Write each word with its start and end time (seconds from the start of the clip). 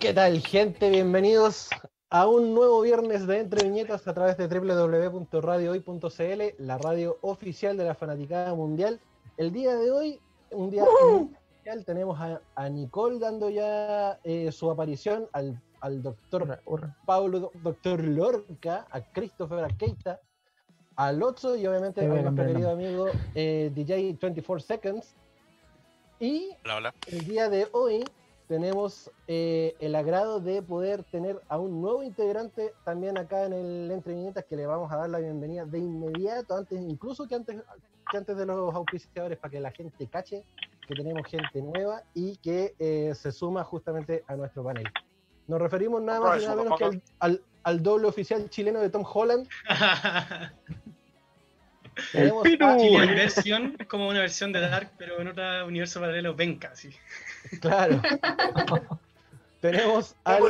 ¿Qué 0.00 0.14
tal, 0.14 0.40
gente? 0.40 0.90
Bienvenidos 0.90 1.70
a 2.08 2.28
un 2.28 2.54
nuevo 2.54 2.80
viernes 2.82 3.26
de 3.26 3.40
Entre 3.40 3.64
Viñetas 3.64 4.06
a 4.06 4.14
través 4.14 4.36
de 4.36 4.46
www.radiohoy.cl, 4.46 6.42
la 6.58 6.78
radio 6.78 7.18
oficial 7.22 7.76
de 7.76 7.84
la 7.84 7.96
Fanaticada 7.96 8.54
Mundial. 8.54 9.00
El 9.36 9.50
día 9.50 9.74
de 9.74 9.90
hoy, 9.90 10.20
un 10.52 10.70
día 10.70 10.84
especial, 10.84 11.84
tenemos 11.84 12.16
a, 12.20 12.68
Nicole 12.68 13.18
dando 13.18 13.50
ya 13.50 14.20
eh, 14.22 14.52
su 14.52 14.70
aparición, 14.70 15.26
al, 15.32 15.60
al 15.80 16.00
doctor 16.00 16.60
Pablo, 17.04 17.50
doctor 17.64 18.04
Lorca, 18.04 18.86
a 18.92 19.00
Christopher 19.00 19.64
Akeita, 19.64 20.20
al 20.94 21.18
Lotso 21.18 21.56
y 21.56 21.66
obviamente 21.66 22.02
a 22.02 22.08
nuestro 22.08 22.36
querido 22.36 22.70
amigo 22.70 23.08
eh, 23.34 23.72
DJ 23.74 24.16
24 24.20 24.60
Seconds. 24.60 25.16
Y 26.20 26.50
el 27.08 27.24
día 27.26 27.48
de 27.48 27.66
hoy 27.72 28.04
tenemos 28.48 29.10
eh, 29.26 29.76
el 29.78 29.94
agrado 29.94 30.40
de 30.40 30.62
poder 30.62 31.04
tener 31.04 31.40
a 31.48 31.58
un 31.58 31.82
nuevo 31.82 32.02
integrante 32.02 32.72
también 32.84 33.18
acá 33.18 33.44
en 33.44 33.52
el 33.52 33.90
Entre 33.90 34.14
Viñetas 34.14 34.46
que 34.46 34.56
le 34.56 34.66
vamos 34.66 34.90
a 34.90 34.96
dar 34.96 35.10
la 35.10 35.18
bienvenida 35.18 35.66
de 35.66 35.78
inmediato, 35.78 36.56
antes 36.56 36.80
incluso 36.80 37.28
que 37.28 37.34
antes, 37.34 37.62
que 38.10 38.16
antes 38.16 38.36
de 38.36 38.46
los 38.46 38.74
auspiciadores, 38.74 39.38
para 39.38 39.50
que 39.52 39.60
la 39.60 39.70
gente 39.70 40.06
cache 40.06 40.42
que 40.86 40.94
tenemos 40.94 41.26
gente 41.28 41.60
nueva 41.60 42.02
y 42.14 42.38
que 42.38 42.74
eh, 42.78 43.12
se 43.14 43.30
suma 43.30 43.62
justamente 43.62 44.24
a 44.26 44.36
nuestro 44.36 44.64
panel. 44.64 44.86
Nos 45.46 45.60
referimos 45.60 46.00
nada 46.00 46.20
más 46.20 46.42
y 46.42 46.46
nada 46.46 46.62
menos 46.62 46.78
que 46.78 47.02
al, 47.20 47.42
al, 47.62 47.82
doble 47.82 48.06
oficial 48.06 48.48
chileno 48.48 48.80
de 48.80 48.88
Tom 48.88 49.04
Holland. 49.04 49.46
Tenemos 52.12 52.46
a... 52.60 52.76
versión 53.06 53.76
es 53.78 53.86
como 53.86 54.08
una 54.08 54.20
versión 54.20 54.52
de 54.52 54.60
Dark, 54.60 54.92
pero 54.96 55.20
en 55.20 55.28
otro 55.28 55.66
universo 55.66 56.00
paralelo, 56.00 56.34
venga, 56.34 56.74
sí. 56.74 56.90
Claro. 57.60 58.00
Tenemos 59.60 60.14
al, 60.22 60.40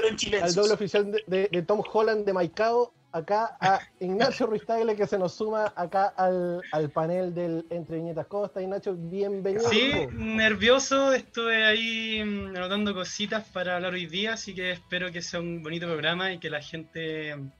doble 0.54 0.74
oficial 0.74 1.10
de, 1.26 1.64
Tom 1.66 1.82
Holland 1.92 2.26
de 2.26 2.32
Maicao, 2.34 2.92
acá 3.12 3.56
a 3.58 3.80
Ignacio 4.00 4.46
Ruiz 4.48 4.64
que 4.96 5.06
se 5.06 5.18
nos 5.18 5.34
suma 5.34 5.72
acá 5.76 6.12
al, 6.16 6.90
panel 6.92 7.32
del 7.32 7.64
Entre 7.70 7.96
Viñetas. 7.96 8.26
¿Cómo 8.26 8.44
estás, 8.44 8.62
Ignacio? 8.62 8.94
Bienvenido. 8.98 9.70
Sí, 9.70 9.92
nervioso, 10.12 11.14
estuve 11.14 11.64
ahí 11.64 12.22
mm, 12.22 12.56
anotando 12.56 12.92
cositas 12.92 13.46
para 13.48 13.76
hablar 13.76 13.94
hoy 13.94 14.06
día, 14.06 14.34
así 14.34 14.54
que 14.54 14.72
espero 14.72 15.10
que 15.10 15.22
sea 15.22 15.40
un 15.40 15.62
bonito 15.62 15.86
programa 15.86 16.32
y 16.34 16.38
que 16.38 16.50
la 16.50 16.60
gente 16.60 17.34
mm, 17.34 17.50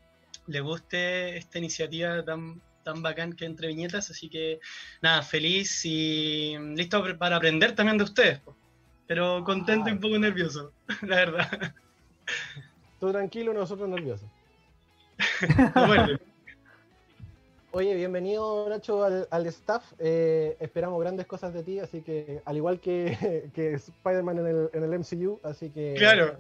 le 0.48 0.61
guste 0.61 1.39
esta 1.39 1.57
iniciativa 1.57 2.23
tan 2.25 2.61
tan 2.89 3.03
bacán 3.03 3.35
que 3.35 3.45
entre 3.45 3.69
viñetas, 3.69 4.11
así 4.11 4.31
que 4.31 4.61
nada, 5.03 5.20
feliz 5.23 5.85
y 5.85 6.57
listo 6.75 7.05
para 7.19 7.37
aprender 7.37 7.75
también 7.75 7.98
de 7.98 8.05
ustedes, 8.05 8.41
pero 9.09 9.42
contento 9.42 9.89
y 9.89 9.92
un 9.92 10.01
poco 10.01 10.17
nervioso, 10.19 10.73
la 11.03 11.17
verdad. 11.17 11.75
Tú 13.01 13.11
tranquilo, 13.11 13.53
nosotros 13.53 13.89
nerviosos. 13.89 14.28
Oye, 17.73 17.95
bienvenido 17.97 18.69
Nacho 18.69 19.05
al, 19.05 19.47
staff. 19.47 19.92
Eh, 19.98 20.56
esperamos 20.61 21.01
grandes 21.01 21.27
cosas 21.27 21.53
de 21.53 21.62
ti, 21.64 21.81
así 21.81 22.03
que 22.03 22.41
al 22.45 22.56
igual 22.56 22.81
que, 22.81 23.51
que 23.55 23.73
Spider-Man 23.75 24.39
en 24.39 24.47
el, 24.47 24.70
en 24.73 24.84
el 24.84 24.98
MCU, 25.01 25.41
así 25.42 25.70
que 25.70 25.95
claro. 25.98 26.39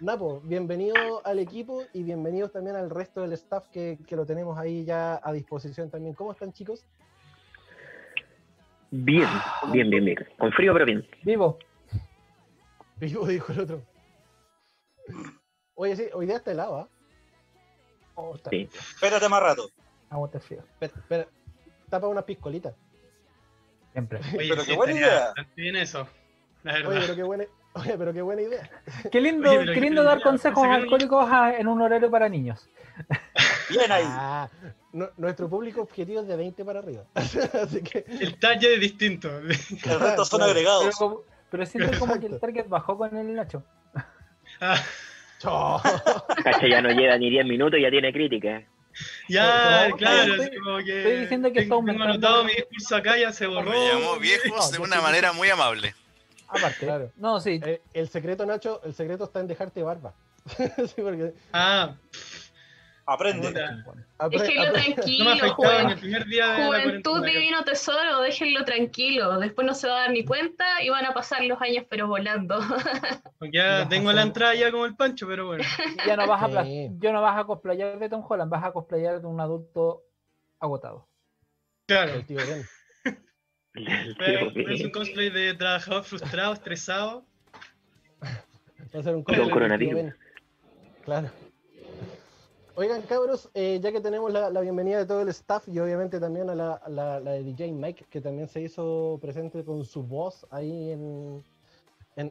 Napo, 0.00 0.42
bienvenido 0.44 1.22
al 1.24 1.38
equipo 1.38 1.82
y 1.94 2.02
bienvenidos 2.02 2.52
también 2.52 2.76
al 2.76 2.90
resto 2.90 3.22
del 3.22 3.32
staff 3.32 3.66
que, 3.68 3.98
lo 4.10 4.26
tenemos 4.26 4.58
ahí 4.58 4.84
ya 4.84 5.18
a 5.22 5.32
disposición 5.32 5.90
también. 5.90 6.14
¿Cómo 6.14 6.32
están, 6.32 6.52
chicos? 6.52 6.84
Bien, 8.90 9.26
bien, 9.72 9.88
bien, 9.88 10.04
bien. 10.04 10.18
Con 10.38 10.52
frío, 10.52 10.74
pero 10.74 10.84
bien. 10.84 11.06
Vivo. 11.22 11.58
Vivo, 13.00 13.26
dijo 13.26 13.52
el 13.52 13.60
otro. 13.60 13.82
Oye, 15.74 15.96
sí, 15.96 16.08
hoy 16.14 16.26
día 16.26 16.36
está 16.36 16.52
helado, 16.52 16.76
¿ah? 16.78 16.88
Oh, 18.14 18.34
sí. 18.50 18.68
Espérate 18.72 19.28
más 19.28 19.42
rato. 19.42 19.70
Aguante 20.08 20.40
frío. 20.40 20.60
Espera, 20.60 20.92
espera. 20.96 21.28
Tapa 21.90 22.08
una 22.08 22.22
piscolita. 22.22 22.74
Siempre. 23.92 24.20
pero 24.36 24.64
qué 24.64 24.74
buena 24.74 24.92
idea. 24.94 25.34
Bien 25.54 25.76
eso. 25.76 26.08
La 26.62 26.72
verdad. 26.72 26.90
Oye, 26.92 27.00
pero 27.02 27.14
qué 27.16 27.22
buena, 27.22 27.44
Oye, 27.74 27.98
pero 27.98 28.12
qué 28.14 28.22
buena 28.22 28.42
idea. 28.42 28.70
Qué 29.12 29.20
lindo, 29.20 29.50
qué 29.50 29.80
lindo 29.80 30.02
dar 30.02 30.22
consejos 30.22 30.66
alcohólicos 30.66 31.28
en 31.58 31.68
un 31.68 31.82
horario 31.82 32.10
para 32.10 32.26
niños. 32.26 32.66
Bien 33.68 33.92
ahí. 33.92 34.04
Ah, 34.06 34.48
nuestro 35.18 35.50
público 35.50 35.82
objetivo 35.82 36.22
es 36.22 36.26
de 36.26 36.36
20 36.36 36.64
para 36.64 36.78
arriba. 36.78 37.04
Así 37.14 37.82
que... 37.82 38.06
El 38.08 38.38
talle 38.38 38.74
es 38.74 38.80
distinto. 38.80 39.28
El 39.38 40.00
resto 40.00 40.24
son 40.24 40.42
agregados. 40.42 40.96
Pero, 40.98 41.24
siento 41.64 41.98
como 41.98 42.18
que 42.20 42.26
el 42.26 42.38
target 42.40 42.68
bajó 42.68 42.98
con 42.98 43.16
el 43.16 43.34
Nacho. 43.34 43.62
Ah. 44.60 44.82
Cacha 46.44 46.66
ya 46.68 46.82
no 46.82 46.90
llega 46.90 47.16
ni 47.18 47.30
10 47.30 47.46
minutos 47.46 47.78
y 47.78 47.82
ya 47.82 47.90
tiene 47.90 48.12
crítica. 48.12 48.64
Ya, 49.28 49.90
claro, 49.96 50.34
estoy, 50.34 50.58
como 50.58 50.78
que 50.78 50.98
estoy 50.98 51.20
diciendo 51.20 51.52
que 51.52 51.60
tengo, 51.62 51.84
tengo 51.84 52.02
anotado 52.02 52.44
mi 52.44 52.52
discurso 52.54 52.96
acá, 52.96 53.18
ya 53.18 53.32
se 53.32 53.46
borró. 53.46 53.70
Me 53.70 53.88
llamó 53.88 54.16
viejos 54.18 54.72
de 54.72 54.78
una 54.78 55.00
manera 55.02 55.32
muy 55.32 55.50
amable. 55.50 55.94
Aparte, 56.48 56.86
claro. 56.86 57.12
No, 57.16 57.40
sí. 57.40 57.60
Eh, 57.64 57.82
el 57.92 58.08
secreto, 58.08 58.46
Nacho, 58.46 58.80
el 58.84 58.94
secreto 58.94 59.24
está 59.24 59.40
en 59.40 59.48
dejarte 59.48 59.82
barba. 59.82 60.14
sí, 60.56 61.02
porque... 61.02 61.34
Ah. 61.52 61.96
Aprende. 63.06 63.52
déjenlo 64.30 64.72
tranquilo, 64.72 65.34
no 65.36 66.66
Juventud 66.66 67.24
divino 67.24 67.62
tesoro, 67.62 68.20
déjenlo 68.20 68.64
tranquilo. 68.64 69.38
Después 69.38 69.64
no 69.64 69.74
se 69.74 69.86
va 69.86 69.98
a 69.98 70.00
dar 70.00 70.10
ni 70.10 70.24
cuenta 70.24 70.64
y 70.82 70.88
van 70.88 71.04
a 71.04 71.14
pasar 71.14 71.44
los 71.44 71.60
años 71.62 71.84
pero 71.88 72.08
volando. 72.08 72.58
ya 73.52 73.88
tengo 73.88 74.12
la 74.12 74.22
entrada 74.22 74.56
ya 74.56 74.72
como 74.72 74.86
el 74.86 74.96
pancho, 74.96 75.28
pero 75.28 75.46
bueno. 75.46 75.62
Ya 76.04 76.16
no 76.16 76.26
vas 76.26 76.42
a, 76.42 76.64
yo 76.64 77.12
no 77.12 77.22
vas 77.22 77.38
a 77.38 77.44
cosplayar 77.44 77.98
de 78.00 78.08
Tom 78.08 78.24
Holland, 78.28 78.50
vas 78.50 78.64
a 78.64 78.72
cosplayar 78.72 79.20
de 79.20 79.26
un 79.28 79.40
adulto 79.40 80.02
agotado. 80.58 81.08
Claro. 81.86 82.12
El 82.12 82.26
tío 82.26 82.38
es 83.76 84.84
un 84.84 84.90
cosplay 84.90 85.30
de 85.30 85.54
trabajador 85.54 86.02
frustrado, 86.02 86.54
estresado. 86.54 87.24
Va 88.22 88.98
a 88.98 89.02
ser 89.02 89.14
un 89.14 89.22
cosplay. 89.22 89.50
coronavirus. 89.50 90.14
Claro. 91.04 91.30
Oigan, 92.78 93.00
cabros, 93.00 93.48
eh, 93.54 93.80
ya 93.82 93.90
que 93.90 94.02
tenemos 94.02 94.30
la, 94.30 94.60
bienvenida 94.60 94.98
de 94.98 95.06
todo 95.06 95.22
el 95.22 95.30
staff 95.30 95.66
y 95.66 95.78
obviamente 95.78 96.20
también 96.20 96.50
a 96.50 96.54
la, 96.54 97.20
de 97.20 97.42
DJ 97.42 97.72
Mike, 97.72 98.04
que 98.10 98.20
también 98.20 98.48
se 98.48 98.60
hizo 98.60 99.18
presente 99.18 99.64
con 99.64 99.82
su 99.86 100.02
voz 100.02 100.46
ahí 100.50 100.90
en, 100.90 101.42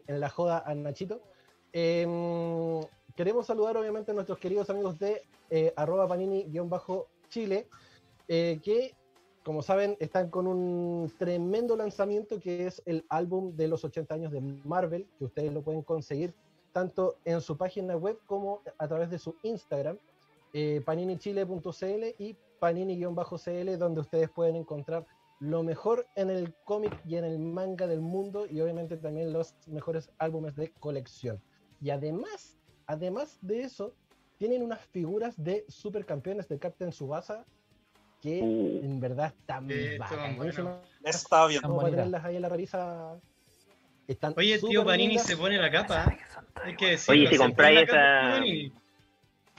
la 0.06 0.30
joda 0.30 0.62
a 0.64 0.76
Nachito. 0.76 1.20
Em, 1.74 2.80
queremos 3.16 3.48
saludar 3.48 3.76
obviamente 3.76 4.12
a 4.12 4.14
nuestros 4.14 4.38
queridos 4.38 4.70
amigos 4.70 5.00
de 5.00 5.24
eh, 5.50 5.74
arroba 5.76 6.08
panini-chile, 6.08 7.68
eh, 8.28 8.60
que 8.64 8.94
como 9.44 9.64
saben, 9.64 9.98
están 10.00 10.30
con 10.30 10.46
un 10.46 11.12
tremendo 11.18 11.76
lanzamiento 11.76 12.40
que 12.40 12.68
es 12.68 12.84
el 12.86 13.04
álbum 13.10 13.56
de 13.56 13.68
los 13.68 13.84
80 13.84 14.14
años 14.14 14.32
de 14.32 14.42
Marvel, 14.42 15.08
que 15.18 15.26
ustedes 15.26 15.52
lo 15.52 15.64
pueden 15.64 15.82
conseguir 15.82 16.36
tanto 16.72 17.18
en 17.26 17.42
su 17.42 17.58
página 17.58 17.98
web 17.98 18.20
como 18.28 18.62
a 18.78 18.88
través 18.88 19.10
de 19.10 19.18
su 19.18 19.36
Instagram, 19.42 19.98
eh, 20.58 20.82
paninichile.cl 20.86 22.16
y 22.18 22.38
panini-cl, 22.62 23.78
donde 23.78 24.00
ustedes 24.00 24.30
pueden 24.30 24.56
encontrar 24.56 25.06
lo 25.42 25.64
mejor 25.64 26.08
en 26.16 26.30
el 26.30 26.54
cómic 26.64 26.98
y 27.06 27.18
en 27.18 27.26
el 27.26 27.40
manga 27.40 27.88
del 27.88 28.00
mundo 28.00 28.48
y 28.50 28.62
obviamente 28.62 28.96
también 28.96 29.34
los 29.34 29.54
mejores 29.68 30.10
álbumes 30.18 30.56
de 30.56 30.72
colección. 30.80 31.42
Y 31.82 31.90
además, 31.90 32.58
además 32.88 33.38
de 33.42 33.64
eso, 33.64 33.96
tienen 34.38 34.64
unas 34.64 34.80
figuras 34.80 35.36
de 35.36 35.66
supercampeones 35.68 36.48
de 36.48 36.58
Captain 36.58 36.94
Subasa 36.94 37.46
que 38.22 38.42
uh. 38.42 38.86
en 38.86 39.02
verdad 39.02 39.34
están 39.38 39.68
sí, 39.68 39.98
Está 41.04 41.48
bien. 41.48 41.64
Vamos 41.64 41.84
a 41.84 42.28
ahí 42.28 42.38
en 42.38 42.42
la 42.42 42.48
revista. 42.48 43.20
Están 44.08 44.34
Oye, 44.38 44.58
tío 44.60 44.86
Panini 44.86 45.20
se 45.20 45.36
pone 45.36 45.58
la 45.58 45.70
capa. 45.70 46.18
Hay 46.64 46.78
que 46.78 46.92
decirlo, 46.92 47.24
Oye, 47.24 47.30
si 47.30 47.38
compráis 47.38 47.90
esa. 47.90 48.40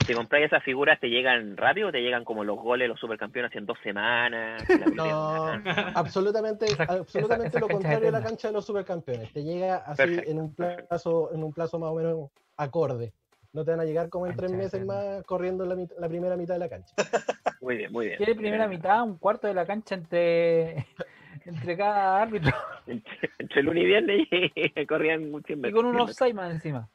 Si 0.05 0.13
compráis 0.13 0.45
esas 0.45 0.63
figuras, 0.63 0.99
¿te 0.99 1.09
llegan 1.09 1.57
rápido 1.57 1.89
o 1.89 1.91
te 1.91 2.01
llegan 2.01 2.23
como 2.23 2.43
los 2.43 2.57
goles, 2.57 2.87
los 2.87 2.99
supercampeones 2.99 3.53
en 3.55 3.65
dos 3.65 3.77
semanas? 3.83 4.63
no, 4.93 5.51
absolutamente, 5.95 6.67
absolutamente 6.87 7.59
lo 7.59 7.67
contrario 7.67 8.09
a 8.09 8.11
la 8.11 8.23
cancha 8.23 8.47
de 8.47 8.53
los 8.53 8.65
supercampeones. 8.65 9.33
Te 9.33 9.43
llega 9.43 9.77
así 9.77 10.19
en 10.25 10.39
un 10.39 10.53
plazo, 10.53 11.33
en 11.33 11.43
un 11.43 11.51
plazo 11.51 11.79
más 11.79 11.91
o 11.91 11.95
menos 11.95 12.29
acorde. 12.55 13.13
No 13.53 13.65
te 13.65 13.71
van 13.71 13.79
a 13.79 13.85
llegar 13.85 14.09
como 14.09 14.27
en 14.27 14.35
tres 14.35 14.51
meses 14.51 14.85
más 14.85 15.23
corriendo 15.23 15.65
la, 15.65 15.75
la 15.97 16.07
primera 16.07 16.37
mitad 16.37 16.53
de 16.53 16.59
la 16.59 16.69
cancha. 16.69 16.93
Muy 17.59 17.75
bien, 17.75 17.91
muy 17.91 18.05
bien. 18.05 18.17
Quiere 18.17 18.35
primera 18.35 18.67
mitad, 18.67 19.03
un 19.03 19.17
cuarto 19.17 19.47
de 19.47 19.53
la 19.53 19.65
cancha 19.65 19.95
entre, 19.95 20.85
entre 21.45 21.75
cada 21.75 22.21
árbitro. 22.21 22.53
Entre, 22.85 23.31
entre 23.39 23.59
el 23.59 23.65
lunes 23.65 23.83
y 23.83 23.85
viernes 23.87 24.27
y 24.31 24.85
corrían 24.85 25.31
mucho 25.31 25.53
Y 25.53 25.71
con 25.71 25.85
un 25.85 25.99
offside 25.99 26.33
más 26.33 26.53
encima. 26.53 26.87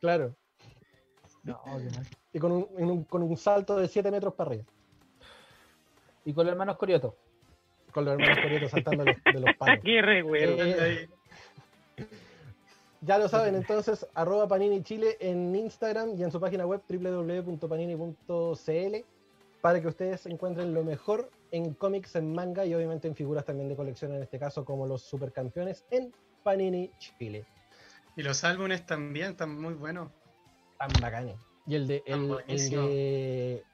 Claro. 0.00 0.36
No, 1.54 1.62
y 2.32 2.38
con 2.38 2.52
un, 2.52 3.04
con 3.04 3.22
un 3.22 3.36
salto 3.36 3.76
de 3.76 3.88
7 3.88 4.10
metros 4.10 4.34
para 4.34 4.50
arriba. 4.50 4.64
Y 6.24 6.32
con 6.32 6.44
los 6.44 6.52
hermanos 6.52 6.76
Corioto. 6.76 7.16
Con 7.92 8.04
los 8.04 8.14
hermanos 8.14 8.38
Corioto 8.42 8.68
saltando 8.68 9.04
de 9.04 9.12
los, 9.12 9.24
de 9.24 9.40
los 9.40 9.56
palos. 9.56 9.78
Qué 9.84 10.02
re, 10.02 10.22
güey. 10.22 10.44
Eh, 10.44 11.08
Ya 13.02 13.18
lo 13.18 13.28
saben, 13.28 13.54
entonces, 13.54 14.06
arroba 14.14 14.48
Panini 14.48 14.82
Chile 14.82 15.16
en 15.20 15.54
Instagram 15.54 16.16
y 16.18 16.24
en 16.24 16.32
su 16.32 16.40
página 16.40 16.66
web 16.66 16.82
www.panini.cl 16.88 18.16
para 19.60 19.80
que 19.80 19.88
ustedes 19.88 20.26
encuentren 20.26 20.74
lo 20.74 20.82
mejor 20.82 21.30
en 21.50 21.74
cómics, 21.74 22.16
en 22.16 22.32
manga 22.34 22.64
y 22.66 22.74
obviamente 22.74 23.06
en 23.06 23.14
figuras 23.14 23.44
también 23.44 23.68
de 23.68 23.76
colección, 23.76 24.12
en 24.14 24.22
este 24.22 24.38
caso 24.38 24.64
como 24.64 24.86
los 24.86 25.02
supercampeones 25.02 25.84
en 25.90 26.12
Panini 26.42 26.90
Chile. 26.98 27.46
Y 28.16 28.22
los 28.22 28.44
álbumes 28.44 28.86
también 28.86 29.32
están 29.32 29.60
muy 29.60 29.74
buenos. 29.74 30.10
Tan. 30.78 30.90
Y 31.66 31.74
el 31.74 31.86
de, 31.86 32.02
el, 32.06 32.28
de, 32.46 33.64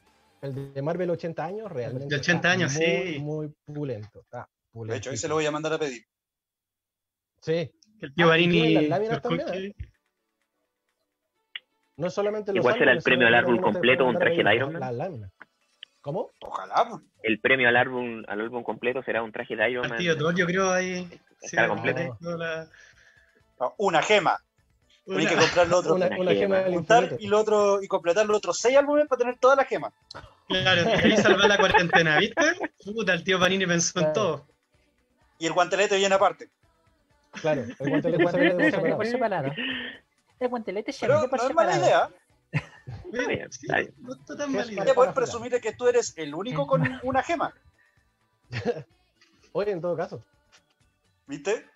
el 0.41 0.75
de 0.75 0.83
Marvel 0.83 1.11
80 1.11 1.45
años, 1.45 1.71
realmente. 1.71 2.09
De 2.09 2.21
80 2.21 2.51
años, 2.51 2.73
sí. 2.73 3.19
Muy 3.21 3.53
pulento. 3.67 4.25
De 4.73 4.97
hecho, 4.97 5.11
ahí 5.11 5.17
se 5.17 5.29
lo 5.29 5.35
voy 5.35 5.47
a 5.47 5.51
mandar 5.51 5.75
a 5.75 5.79
pedir. 5.79 6.05
Sí. 7.41 7.71
El 8.01 8.15
tío 8.15 8.29
Barini. 8.29 8.75
las 8.75 8.85
láminas 8.85 9.23
también. 9.23 9.49
¿eh? 9.53 9.75
No 11.97 12.11
solamente 12.11 12.53
los 12.53 12.65
Igual 12.65 12.79
será 12.79 12.93
el 12.93 13.03
premio 13.03 13.27
al 13.27 13.35
árbol 13.35 13.61
completo, 13.61 14.07
un 14.07 14.19
traje 14.19 14.43
de 14.43 14.55
Iron 14.55 14.73
Man. 14.73 15.31
¿Cómo? 16.01 16.31
Ojalá. 16.41 17.01
El 17.23 17.39
premio 17.41 17.69
al 17.69 17.77
álbum, 17.77 18.25
al 18.27 18.41
álbum 18.41 18.65
completo 18.65 19.03
será 19.03 19.23
un 19.23 19.31
traje 19.31 19.55
de 19.55 19.71
Iron 19.71 19.89
Man. 19.89 19.99
Tío, 19.99 20.15
yo 20.33 20.47
creo 20.47 20.73
ahí. 20.73 21.09
Sí, 21.41 21.57
completo. 21.69 22.19
una 23.79 24.03
gema. 24.03 24.39
Una, 25.05 25.29
que 25.29 25.37
comprar 25.37 25.73
otro. 25.75 25.95
Una, 25.95 26.09
una 26.17 26.33
gema, 26.33 26.65
y, 27.19 27.27
lo 27.27 27.41
otro, 27.41 27.83
y 27.83 27.89
completar 27.89 28.25
los 28.27 28.37
otros 28.37 28.59
seis 28.59 28.77
álbumes 28.77 29.09
para 29.09 29.19
tener 29.19 29.39
toda 29.39 29.57
la 29.57 29.65
gema. 29.65 29.93
Claro, 30.49 30.91
ahí 30.91 31.17
salvar 31.17 31.49
la 31.49 31.59
cuarentena, 31.59 32.19
¿viste? 32.19 32.43
Puta, 32.85 33.13
el 33.15 33.25
tío 33.25 33.41
Panini 33.41 33.67
pensó 33.67 33.99
en 34.01 34.13
todo. 34.13 34.47
Y 35.39 35.47
el 35.47 35.53
guantelete 35.53 35.97
viene 35.97 36.15
aparte. 36.15 36.51
Claro, 37.33 37.63
el 37.63 37.89
guantelete 37.89 38.31
se 38.31 38.39
viene 38.39 38.95
por 38.97 39.07
separado. 39.07 39.53
El 40.39 40.49
guantelete 40.49 40.93
se 40.93 41.07
viene 41.07 41.29
por 41.29 41.39
no 41.41 41.49
separado. 41.49 41.81
No 41.81 41.83
es 41.83 43.23
mala 43.23 43.33
idea. 43.33 43.49
Sí, 43.51 43.67
no 43.99 44.13
está 44.13 44.37
tan 44.37 44.51
idea. 44.51 44.95
Puedes 44.95 45.15
presumir 45.15 45.61
que 45.61 45.73
tú 45.73 45.89
eres 45.89 46.15
el 46.17 46.35
único 46.35 46.67
con 46.67 46.83
una 47.03 47.23
gema. 47.23 47.53
Oye, 49.53 49.73
en 49.73 49.81
todo 49.81 49.97
caso. 49.97 50.25
¿Viste? 51.27 51.67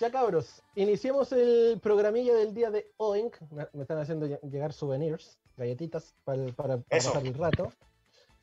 Ya 0.00 0.10
cabros, 0.10 0.62
iniciemos 0.74 1.30
el 1.32 1.78
programilla 1.80 2.34
del 2.34 2.54
día 2.54 2.70
de 2.70 2.90
Oink. 2.96 3.36
Me 3.72 3.82
están 3.82 3.98
haciendo 3.98 4.26
llegar 4.26 4.72
souvenirs, 4.72 5.38
galletitas 5.56 6.14
para, 6.24 6.46
para, 6.52 6.78
pasar 6.78 7.24
el 7.24 7.34
rato. 7.34 7.72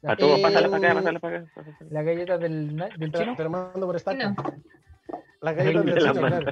A 0.04 0.16
todos, 0.16 0.40
eh, 0.40 0.42
pásale 0.42 0.70
para 0.70 0.88
acá, 0.88 0.96
pásale 0.96 1.20
para 1.20 1.38
acá. 1.40 1.52
La 1.90 2.04
galleta 2.04 2.38
del, 2.38 2.78
del 2.98 3.12
chino. 3.12 3.36
Te 3.36 3.50
mando 3.50 3.86
por 3.86 3.96
esta. 3.96 4.14
No. 4.14 4.36
La 5.42 5.54
galleta 5.54 5.82
del 5.82 5.98
chino, 5.98 6.14
claro. 6.14 6.52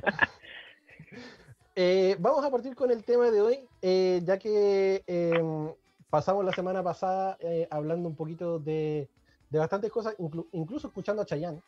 Eh, 1.76 2.18
vamos 2.20 2.44
a 2.44 2.52
partir 2.52 2.76
con 2.76 2.92
el 2.92 3.04
tema 3.06 3.32
de 3.32 3.42
hoy, 3.42 3.60
eh, 3.82 4.22
ya 4.26 4.38
que 4.38 5.02
em, 5.08 5.74
pasamos 6.10 6.44
la 6.44 6.52
semana 6.52 6.84
pasada 6.84 7.38
hablando 7.70 8.10
un 8.10 8.16
poquito 8.16 8.60
de, 8.60 9.08
de 9.50 9.60
bastantes 9.60 9.90
cosas, 9.92 10.16
incluso 10.52 10.88
escuchando 10.88 11.22
a 11.22 11.26
Chayanne. 11.26 11.62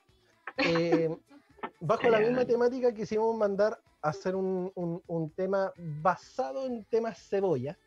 bajo 1.82 2.10
la 2.10 2.20
misma 2.20 2.46
temática 2.46 2.94
quisimos 2.94 3.36
mandar 3.36 3.78
a 4.02 4.10
hacer 4.10 4.36
un, 4.36 4.72
un, 4.76 5.30
tema 5.32 5.74
basado 6.02 6.66
en 6.66 6.86
temas 6.86 7.20
cebolla, 7.28 7.78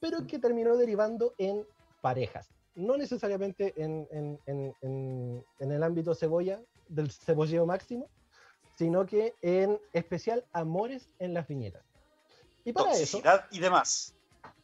pero 0.00 0.26
que 0.26 0.38
terminó 0.38 0.76
derivando 0.76 1.34
en 1.38 1.64
parejas. 2.00 2.50
No 2.74 2.96
necesariamente 2.96 3.72
en, 3.76 4.06
en, 4.10 4.38
en, 4.46 5.44
en 5.60 5.72
el 5.72 5.82
ámbito 5.82 6.14
cebolla, 6.14 6.60
del 6.88 7.10
cebolleo 7.10 7.66
máximo, 7.66 8.08
sino 8.76 9.06
que 9.06 9.34
en 9.42 9.80
especial 9.92 10.44
amores 10.52 11.08
en 11.18 11.34
las 11.34 11.48
viñetas. 11.48 11.82
Y 12.64 12.72
para 12.72 12.90
Toxicidad 12.90 13.46
y 13.50 13.58
demás. 13.60 14.14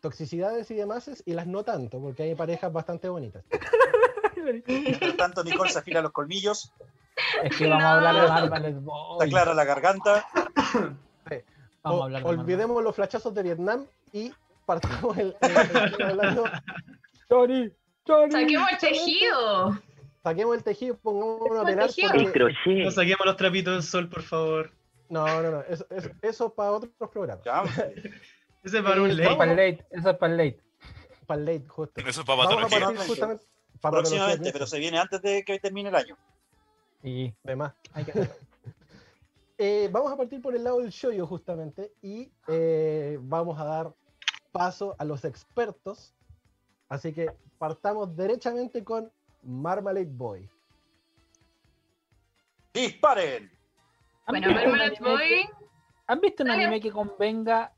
Toxicidades 0.01 0.71
y 0.71 0.75
demás, 0.75 1.23
y 1.25 1.33
las 1.33 1.47
no 1.47 1.65
tanto, 1.65 2.01
porque 2.01 2.25
hay 2.25 2.35
parejas 2.35 2.73
bastante 2.73 3.09
bonitas. 3.09 3.45
Por 5.01 5.17
tanto, 5.17 5.45
Nicole 5.45 5.71
se 5.71 5.79
afila 5.79 6.03
los 6.03 6.11
colmillos. 6.11 6.73
Es 7.43 7.57
que 7.57 7.69
vamos 7.69 7.85
a 7.85 7.93
hablar 7.95 8.43
de 8.43 8.51
Marvel 8.51 8.85
Está 9.13 9.27
clara 9.29 9.55
la 9.55 9.65
garganta. 9.65 10.27
Vamos 11.83 12.01
a 12.01 12.05
hablar 12.05 12.25
olvidemos 12.25 12.83
los 12.83 12.95
flachazos 12.95 13.35
de 13.35 13.43
Vietnam 13.43 13.87
y 14.13 14.33
partamos 14.65 15.17
el, 15.19 15.37
el. 15.41 15.51
Johnny, 17.29 17.73
Johnny. 18.07 18.33
Saquemos 18.33 18.73
el 18.73 18.79
tejido. 18.79 19.83
Saquemos 20.23 20.57
el 20.57 20.63
tejido, 20.63 20.97
pongámonos 20.99 21.59
a 21.59 21.65
pelar. 21.65 21.91
No 22.67 22.91
saquemos 22.91 23.27
los 23.27 23.37
trapitos 23.37 23.75
del 23.75 23.83
sol, 23.83 24.09
por 24.09 24.23
favor. 24.23 24.71
No, 25.09 25.43
no, 25.43 25.51
no. 25.51 25.61
Eso, 25.63 25.87
eso, 25.91 26.11
eso 26.23 26.47
es 26.47 26.53
para 26.53 26.73
otros 26.73 27.11
programas. 27.11 27.45
Ese 28.63 28.79
es 28.79 28.85
para 28.85 29.03
un 29.03 29.17
late. 29.17 29.37
Para 29.37 29.51
el 29.51 29.57
late. 29.57 29.87
Eso 29.91 30.11
es 30.11 30.17
para 30.17 30.33
el 30.33 30.39
late. 30.39 30.61
Para 31.27 31.41
el 31.41 31.47
late, 31.47 31.69
justo. 31.69 32.01
Eso 32.01 32.21
es 32.21 32.27
para 32.27 32.43
patología. 32.45 33.07
Justamente 33.07 33.45
para 33.83 33.99
Próximamente, 33.99 34.53
pero 34.53 34.67
se 34.67 34.79
viene 34.79 34.99
antes 34.99 35.21
de 35.21 35.45
que 35.45 35.59
termine 35.59 35.89
el 35.89 35.97
año. 35.97 36.17
Y 37.03 37.35
demás. 37.43 37.73
eh, 39.59 39.89
vamos 39.91 40.13
a 40.13 40.17
partir 40.17 40.41
por 40.41 40.55
el 40.55 40.65
lado 40.65 40.81
del 40.81 40.91
shoyo 40.91 41.27
justamente 41.27 41.93
y 42.01 42.31
eh, 42.49 43.19
vamos 43.21 43.59
a 43.61 43.65
dar 43.65 43.93
paso 44.53 44.95
a 44.99 45.05
los 45.05 45.25
expertos. 45.25 46.15
Así 46.89 47.13
que 47.13 47.31
partamos 47.59 48.15
derechamente 48.17 48.85
con 48.85 49.11
Marmalade 49.43 50.11
Boy. 50.11 50.49
¡Disparen! 52.73 53.51
Bueno, 54.27 54.53
Marmalade 54.53 54.99
Boy. 55.01 55.49
¿Han 56.07 56.21
visto 56.21 56.43
un 56.43 56.51
anime 56.51 56.81
que 56.81 56.91
convenga 56.91 57.73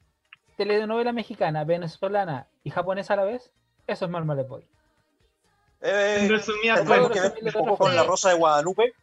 telenovela 0.56 1.12
mexicana, 1.12 1.64
venezolana 1.64 2.48
y 2.62 2.70
japonesa 2.70 3.14
a 3.14 3.18
la 3.18 3.24
vez? 3.24 3.52
Eso 3.86 4.04
es 4.04 4.10
Marmalade 4.10 4.48
Boy. 4.48 4.66
Eh, 5.80 6.18
en 6.20 6.28
resumidas 6.30 6.80
un 6.80 7.52
poco 7.52 7.76
con 7.76 7.94
la 7.94 8.04
Rosa 8.04 8.30
de 8.30 8.36
Guadalupe 8.36 8.94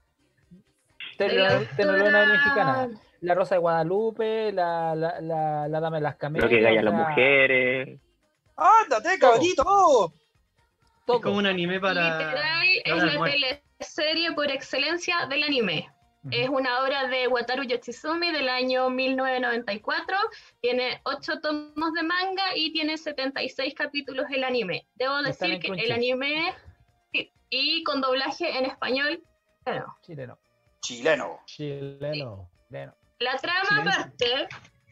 telenovela 1.27 2.25
mexicana. 2.25 2.89
La 3.21 3.35
Rosa 3.35 3.55
de 3.55 3.59
Guadalupe, 3.59 4.51
la, 4.51 4.95
la, 4.95 5.21
la, 5.21 5.67
la 5.67 5.79
Dama 5.79 5.97
de 5.97 6.01
las 6.01 6.15
Camelias. 6.15 6.51
Lo 6.51 6.57
que 6.57 6.63
callan 6.63 6.85
las 6.85 6.93
mujeres. 6.93 7.99
¡Ándate, 8.55 9.19
caballito! 9.19 10.13
Es 11.07 11.21
como 11.21 11.37
un 11.37 11.45
anime 11.45 11.79
para. 11.79 12.17
Literal, 12.17 12.67
es 12.85 13.03
la 13.03 13.23
teleserie 13.23 14.31
por 14.33 14.49
excelencia 14.51 15.25
del 15.27 15.43
anime. 15.43 15.89
Es 16.29 16.49
una 16.49 16.83
obra 16.83 17.07
de 17.07 17.27
Wataru 17.27 17.63
Yoshizumi 17.63 18.31
del 18.31 18.47
año 18.47 18.91
1994. 18.91 20.15
Tiene 20.61 21.01
8 21.03 21.39
tomos 21.41 21.93
de 21.93 22.03
manga 22.03 22.43
y 22.55 22.71
tiene 22.71 22.97
76 22.97 23.73
capítulos 23.73 24.27
el 24.29 24.43
anime. 24.43 24.85
Debo 24.95 25.23
decir 25.23 25.59
que 25.59 25.67
el 25.67 25.91
anime 25.91 26.53
y, 27.49 27.83
con 27.83 28.01
doblaje 28.01 28.55
en 28.57 28.65
español 28.65 29.23
chileno. 30.01 30.37
Chileno. 30.81 31.39
Chileno. 31.45 32.49
Chileno. 32.67 32.95
La 33.19 33.37
trama 33.37 33.83
parte 33.83 34.47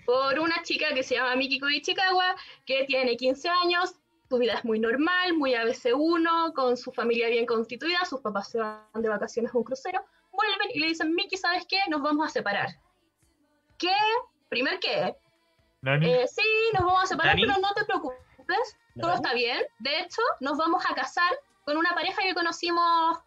por 0.05 0.39
una 0.39 0.61
chica 0.63 0.93
que 0.93 1.03
se 1.03 1.15
llama 1.15 1.35
Mikiko 1.35 1.69
Ichikawa, 1.69 2.35
que 2.65 2.85
tiene 2.85 3.15
15 3.15 3.49
años, 3.49 3.95
su 4.29 4.37
vida 4.37 4.53
es 4.53 4.65
muy 4.65 4.79
normal, 4.79 5.33
muy 5.33 5.53
ABC1, 5.53 6.53
con 6.53 6.77
su 6.77 6.91
familia 6.91 7.29
bien 7.29 7.45
constituida, 7.45 8.05
sus 8.05 8.21
papás 8.21 8.49
se 8.49 8.59
van 8.59 8.81
de 8.93 9.09
vacaciones 9.09 9.53
a 9.53 9.57
un 9.57 9.63
crucero, 9.63 10.03
vuelven 10.31 10.69
y 10.73 10.79
le 10.79 10.87
dicen, 10.87 11.13
Miki, 11.13 11.37
¿sabes 11.37 11.65
qué? 11.67 11.79
Nos 11.89 12.01
vamos 12.01 12.27
a 12.27 12.29
separar. 12.29 12.69
¿Qué? 13.77 13.95
¿Primer 14.49 14.79
qué? 14.79 15.15
Eh, 15.83 16.27
sí, 16.27 16.43
nos 16.73 16.83
vamos 16.83 17.03
a 17.03 17.07
separar, 17.07 17.35
pero 17.39 17.57
no 17.59 17.73
te 17.73 17.85
preocupes, 17.85 18.77
todo 18.99 19.13
está 19.13 19.33
bien. 19.33 19.63
De 19.79 19.99
hecho, 19.99 20.21
nos 20.39 20.57
vamos 20.57 20.83
a 20.89 20.93
casar 20.93 21.39
con 21.65 21.77
una 21.77 21.93
pareja 21.93 22.21
que 22.21 22.33
conocimos 22.33 23.17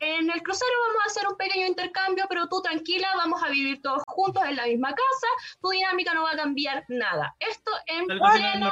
en 0.00 0.30
el 0.30 0.42
crucero 0.42 0.72
vamos 0.88 1.02
a 1.04 1.10
hacer 1.10 1.28
un 1.28 1.36
pequeño 1.36 1.66
intercambio, 1.66 2.24
pero 2.28 2.48
tú 2.48 2.60
tranquila, 2.62 3.08
vamos 3.16 3.42
a 3.42 3.48
vivir 3.50 3.80
todos 3.82 4.02
juntos 4.06 4.42
en 4.44 4.56
la 4.56 4.66
misma 4.66 4.90
casa, 4.90 5.26
tu 5.60 5.70
dinámica 5.70 6.14
no 6.14 6.24
va 6.24 6.32
a 6.32 6.36
cambiar 6.36 6.84
nada. 6.88 7.34
Esto 7.40 7.70
en 7.86 8.06
pleno 8.06 8.70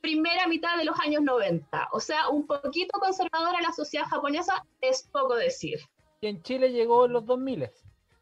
primera 0.00 0.46
mitad 0.46 0.76
de 0.76 0.84
los 0.84 0.98
años 1.00 1.22
90, 1.22 1.88
o 1.92 1.98
sea, 1.98 2.28
un 2.28 2.46
poquito 2.46 2.98
conservadora 3.00 3.60
la 3.60 3.72
sociedad 3.72 4.06
japonesa 4.06 4.64
es 4.80 5.08
poco 5.10 5.34
decir. 5.34 5.80
Y 6.20 6.28
en 6.28 6.42
Chile 6.42 6.70
llegó 6.70 7.06
en 7.06 7.12
los 7.12 7.26
2000, 7.26 7.70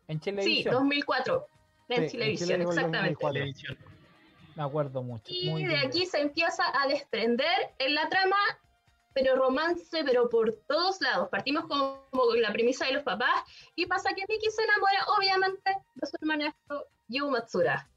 en 0.08 0.20
Chile 0.20 0.42
Sí, 0.42 0.62
2004, 0.62 1.46
en 1.90 2.08
Chilevisión, 2.08 2.62
exactamente. 2.62 3.24
Me 4.56 4.62
acuerdo 4.62 5.02
mucho. 5.02 5.24
Y 5.26 5.64
de 5.64 5.76
aquí 5.78 6.06
se 6.06 6.20
empieza 6.20 6.62
a 6.80 6.86
desprender 6.86 7.74
en 7.78 7.94
la 7.94 8.08
trama 8.08 8.36
pero 9.14 9.36
romance, 9.36 10.04
pero 10.04 10.28
por 10.28 10.52
todos 10.66 11.00
lados. 11.00 11.28
Partimos 11.30 11.64
con, 11.66 12.00
la 12.40 12.52
premisa 12.52 12.86
de 12.86 12.92
los 12.92 13.04
papás 13.04 13.44
y 13.76 13.86
pasa 13.86 14.10
que 14.14 14.24
Miki 14.28 14.50
se 14.50 14.64
enamora, 14.64 15.06
obviamente, 15.16 15.76
de 15.94 16.06
su 16.06 16.16
hermanastro 16.20 16.88
Yu 17.08 17.30
Matsura. 17.30 17.88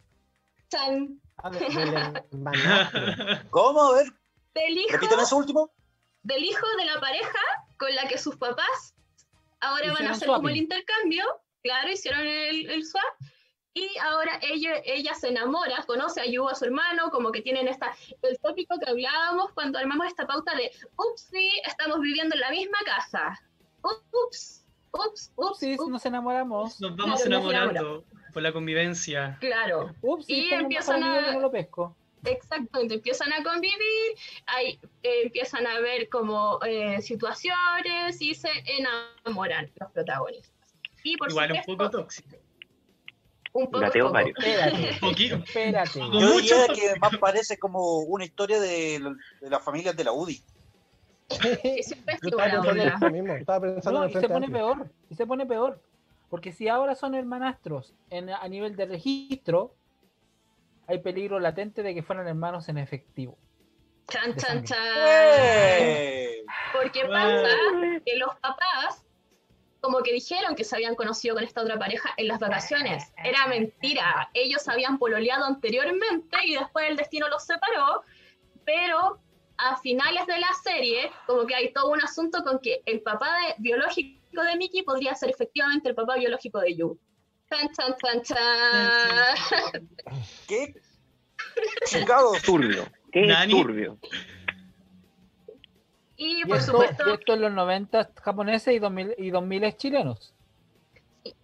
Chan. 0.70 1.20
¿Cómo? 3.50 3.82
A 3.82 3.96
ver. 3.96 4.14
Del 4.54 4.78
hijo, 4.78 4.92
Repítame 4.92 5.24
eso 5.24 5.38
último. 5.38 5.72
Del 6.22 6.44
hijo 6.44 6.66
de 6.78 6.86
la 6.86 7.00
pareja 7.00 7.40
con 7.78 7.94
la 7.96 8.08
que 8.08 8.18
sus 8.18 8.36
papás 8.38 8.96
ahora 9.60 9.94
van 9.94 10.08
a 10.08 10.12
hacer 10.12 10.28
como 10.28 10.50
el 10.50 10.58
intercambio. 10.58 11.24
Claro, 11.64 11.92
hicieron 11.92 12.26
el, 12.26 12.70
el 12.70 12.86
swap. 12.86 13.04
Y 13.78 13.98
ahora 14.00 14.40
ella, 14.42 14.82
ella 14.84 15.14
se 15.14 15.28
enamora, 15.28 15.84
conoce 15.86 16.22
a 16.22 16.26
Yu, 16.26 16.48
a 16.48 16.56
su 16.56 16.66
hermano, 16.66 17.12
como 17.12 17.32
que 17.32 17.42
tienen 17.42 17.68
esta, 17.68 17.96
el 18.24 18.40
tópico 18.40 18.76
que 18.80 18.90
hablábamos 18.90 19.52
cuando 19.54 19.78
armamos 19.78 20.08
esta 20.08 20.26
pauta 20.26 20.56
de, 20.56 20.72
ups, 20.98 21.28
sí, 21.32 21.52
estamos 21.64 22.00
viviendo 22.02 22.34
en 22.34 22.42
la 22.42 22.50
misma 22.50 22.80
casa. 22.86 23.40
Ups, 23.84 24.66
ups, 24.92 25.32
ups. 25.36 25.60
Sí, 25.60 25.78
nos 25.90 26.06
enamoramos. 26.08 26.82
Nos 26.82 26.96
vamos 26.96 27.24
enamorando 27.24 28.04
por 28.34 28.42
la 28.42 28.52
convivencia. 28.52 29.38
Claro. 29.40 29.94
Ups, 30.02 30.28
y 30.28 30.50
empiezan 30.52 31.04
a... 31.04 31.34
No 31.34 31.42
lo 31.42 31.52
pesco. 31.52 31.96
Exactamente, 32.26 32.96
empiezan 32.96 33.32
a 33.32 33.44
convivir, 33.44 34.18
ahí, 34.48 34.80
eh, 35.04 35.22
empiezan 35.26 35.68
a 35.68 35.80
ver 35.80 36.10
como 36.10 36.60
eh, 36.66 37.00
situaciones 37.02 38.20
y 38.20 38.34
se 38.34 38.50
enamoran 38.66 39.72
los 39.80 39.92
protagonistas. 39.92 40.52
Y 41.04 41.16
por 41.16 41.30
Igual 41.30 41.52
un 41.52 41.78
poco 41.78 41.92
tóxico. 41.92 42.38
Un 43.58 43.72
poco. 43.72 43.86
Espérate. 43.86 44.30
Espérate. 45.44 46.00
Yo 46.00 46.38
diría 46.38 46.68
que 46.68 47.00
más 47.00 47.18
parece 47.18 47.58
como 47.58 48.02
una 48.02 48.24
historia 48.24 48.60
de, 48.60 49.00
de 49.42 49.50
las 49.50 49.64
familias 49.64 49.98
de 49.98 50.04
la 50.04 50.12
UDI. 50.12 50.44
y 51.64 51.84
se 51.84 51.96
pone 54.28 54.50
peor, 54.50 54.90
y 55.10 55.16
se 55.16 55.26
pone 55.26 55.46
peor. 55.48 55.82
Porque 56.30 56.52
si 56.52 56.68
ahora 56.68 56.94
son 56.94 57.16
hermanastros 57.16 57.96
en, 58.12 58.30
a 58.30 58.48
nivel 58.48 58.76
de 58.76 58.86
registro, 58.86 59.74
hay 60.86 61.00
peligro 61.00 61.40
latente 61.40 61.82
de 61.82 61.96
que 61.96 62.04
fueran 62.04 62.28
hermanos 62.28 62.70
en 62.70 62.78
efectivo. 62.78 63.40
Chan, 64.08 64.36
chan, 64.36 64.64
chan. 64.64 64.78
¡Eh! 65.08 66.44
Porque 66.74 67.02
pasa 67.06 67.48
que 68.06 68.18
los 68.18 68.36
papás 68.36 69.04
como 69.88 70.04
que 70.04 70.12
dijeron 70.12 70.54
que 70.54 70.66
se 70.66 70.76
habían 70.76 70.96
conocido 70.96 71.36
con 71.36 71.46
esta 71.46 71.62
otra 71.62 71.80
pareja 71.80 72.14
en 72.18 72.28
las 72.28 72.40
vacaciones. 72.40 73.06
Era 73.24 73.48
mentira. 73.48 74.30
Ellos 74.34 74.68
habían 74.68 75.00
pololeado 75.00 75.46
anteriormente 75.46 76.38
y 76.44 76.56
después 76.56 76.90
el 76.90 76.98
destino 76.98 77.30
los 77.30 77.46
separó, 77.46 78.04
pero 78.66 79.22
a 79.58 79.78
finales 79.78 80.28
de 80.28 80.40
la 80.40 80.50
serie, 80.62 81.10
como 81.26 81.46
que 81.46 81.56
hay 81.56 81.72
todo 81.72 81.90
un 81.94 82.02
asunto 82.02 82.44
con 82.44 82.60
que 82.60 82.82
el 82.86 83.00
papá 83.00 83.34
biológico 83.60 84.44
de 84.44 84.58
Mickey 84.58 84.84
podría 84.84 85.16
ser 85.16 85.30
efectivamente 85.30 85.88
el 85.88 85.96
papá 85.96 86.18
biológico 86.18 86.60
de 86.60 86.76
Yu. 86.76 87.00
Chan, 87.50 87.70
chan, 87.74 87.96
chan, 88.04 88.22
chan. 88.24 89.90
¿Qué? 90.50 90.74
Chingado. 91.86 92.34
Turbio. 92.46 92.92
Qué 93.14 93.26
turbio. 93.50 93.98
Y, 96.18 96.44
por 96.46 96.62
supuesto. 96.62 97.14
esto 97.14 97.34
en 97.34 97.42
los 97.42 97.52
90 97.52 98.12
japoneses 98.22 98.74
y 98.74 98.80
2000, 98.80 99.16
y 99.18 99.30
2000 99.30 99.78
chilenos. 99.78 100.34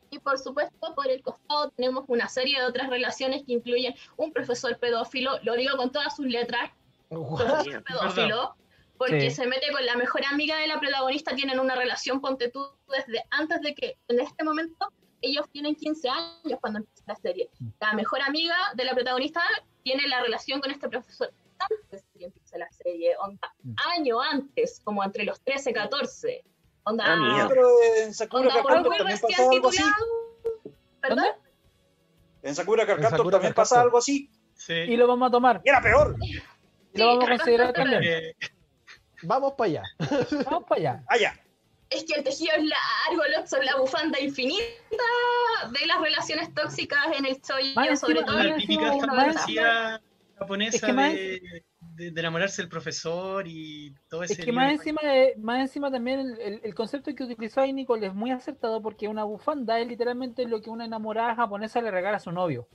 Y, 0.10 0.20
por 0.20 0.38
supuesto, 0.38 0.94
por 0.96 1.08
el 1.08 1.22
costado 1.22 1.70
tenemos 1.72 2.06
una 2.08 2.28
serie 2.28 2.60
de 2.60 2.66
otras 2.66 2.90
relaciones 2.90 3.44
que 3.46 3.54
incluyen 3.54 3.96
un 4.18 4.32
profesor 4.32 4.78
pedófilo, 4.78 5.40
lo 5.44 5.54
digo 5.56 5.78
con 5.78 5.92
todas 5.92 6.16
sus 6.16 6.28
letras, 6.28 6.72
profesor 7.10 7.84
pedófilo, 7.84 8.56
porque 8.98 9.32
se 9.32 9.48
mete 9.48 9.72
con 9.72 9.86
la 9.86 9.96
mejor 9.96 10.24
amiga 10.26 10.58
de 10.58 10.68
la 10.68 10.80
protagonista, 10.80 11.36
tienen 11.36 11.60
una 11.60 11.76
relación, 11.76 12.22
ponte 12.22 12.50
tú, 12.50 12.68
desde 12.88 13.24
antes 13.32 13.62
de 13.62 13.74
que 13.76 13.98
en 14.08 14.20
este 14.20 14.44
momento 14.44 14.88
ellos 15.22 15.50
tienen 15.52 15.76
15 15.76 16.10
años 16.10 16.60
cuando 16.62 16.80
empieza 16.80 17.04
la 17.08 17.16
serie. 17.16 17.50
La 17.80 17.94
mejor 17.94 18.22
amiga 18.22 18.56
de 18.76 18.86
la 18.86 18.94
protagonista 18.94 19.42
tiene 19.84 20.08
la 20.08 20.22
relación 20.22 20.62
con 20.62 20.70
este 20.72 20.90
profesor 20.90 21.34
antes 21.60 22.06
que 22.24 22.28
empiece 22.28 22.58
la 22.58 22.72
serie, 22.72 23.16
onda, 23.18 23.54
mm. 23.64 23.74
año 23.98 24.22
antes, 24.22 24.82
como 24.84 25.04
entre 25.04 25.26
los 25.26 25.42
13 25.42 25.72
y 25.72 25.74
14. 25.74 26.44
Onda, 26.86 27.04
ah, 27.08 27.46
pero 27.48 27.68
en 28.02 28.14
Sakura 28.14 28.50
Carcaptor 28.54 28.98
también 28.98 29.20
pasa 29.20 29.50
algo 29.50 29.70
así. 29.70 29.84
¿Perdón? 31.02 31.26
En 32.42 32.56
Sakura 32.56 32.86
Carcaptor 32.86 33.32
también 33.32 33.54
pasa 33.54 33.82
algo 33.82 33.98
así. 33.98 34.30
Sí. 34.56 34.74
Y 34.74 34.98
lo 34.98 35.08
vamos 35.08 35.30
a 35.30 35.32
tomar. 35.32 35.62
Y 35.64 35.70
era 35.70 35.82
peor. 35.82 36.16
Y 36.94 36.98
lo 36.98 37.08
vamos 37.08 37.26
a 37.26 37.28
considerar 37.30 37.74
también. 37.74 38.36
Vamos 39.26 39.54
para 39.54 39.70
allá. 39.70 39.84
Vamos 40.46 40.66
para 40.68 40.82
allá. 40.82 41.04
Allá. 41.08 41.40
Es 41.90 42.04
que 42.04 42.16
el 42.16 42.26
tejido 42.26 42.52
es 42.58 42.64
largo, 42.66 43.48
son 43.48 43.66
la 43.66 43.78
bufanda 43.78 44.20
infinita 44.20 44.66
de 45.72 45.86
las 45.86 46.02
relaciones 46.02 46.54
tóxicas 46.54 47.06
en 47.18 47.26
el 47.26 47.42
show, 47.42 47.58
sobre 47.96 48.22
todo. 48.24 48.44
La 48.44 48.58
típica 48.58 48.98
fantasía 48.98 50.02
japonesa 50.38 50.88
de, 50.88 51.64
enamorarse 51.98 52.62
del 52.62 52.70
profesor 52.70 53.46
y 53.48 53.94
todo 54.08 54.24
ese. 54.24 54.34
Es 54.34 54.46
que 54.46 54.52
más 54.52 54.72
encima, 54.72 55.02
más 55.38 55.62
encima 55.62 55.92
también 55.92 56.38
el, 56.40 56.76
concepto 56.76 57.14
que 57.14 57.24
utilizó 57.24 57.62
ahí 57.62 57.74
Nicole 57.74 58.08
es 58.08 58.14
muy 58.14 58.32
acertado 58.32 58.82
porque 58.82 59.08
una 59.08 59.24
bufanda 59.24 59.80
es 59.80 59.88
literalmente 59.88 60.46
lo 60.46 60.62
que 60.62 60.70
una 60.70 60.86
enamorada 60.86 61.36
japonesa 61.36 61.82
le 61.82 61.92
regala 61.92 62.18
a 62.18 62.20
su 62.20 62.32
novio. 62.32 62.68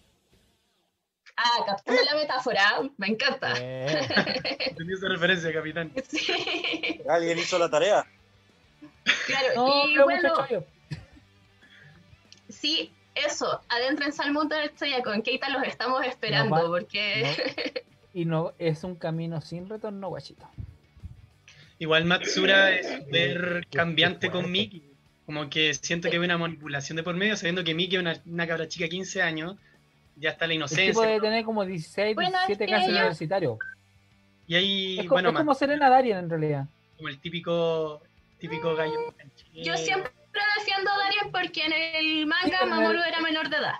Ah, 1.37 1.65
captó 1.67 1.93
la 1.93 2.17
metáfora, 2.17 2.81
me 2.97 3.09
encanta. 3.09 3.53
Eh. 3.59 4.09
esa 4.77 5.09
referencia, 5.09 5.53
capitán. 5.53 5.93
Sí. 6.09 7.01
Alguien 7.09 7.39
hizo 7.39 7.59
la 7.59 7.71
tarea. 7.71 8.05
Claro, 9.27 9.87
y 9.87 9.99
bueno, 9.99 10.35
sí, 12.49 12.93
eso, 13.15 13.61
adentrense 13.69 14.23
al 14.23 14.33
mundo 14.33 14.57
del 14.57 14.73
con 15.03 15.23
Keita 15.23 15.49
los 15.49 15.63
estamos 15.65 16.05
esperando, 16.05 16.69
porque... 16.69 17.85
y 18.15 18.25
no, 18.25 18.53
es 18.59 18.85
un 18.85 18.95
camino 18.97 19.41
sin 19.41 19.69
retorno, 19.69 20.09
guachito. 20.09 20.49
Igual 21.79 22.05
Matsura 22.05 22.73
es 22.75 23.09
ver 23.11 23.67
cambiante 23.71 24.31
con 24.31 24.51
Miki. 24.51 24.83
Como 25.27 25.49
que 25.51 25.75
siento 25.75 26.09
que 26.09 26.17
hay 26.17 26.25
una 26.25 26.39
manipulación 26.39 26.97
de 26.97 27.03
por 27.03 27.15
medio, 27.15 27.37
sabiendo 27.37 27.63
que 27.63 27.75
Miki 27.75 27.97
es 27.97 28.03
una, 28.03 28.21
una 28.27 28.47
cabra 28.47 28.67
chica 28.67 28.87
de 28.87 28.91
15 28.91 29.23
años, 29.23 29.57
ya 30.17 30.31
está 30.31 30.47
la 30.47 30.55
inocencia. 30.55 30.93
puede 30.95 31.21
tener 31.21 31.45
como 31.45 31.65
16, 31.65 32.17
17 32.17 32.67
casos 32.67 32.89
universitarios. 32.89 33.59
Y 34.47 34.55
ahí, 34.55 34.99
es, 35.01 35.09
bueno, 35.09 35.29
es 35.29 35.37
como 35.37 35.55
Serena 35.55 35.91
Darien 35.91 36.19
en 36.19 36.31
realidad. 36.31 36.67
Como 36.97 37.09
el 37.11 37.19
típico, 37.21 38.01
típico 38.39 38.75
gallo. 38.75 39.15
Yo 39.53 39.77
siempre 39.77 40.11
defiendo 40.57 40.91
a 40.91 40.99
Darien 40.99 41.31
porque 41.31 41.67
en 41.67 41.73
el 41.73 42.27
manga 42.27 42.65
Mamoru 42.65 43.01
era 43.07 43.21
menor 43.21 43.51
de 43.51 43.59
edad. 43.59 43.75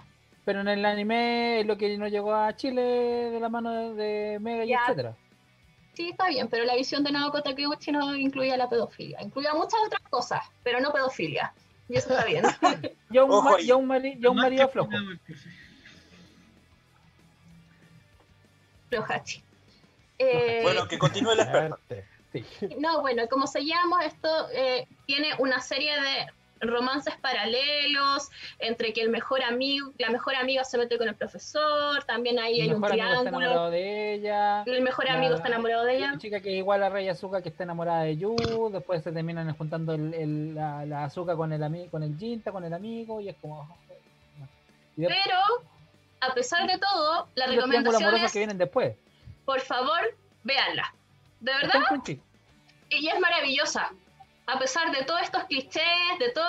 Pero 0.49 0.63
en 0.63 0.69
el 0.69 0.87
anime 0.87 1.63
lo 1.67 1.77
que 1.77 1.99
nos 1.99 2.11
llegó 2.11 2.35
a 2.35 2.57
Chile 2.57 2.81
de 2.81 3.39
la 3.39 3.51
mano 3.51 3.93
de 3.93 4.39
Mega 4.41 4.65
y 4.65 4.73
etcétera. 4.73 5.15
Sí, 5.93 6.09
está 6.09 6.29
bien, 6.29 6.49
pero 6.49 6.65
la 6.65 6.75
visión 6.75 7.05
de 7.05 7.13
Naoko 7.13 7.43
Takeuchi 7.43 7.93
no 7.93 8.17
incluía 8.17 8.57
la 8.57 8.67
pedofilia. 8.67 9.21
Incluía 9.21 9.53
muchas 9.53 9.79
otras 9.85 10.01
cosas, 10.09 10.41
pero 10.65 10.81
no 10.81 10.91
pedofilia. 10.91 11.53
Y 11.87 11.99
eso 11.99 12.15
está 12.15 12.25
bien. 12.25 12.45
yo 13.11 13.27
un, 13.27 13.47
un, 13.75 13.87
marido 13.87 14.69
flojo. 14.71 14.91
Flojachi. 18.89 19.43
Eh, 20.19 20.61
bueno, 20.63 20.89
que 20.89 20.99
continúe 20.99 21.35
la 21.35 21.43
experta. 21.43 21.79
No, 22.79 23.03
bueno, 23.03 23.29
como 23.29 23.47
seguíamos, 23.47 24.03
esto 24.03 24.49
eh, 24.55 24.89
tiene 25.05 25.29
una 25.41 25.61
serie 25.61 25.93
de 26.01 26.27
romances 26.61 27.15
paralelos 27.17 28.31
entre 28.59 28.93
que 28.93 29.01
el 29.01 29.11
mejor 29.11 29.43
amigo, 29.43 29.93
la 29.99 30.11
mejor 30.11 30.35
amiga 30.37 30.65
se 30.65 30.79
mete 30.79 30.99
con 30.99 31.09
el 31.09 31.15
profesor, 31.15 32.03
también 32.05 32.39
ahí 32.39 32.61
hay 32.61 32.73
un 32.73 32.83
triángulo. 32.83 33.19
Está 33.19 33.29
enamorado 33.29 33.71
de 33.71 34.15
ella. 34.15 34.63
El 34.65 34.83
mejor 34.83 35.09
amigo 35.09 35.35
está 35.35 35.49
enamorado 35.49 35.85
de 35.85 35.97
ella. 35.97 36.13
La 36.13 36.19
chica 36.19 36.41
que 36.41 36.51
es 36.51 36.57
igual 36.59 36.83
a 36.83 36.89
Rey 36.89 37.09
Azuka 37.09 37.43
que 37.43 37.49
está 37.49 37.65
enamorada 37.65 38.03
de 38.03 38.17
Yu, 38.17 38.37
después 38.73 39.03
se 39.03 39.13
terminan 39.13 39.53
juntando 39.57 39.95
el, 39.95 40.55
la, 40.55 40.85
la 40.87 41.05
Azuka 41.05 41.37
con 41.37 41.53
el 41.53 41.63
amigo, 41.63 41.91
con 41.91 42.03
el 42.03 42.17
Jinta, 42.19 42.53
con 42.53 42.65
el 42.65 42.73
amigo 42.73 43.21
y 43.21 43.29
es 43.29 43.37
como 43.37 43.69
Pero 44.97 45.39
a 46.21 46.35
pesar 46.35 46.67
de 46.67 46.79
todo, 46.79 47.29
la 47.35 47.47
recomendación 47.47 48.15
es 48.17 48.33
que 48.33 48.39
vienen 48.39 48.59
después. 48.59 48.97
Por 49.45 49.61
favor, 49.61 50.15
véanla. 50.45 50.93
De 51.41 51.53
verdad. 51.53 51.81
Y 52.91 53.09
es 53.09 53.21
maravillosa 53.21 53.93
a 54.49 54.59
pesar 54.59 54.91
de 54.93 55.05
todos 55.05 55.21
estos 55.21 55.45
clichés, 55.45 55.83
de 56.19 56.31
todo, 56.31 56.47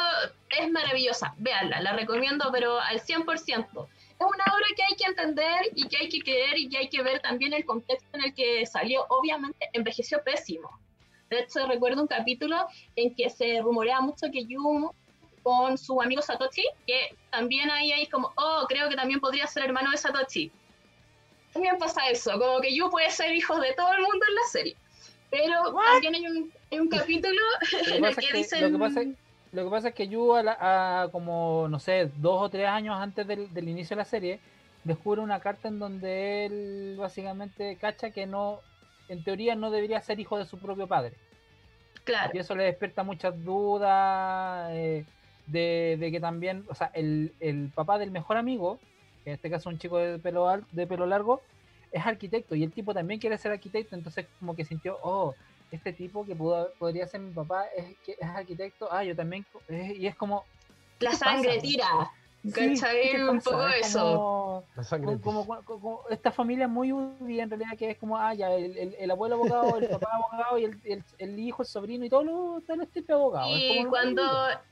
es 0.58 0.72
maravillosa. 0.72 1.34
Véanla, 1.38 1.82
la 1.82 1.94
recomiendo, 1.94 2.50
pero 2.50 2.80
al 2.80 3.02
100%. 3.02 3.28
Es 3.46 4.26
una 4.26 4.44
obra 4.46 4.66
que 4.76 4.84
hay 4.90 4.96
que 4.96 5.04
entender 5.04 5.72
y 5.76 5.86
que 5.90 5.98
hay 5.98 6.10
que 6.10 6.22
creer 6.22 6.58
y 6.58 6.70
que 6.70 6.78
hay 6.78 6.88
que 6.88 7.04
ver 7.04 7.20
también 7.20 7.52
el 7.52 7.66
contexto 7.66 8.08
en 8.14 8.24
el 8.24 8.34
que 8.34 8.66
salió. 8.66 9.06
Obviamente, 9.10 9.70
envejeció 9.74 10.24
pésimo. 10.24 10.80
De 11.30 11.42
hecho, 11.42 11.68
recuerdo 11.68 12.02
un 12.02 12.08
capítulo 12.08 12.68
en 12.96 13.14
que 13.14 13.30
se 13.30 13.60
rumorea 13.62 14.00
mucho 14.00 14.28
que 14.32 14.46
Yu 14.46 14.94
con 15.44 15.78
su 15.78 16.02
amigo 16.02 16.22
Satoshi, 16.22 16.64
que 16.88 17.18
también 17.32 17.70
ahí 17.70 17.92
hay 17.92 18.08
como, 18.08 18.32
oh, 18.38 18.66
creo 18.70 18.88
que 18.88 18.96
también 18.96 19.20
podría 19.20 19.46
ser 19.46 19.66
hermano 19.66 19.92
de 19.92 19.98
Satoshi. 19.98 20.50
También 21.52 21.78
pasa 21.78 22.08
eso, 22.10 22.32
como 22.40 22.62
que 22.62 22.74
Yu 22.74 22.90
puede 22.90 23.12
ser 23.12 23.36
hijo 23.36 23.60
de 23.60 23.74
todo 23.74 23.92
el 23.92 24.04
mundo 24.04 24.26
en 24.26 24.36
la 24.36 24.44
serie. 24.50 24.78
Pero 25.30 25.74
también 25.74 26.16
hay 26.16 26.28
un, 26.28 26.52
hay 26.72 26.80
un 26.80 26.90
capítulo 26.90 27.42
en 27.94 28.06
el 28.06 28.16
que, 28.16 28.34
dicen... 28.34 28.62
Lo 28.62 28.78
que, 28.78 28.78
pasa, 28.78 29.02
lo 29.52 29.64
que 29.64 29.70
pasa 29.70 29.88
es 29.90 29.96
que 29.96 30.08
Yu, 30.08 30.36
a, 30.36 31.10
como, 31.12 31.68
no 31.70 31.80
sé, 31.80 32.12
dos 32.18 32.42
o 32.42 32.50
tres 32.50 32.68
años 32.68 32.96
antes 33.00 33.26
del, 33.28 33.54
del, 33.54 33.70
inicio 33.70 33.96
de 33.96 34.02
la 34.02 34.06
serie, 34.06 34.40
descubre 34.84 35.22
una 35.22 35.40
carta 35.40 35.68
en 35.68 35.80
donde 35.80 36.46
él 36.46 36.96
básicamente 36.98 37.76
cacha 37.76 38.12
que 38.12 38.26
no, 38.26 38.60
en 39.08 39.24
teoría 39.24 39.56
no 39.56 39.72
debería 39.72 40.02
ser 40.02 40.20
hijo 40.20 40.38
de 40.38 40.46
su 40.46 40.60
propio 40.60 40.88
padre. 40.88 41.14
Claro. 42.04 42.32
Y 42.34 42.40
eso 42.40 42.56
le 42.56 42.64
despierta 42.64 43.04
muchas 43.04 43.44
dudas 43.44 44.70
eh, 44.72 45.06
de, 45.48 45.98
de, 46.00 46.12
que 46.12 46.20
también, 46.20 46.66
o 46.68 46.76
sea, 46.76 46.92
el, 46.94 47.34
el 47.40 47.72
papá 47.74 47.98
del 47.98 48.12
mejor 48.12 48.38
amigo 48.38 48.80
que 49.24 49.32
en 49.32 49.36
este 49.36 49.50
caso 49.50 49.70
es 49.70 49.74
un 49.74 49.80
chico 49.80 49.98
de 49.98 50.20
pelo, 50.20 50.48
de 50.72 50.88
pelo 50.88 51.06
largo, 51.06 51.42
es 51.92 52.06
arquitecto 52.06 52.56
y 52.56 52.64
el 52.64 52.72
tipo 52.72 52.94
también 52.94 53.20
quiere 53.20 53.38
ser 53.38 53.52
arquitecto, 53.52 53.96
entonces 53.96 54.28
como 54.40 54.56
que 54.56 54.66
sintió, 54.66 54.98
oh, 55.02 55.36
este 55.72 55.94
tipo 55.94 56.26
que 56.26 56.36
pudo, 56.36 56.72
podría 56.80 57.08
ser 57.08 57.22
mi 57.22 57.32
papá 57.32 57.66
es, 57.76 57.98
que 58.06 58.14
es 58.20 58.28
arquitecto, 58.28 58.92
ah, 58.92 59.04
yo 59.04 59.16
también, 59.16 59.46
y 59.70 60.08
es 60.08 60.16
como... 60.16 60.46
La 61.00 61.14
sangre 61.14 61.60
tira. 61.60 62.12
¿Cachai? 62.54 63.22
un 63.22 63.42
poco 63.42 63.68
eso. 63.68 64.64
Como, 65.66 66.04
esta 66.10 66.32
familia 66.32 66.68
muy 66.68 66.94
UDI 66.94 67.42
en 67.42 67.50
realidad 67.50 67.78
que 67.78 67.92
es 67.92 67.98
como, 67.98 68.18
ah, 68.18 68.34
ya, 68.34 68.52
el, 68.54 68.96
el, 68.98 69.12
abuelo 69.12 69.36
abogado, 69.36 69.78
el 69.78 69.90
papá 69.90 70.10
abogado 70.14 70.58
y 70.58 70.66
el, 70.66 71.04
el, 71.18 71.40
hijo, 71.40 71.64
el 71.64 71.68
sobrino 71.68 72.06
y 72.06 72.10
todos 72.10 72.26
los, 72.26 72.64
todos 72.66 72.80
los 72.80 72.90
tipos 72.90 73.10
abogados. 73.10 73.52
Y 73.54 73.84
cuando 73.86 74.24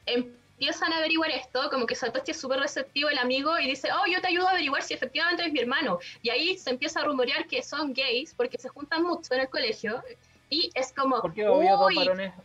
empiezan 0.05 0.93
a 0.93 0.97
averiguar 0.97 1.29
esto, 1.31 1.69
como 1.69 1.85
que 1.85 1.93
Satoshi 1.93 2.31
es 2.31 2.39
súper 2.39 2.59
receptivo 2.59 3.09
el 3.09 3.17
amigo 3.17 3.59
y 3.59 3.67
dice, 3.67 3.89
oh, 3.91 4.11
yo 4.11 4.21
te 4.21 4.27
ayudo 4.27 4.47
a 4.47 4.51
averiguar 4.51 4.81
si 4.81 4.93
efectivamente 4.93 5.45
es 5.45 5.51
mi 5.51 5.59
hermano. 5.59 5.99
Y 6.21 6.29
ahí 6.29 6.57
se 6.57 6.69
empieza 6.69 7.01
a 7.01 7.03
rumorear 7.03 7.47
que 7.47 7.61
son 7.61 7.93
gays 7.93 8.33
porque 8.33 8.57
se 8.57 8.69
juntan 8.69 9.03
mucho 9.03 9.33
en 9.33 9.41
el 9.41 9.49
colegio 9.49 10.01
y 10.49 10.71
es 10.75 10.93
como, 10.93 11.17
uy, 11.17 11.33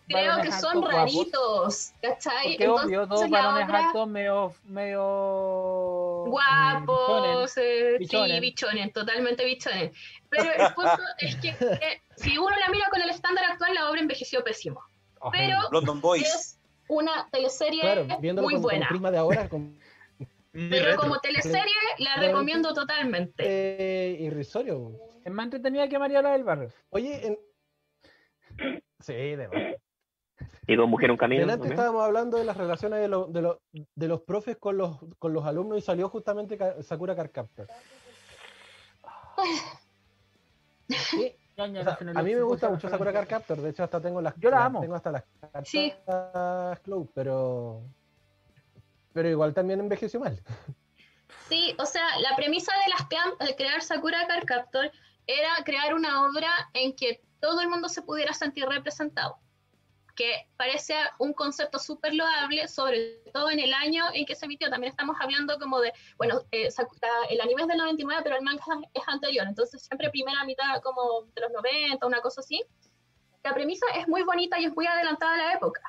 creo 0.09 0.42
que 0.42 0.52
son 0.52 0.82
raritos, 0.82 1.92
¿cachai? 2.02 2.52
Porque 2.52 2.64
Entonces, 2.64 2.87
obvio, 2.87 3.06
dos 3.06 3.30
varones 3.30 3.68
altos 3.68 4.09
medio, 4.09 4.54
medio 4.64 6.25
guapos, 6.26 7.56
eh, 7.59 7.99
sí, 8.00 8.40
bichones, 8.40 8.92
totalmente 8.92 9.44
bichones. 9.44 9.92
Pero 10.28 10.50
el 10.52 10.75
punto 10.75 10.99
es 11.18 11.37
que 11.37 11.54
si 12.16 12.37
uno 12.38 12.56
la 12.56 12.68
mira 12.71 12.88
con 12.90 13.00
el 13.02 13.11
estándar 13.11 13.44
actual, 13.44 13.75
la 13.75 13.88
obra 13.88 14.00
envejeció 14.00 14.42
pésimo. 14.42 14.82
Pero 15.30 15.59
es 16.16 16.59
una 16.88 17.28
teleserie 17.30 18.04
muy 18.35 18.56
buena. 18.56 18.88
prima 18.88 19.12
de 19.12 19.18
ahora, 19.18 19.49
Pero 20.50 20.97
como 20.97 21.21
teleserie 21.21 21.73
la 21.99 22.16
recomiendo 22.16 22.75
totalmente. 22.75 23.44
Eh, 23.47 24.16
irrisorio. 24.23 24.90
Es 25.25 25.30
más 25.30 25.44
entretenida 25.44 25.88
que 25.88 26.00
María 26.00 26.21
la 26.21 26.32
del 26.32 26.42
Barrio. 26.42 26.73
Oye, 26.90 27.25
en, 27.25 27.38
Sí, 29.00 29.12
de 29.12 29.78
Y 30.66 30.76
con 30.76 30.88
Mujer 30.90 31.11
un 31.11 31.16
Camino. 31.16 31.52
Antes 31.52 31.71
estábamos 31.71 32.04
hablando 32.04 32.38
de 32.38 32.44
las 32.44 32.56
relaciones 32.56 33.00
de, 33.00 33.09
de, 33.09 33.87
de, 33.94 34.09
los 34.09 34.21
profes 34.23 34.56
con 34.56 34.76
los, 34.76 34.99
con 35.18 35.32
los 35.32 35.44
alumnos 35.44 35.78
y 35.78 35.80
salió 35.80 36.09
justamente 36.09 36.59
Sakura 36.82 37.16
Carcaptor. 37.16 37.66
a 41.56 42.23
mí 42.23 42.35
me 42.35 42.42
gusta 42.42 42.71
mucho 42.71 42.88
Sakura 42.88 43.12
Carcaptor, 43.12 43.61
de 43.61 43.71
hecho 43.71 43.85
hasta 43.85 44.00
tengo 44.00 44.21
las 44.21 44.35
Yo 44.37 44.50
la 44.50 44.64
amo. 44.64 44.80
tengo 44.80 44.94
hasta 44.94 45.12
las 45.12 45.25
cartas 45.40 45.68
sí. 45.68 45.92
Cloud, 46.82 47.09
pero 47.14 47.82
pero 49.12 49.28
igual 49.28 49.52
también 49.52 49.80
envejeció 49.80 50.21
mal. 50.21 50.40
Sí, 51.49 51.75
o 51.78 51.85
sea, 51.85 52.18
la 52.21 52.35
premisa 52.35 52.73
de 52.73 52.90
las 52.90 53.49
de 53.49 53.56
crear 53.56 53.82
Sakura 53.82 54.26
Carcaptor 54.26 54.90
era 55.26 55.50
crear 55.64 55.94
una 55.94 56.26
obra 56.26 56.50
en 56.73 56.94
que 56.94 57.21
todo 57.42 57.61
el 57.61 57.68
mundo 57.68 57.88
se 57.88 58.02
pudiera 58.02 58.32
sentir 58.32 58.64
representado, 58.66 59.37
que 60.14 60.49
parece 60.56 60.94
un 61.18 61.32
concepto 61.32 61.80
súper 61.80 62.14
loable, 62.14 62.68
sobre 62.68 63.20
todo 63.32 63.50
en 63.50 63.58
el 63.58 63.75
año 63.75 64.04
en 64.14 64.25
que 64.25 64.37
se 64.37 64.44
emitió. 64.44 64.70
También 64.70 64.92
estamos 64.92 65.16
hablando 65.20 65.58
como 65.58 65.80
de, 65.80 65.92
bueno, 66.16 66.42
eh, 66.52 66.68
el 67.30 67.40
anime 67.40 67.62
es 67.62 67.68
del 67.68 67.78
99, 67.78 68.20
pero 68.22 68.37
el 68.37 68.42
manga 68.42 68.62
es 68.94 69.02
anterior, 69.08 69.44
entonces 69.49 69.82
siempre 69.82 70.08
primera 70.11 70.44
mitad 70.44 70.80
como 70.82 71.22
de 71.34 71.40
los 71.40 71.50
90, 71.50 72.06
una 72.06 72.20
cosa 72.20 72.40
así. 72.40 72.62
La 73.42 73.52
premisa 73.52 73.87
es 73.96 74.06
muy 74.06 74.22
bonita 74.22 74.61
y 74.61 74.66
es 74.66 74.75
muy 74.76 74.87
adelantada 74.87 75.34
a 75.34 75.38
la 75.38 75.52
época, 75.54 75.82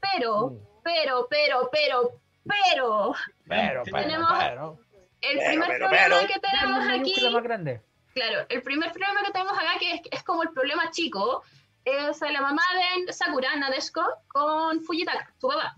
pero, 0.00 0.56
pero, 0.84 1.26
pero, 1.28 1.68
pero, 1.72 2.20
pero, 2.44 3.14
pero, 3.48 3.82
pero, 3.90 4.78
el 5.22 5.38
primer 5.38 5.78
problema 5.78 6.26
que 6.28 6.38
tenemos 6.38 6.84
aquí... 6.88 7.30
Más 7.32 7.42
grande 7.42 7.89
Claro, 8.14 8.46
el 8.48 8.62
primer 8.62 8.92
problema 8.92 9.22
que 9.24 9.32
tenemos 9.32 9.52
acá, 9.52 9.78
que 9.78 10.02
es, 10.10 10.22
como 10.24 10.42
el 10.42 10.50
problema 10.50 10.90
chico, 10.90 11.42
es 11.84 12.20
la 12.20 12.40
mamá 12.40 12.62
de 13.06 13.12
Sakura, 13.12 13.54
Nadeshiko, 13.56 14.04
con 14.28 14.80
Fujitaka, 14.82 15.32
su 15.38 15.48
papá, 15.48 15.74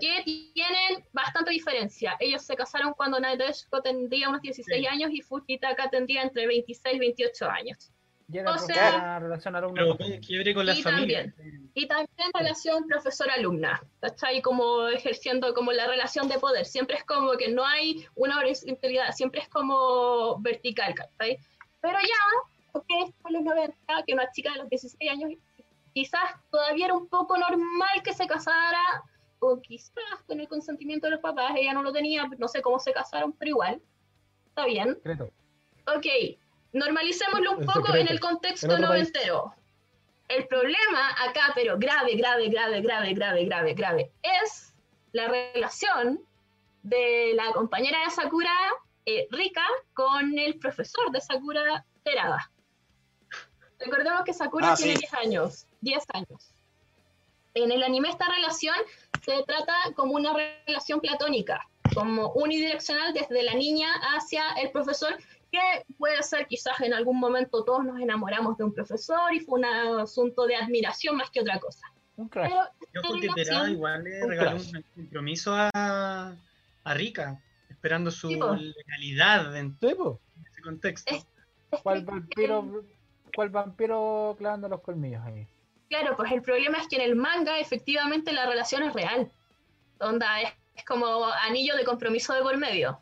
que 0.00 0.22
tienen 0.24 1.04
bastante 1.12 1.50
diferencia. 1.50 2.16
Ellos 2.20 2.42
se 2.42 2.56
casaron 2.56 2.94
cuando 2.94 3.18
Nadeshiko 3.18 3.82
tendría 3.82 4.28
unos 4.28 4.42
16 4.42 4.88
años 4.88 5.10
y 5.12 5.22
Fujitaka 5.22 5.90
tendría 5.90 6.22
entre 6.22 6.46
26 6.46 6.96
y 6.96 6.98
28 6.98 7.50
años. 7.50 7.92
Y 8.28 8.40
o 8.40 8.58
sea, 8.58 9.20
relación 9.20 9.54
alumna 9.54 9.84
con 9.86 10.66
la 10.66 10.74
y 10.74 10.82
familia. 10.82 11.32
También, 11.32 11.70
y 11.74 11.86
también 11.86 12.30
relación 12.34 12.86
profesor-alumna, 12.88 13.80
está 14.02 14.28
ahí 14.28 14.42
como 14.42 14.88
ejerciendo 14.88 15.54
como 15.54 15.70
la 15.70 15.86
relación 15.86 16.28
de 16.28 16.38
poder. 16.40 16.66
Siempre 16.66 16.96
es 16.96 17.04
como 17.04 17.36
que 17.36 17.52
no 17.52 17.64
hay 17.64 18.04
una 18.16 18.38
horizontalidad, 18.38 19.12
siempre 19.12 19.42
es 19.42 19.48
como 19.48 20.40
vertical, 20.40 20.94
¿cachai? 20.94 21.38
Pero 21.80 21.98
ya, 22.00 22.72
ok, 22.72 23.14
por 23.22 23.32
los 23.32 23.42
90, 23.42 23.76
que 24.06 24.14
una 24.14 24.30
chica 24.30 24.52
de 24.52 24.58
los 24.58 24.68
16 24.68 25.10
años, 25.10 25.32
quizás 25.92 26.34
todavía 26.50 26.86
era 26.86 26.94
un 26.94 27.08
poco 27.08 27.36
normal 27.38 28.02
que 28.04 28.12
se 28.12 28.26
casara, 28.26 29.02
o 29.38 29.60
quizás 29.60 30.22
con 30.26 30.40
el 30.40 30.48
consentimiento 30.48 31.06
de 31.06 31.12
los 31.12 31.20
papás, 31.20 31.52
ella 31.56 31.72
no 31.72 31.82
lo 31.82 31.92
tenía, 31.92 32.26
no 32.38 32.48
sé 32.48 32.62
cómo 32.62 32.78
se 32.78 32.92
casaron, 32.92 33.32
pero 33.32 33.50
igual, 33.50 33.82
está 34.48 34.64
bien. 34.66 34.98
Ok, 35.94 36.06
normalicémoslo 36.72 37.52
un 37.52 37.66
poco 37.66 37.94
en 37.94 38.08
el 38.08 38.20
contexto 38.20 38.78
noventero. 38.78 39.54
El 40.28 40.46
problema 40.48 41.10
acá, 41.28 41.52
pero 41.54 41.78
grave, 41.78 42.16
grave, 42.16 42.48
grave, 42.48 42.80
grave, 42.80 43.14
grave, 43.14 43.44
grave, 43.44 43.74
grave, 43.74 44.12
es 44.22 44.74
la 45.12 45.28
relación 45.28 46.20
de 46.82 47.32
la 47.34 47.52
compañera 47.52 48.00
de 48.04 48.10
Sakura 48.10 48.52
eh, 49.06 49.28
Rika 49.30 49.64
con 49.94 50.36
el 50.36 50.58
profesor 50.58 51.12
de 51.12 51.20
Sakura 51.20 51.86
Terada. 52.02 52.50
Recordemos 53.78 54.24
que 54.24 54.34
Sakura 54.34 54.72
ah, 54.72 54.76
tiene 54.76 54.94
10 54.94 55.14
años, 55.14 55.66
10 55.80 56.04
años. 56.12 56.54
En 57.54 57.70
el 57.70 57.84
anime 57.84 58.08
esta 58.08 58.26
relación 58.28 58.74
se 59.24 59.44
trata 59.44 59.72
como 59.94 60.14
una 60.14 60.34
relación 60.66 61.00
platónica, 61.00 61.66
como 61.94 62.32
unidireccional 62.32 63.14
desde 63.14 63.42
la 63.44 63.54
niña 63.54 63.88
hacia 64.16 64.42
el 64.60 64.72
profesor, 64.72 65.16
que 65.52 65.84
puede 65.98 66.20
ser 66.24 66.48
quizás 66.48 66.80
en 66.80 66.92
algún 66.92 67.20
momento 67.20 67.64
todos 67.64 67.84
nos 67.84 68.00
enamoramos 68.00 68.58
de 68.58 68.64
un 68.64 68.74
profesor 68.74 69.32
y 69.32 69.40
fue 69.40 69.60
un 69.60 69.66
asunto 69.66 70.46
de 70.46 70.56
admiración 70.56 71.16
más 71.16 71.30
que 71.30 71.40
otra 71.40 71.60
cosa. 71.60 71.86
Un 72.16 72.28
crash. 72.28 72.50
Yo 72.92 73.02
porque 73.06 73.28
Terada 73.36 73.70
igual 73.70 74.02
le 74.02 74.26
regaló 74.26 74.56
un 74.56 74.84
compromiso 74.94 75.54
a, 75.54 76.34
a 76.84 76.94
Rika 76.94 77.40
esperando 77.76 78.10
su 78.10 78.28
legalidad 78.30 79.54
en 79.56 79.76
ese 79.80 80.62
contexto. 80.62 81.14
¿Cuál 81.82 82.04
vampiro, 82.04 82.82
¿Cuál 83.34 83.50
vampiro 83.50 84.34
clavando 84.38 84.68
los 84.68 84.80
colmillos 84.80 85.22
ahí? 85.24 85.46
Claro, 85.88 86.16
pues 86.16 86.32
el 86.32 86.42
problema 86.42 86.78
es 86.78 86.88
que 86.88 86.96
en 86.96 87.02
el 87.02 87.16
manga 87.16 87.58
efectivamente 87.58 88.32
la 88.32 88.46
relación 88.46 88.82
es 88.82 88.92
real. 88.92 89.30
Onda, 90.00 90.40
es, 90.40 90.52
como 90.84 91.26
anillo 91.26 91.76
de 91.76 91.84
compromiso 91.84 92.32
de 92.34 92.42
por 92.42 92.56
medio. 92.56 92.98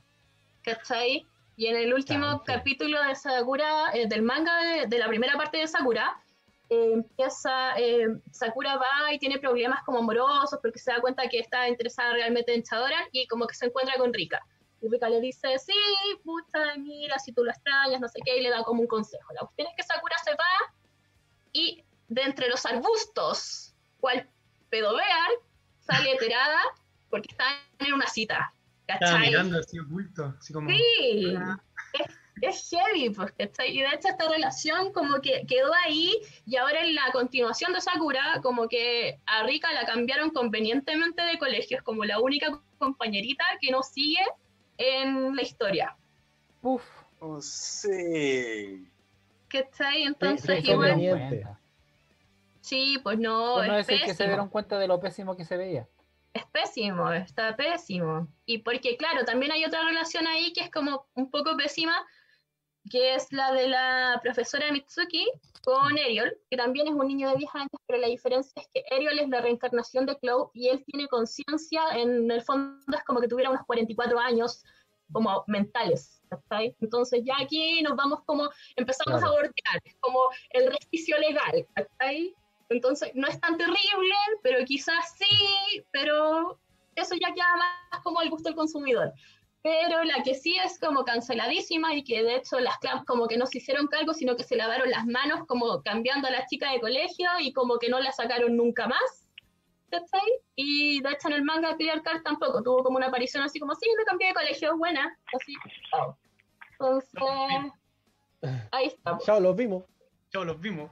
¿Cachai? 0.63 1.27
Y 1.57 1.67
en 1.67 1.77
el 1.77 1.95
último 1.95 2.43
capítulo 2.45 3.03
de 3.03 3.15
Sakura, 3.15 3.91
eh, 3.95 4.07
del 4.09 4.23
manga 4.23 4.87
de, 4.87 4.99
la 4.99 5.09
primera 5.09 5.37
parte 5.37 5.59
de 5.59 5.69
Sakura, 5.69 6.21
eh, 6.69 6.91
empieza, 6.95 7.79
eh, 7.79 8.09
Sakura 8.33 8.77
va 8.77 9.13
y 9.13 9.19
tiene 9.19 9.39
problemas 9.39 9.83
como 9.85 9.99
amorosos 9.99 10.59
porque 10.61 10.79
se 10.79 10.91
da 10.91 11.01
cuenta 11.01 11.29
que 11.29 11.39
está 11.39 11.69
interesada 11.69 12.15
realmente 12.15 12.55
en 12.55 12.63
Chadora 12.63 12.99
y 13.13 13.27
como 13.29 13.47
que 13.47 13.55
se 13.55 13.67
encuentra 13.67 13.97
con 13.97 14.13
Rika. 14.13 14.41
Rika 14.89 15.09
le 15.09 15.21
dice, 15.21 15.59
sí, 15.59 15.73
puta, 16.25 16.77
mira, 16.77 17.19
si 17.19 17.33
tú 17.33 17.45
lo 17.45 17.51
extrañas, 17.51 18.01
no 18.01 18.09
sé 18.09 18.21
qué, 18.25 18.39
y 18.39 18.43
le 18.43 18.51
da 18.51 18.63
como 18.63 18.81
un 18.81 18.87
consejo. 18.87 19.33
La 19.35 19.41
cuestión 19.41 19.69
es 19.69 19.75
que 19.77 19.83
Sakura 19.83 20.17
se 20.25 20.31
va 20.33 20.75
y 21.53 21.85
de 22.09 22.23
entre 22.23 22.49
los 22.49 22.65
arbustos, 22.67 23.75
cual 24.01 24.29
pedovear, 24.71 25.31
sale 25.81 26.11
enterada 26.13 26.61
porque 27.11 27.29
está 27.31 27.45
en 27.79 27.95
una 27.95 28.07
cita. 28.07 28.53
Está 28.87 29.19
mirando 29.19 29.59
así 29.59 29.79
oculto, 29.79 30.35
así 30.39 30.53
como... 30.53 30.69
Sí, 30.69 31.35
es, 32.43 32.71
heavy, 32.71 33.11
pues, 33.11 33.33
Y 33.39 33.81
de 33.81 33.87
hecho 33.87 34.09
esta 34.09 34.29
relación 34.29 34.93
como 34.93 35.21
que 35.21 35.47
quedó 35.47 35.73
ahí 35.85 36.13
y 36.45 36.57
ahora 36.57 36.85
en 36.85 36.95
la 36.95 37.11
continuación 37.13 37.73
de 37.73 37.81
Sakura, 37.81 38.41
como 38.43 38.69
que 38.69 39.21
a 39.27 39.45
Rika 39.45 39.73
la 39.73 39.87
cambiaron 39.87 40.31
convenientemente 40.31 41.23
de 41.23 41.39
colegio, 41.39 41.79
es 41.79 41.83
como 41.83 42.05
la 42.05 42.21
única 42.21 42.61
compañerita 42.79 43.45
que 43.61 43.71
no 43.71 43.83
sigue 43.83 44.21
en 44.79 45.35
la 45.35 45.43
historia. 45.43 45.97
Uf. 46.63 46.85
Oh, 47.21 47.41
sí. 47.41 48.89
¿Cachai? 49.49 50.03
Entonces, 50.03 50.63
sí, 50.65 50.71
igual. 50.71 51.59
Sí, 52.61 52.99
pues 53.03 53.19
no. 53.19 53.63
no 53.63 53.79
es 53.79 53.87
decir 53.87 54.05
que 54.05 54.15
se 54.15 54.27
dieron 54.27 54.49
cuenta 54.49 54.79
de 54.79 54.89
lo 54.89 54.99
pésimo 55.01 55.37
que 55.37 55.45
se 55.45 55.57
veía. 55.57 55.87
Es 56.33 56.45
pésimo, 56.47 57.13
está 57.13 57.55
pésimo. 57.55 58.27
Y 58.47 58.59
porque, 58.59 58.97
claro, 58.97 59.25
también 59.25 59.53
hay 59.53 59.65
otra 59.65 59.85
relación 59.85 60.27
ahí 60.27 60.53
que 60.53 60.63
es 60.63 60.71
como 60.71 61.07
un 61.15 61.31
poco 61.31 61.57
pésima, 61.57 61.95
que 62.91 63.15
es 63.15 63.33
la 63.33 63.53
de 63.53 63.69
la 63.69 64.21
profesora 64.23 64.71
Mitsuki 64.71 65.27
con 65.65 65.97
Eriol, 65.97 66.37
que 66.51 66.57
también 66.57 66.89
es 66.89 66.95
un 66.95 67.07
niño 67.07 67.31
de 67.31 67.37
10 67.37 67.55
años, 67.55 67.71
pero 67.87 67.99
la 67.99 68.09
diferencia 68.09 68.53
es 68.61 68.69
que 68.75 68.85
Eriol 68.91 69.19
es 69.19 69.29
la 69.29 69.41
reencarnación 69.41 70.07
de 70.07 70.17
Chloe 70.19 70.51
y 70.53 70.69
él 70.69 70.85
tiene 70.85 71.09
conciencia, 71.09 71.83
en 71.95 72.31
el 72.31 72.43
fondo 72.43 72.97
es 72.97 73.05
como 73.05 73.21
que 73.21 73.29
tuviera 73.29 73.51
unos 73.51 73.65
44 73.67 74.19
años, 74.19 74.63
como 75.13 75.45
mentales. 75.47 76.23
Entonces 76.81 77.23
ya 77.25 77.35
aquí 77.41 77.83
nos 77.83 77.97
vamos 77.97 78.21
como, 78.25 78.51
empezamos 78.77 79.23
a 79.23 79.31
bordear, 79.31 79.81
como 80.01 80.21
el 80.51 80.71
resquicio 80.71 81.17
legal. 81.19 81.67
Entonces 82.69 83.13
no 83.15 83.29
es 83.29 83.41
tan 83.41 83.57
terrible, 83.57 84.15
pero 84.43 84.65
quizás 84.65 85.15
sí, 85.17 85.85
pero 85.93 86.59
eso 86.97 87.15
ya 87.15 87.33
queda 87.33 87.57
más 87.57 88.03
como 88.03 88.21
el 88.21 88.31
gusto 88.31 88.49
del 88.49 88.57
consumidor. 88.57 89.13
Pero 89.65 90.05
la 90.05 90.23
que 90.23 90.35
sí 90.35 90.55
es 90.63 90.79
como 90.79 91.07
canceladísima 91.07 91.95
y 91.95 92.05
que 92.05 92.23
de 92.23 92.37
hecho 92.37 92.61
las 92.61 92.77
clams 92.81 93.07
como 93.07 93.27
que 93.27 93.39
no 93.39 93.47
se 93.47 93.59
hicieron 93.59 93.87
cargo, 93.87 94.13
sino 94.13 94.37
que 94.37 94.45
se 94.45 94.57
lavaron 94.57 94.91
las 94.91 95.07
manos 95.07 95.47
como 95.49 95.83
cambiando 95.83 96.29
a 96.29 96.31
la 96.31 96.47
chica 96.47 96.71
de 96.71 96.81
colegio 96.81 97.31
y 97.41 97.55
como 97.55 97.79
que 97.79 97.89
no 97.89 97.99
la 97.99 98.13
sacaron 98.13 98.59
nunca 98.59 98.87
más. 98.87 99.27
Y 100.55 101.01
de 101.01 101.09
hecho 101.09 101.29
en 101.29 101.35
el 101.35 101.45
manga 101.45 101.77
Clear 101.79 102.03
tampoco, 102.03 102.63
tuvo 102.63 102.85
como 102.85 102.99
una 102.99 103.07
aparición 103.07 103.43
así 103.43 103.59
como, 103.59 103.75
sí, 103.75 103.89
me 103.97 104.05
cambié 104.05 104.29
de 104.29 104.35
colegio, 104.35 104.77
buena, 104.77 105.19
así. 105.33 105.55
Entonces, 106.73 107.73
ahí 108.71 108.89
está. 108.89 109.17
Chao, 109.25 109.41
los 109.41 109.57
vimos. 109.57 109.85
Chao, 110.31 110.45
los 110.45 110.61
vimos. 110.61 110.91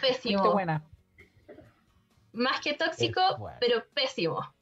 Pésimo. 0.00 0.52
buena. 0.52 0.84
Más 2.32 2.60
que 2.60 2.74
tóxico, 2.74 3.20
pero 3.58 3.84
pésimo. 3.94 4.54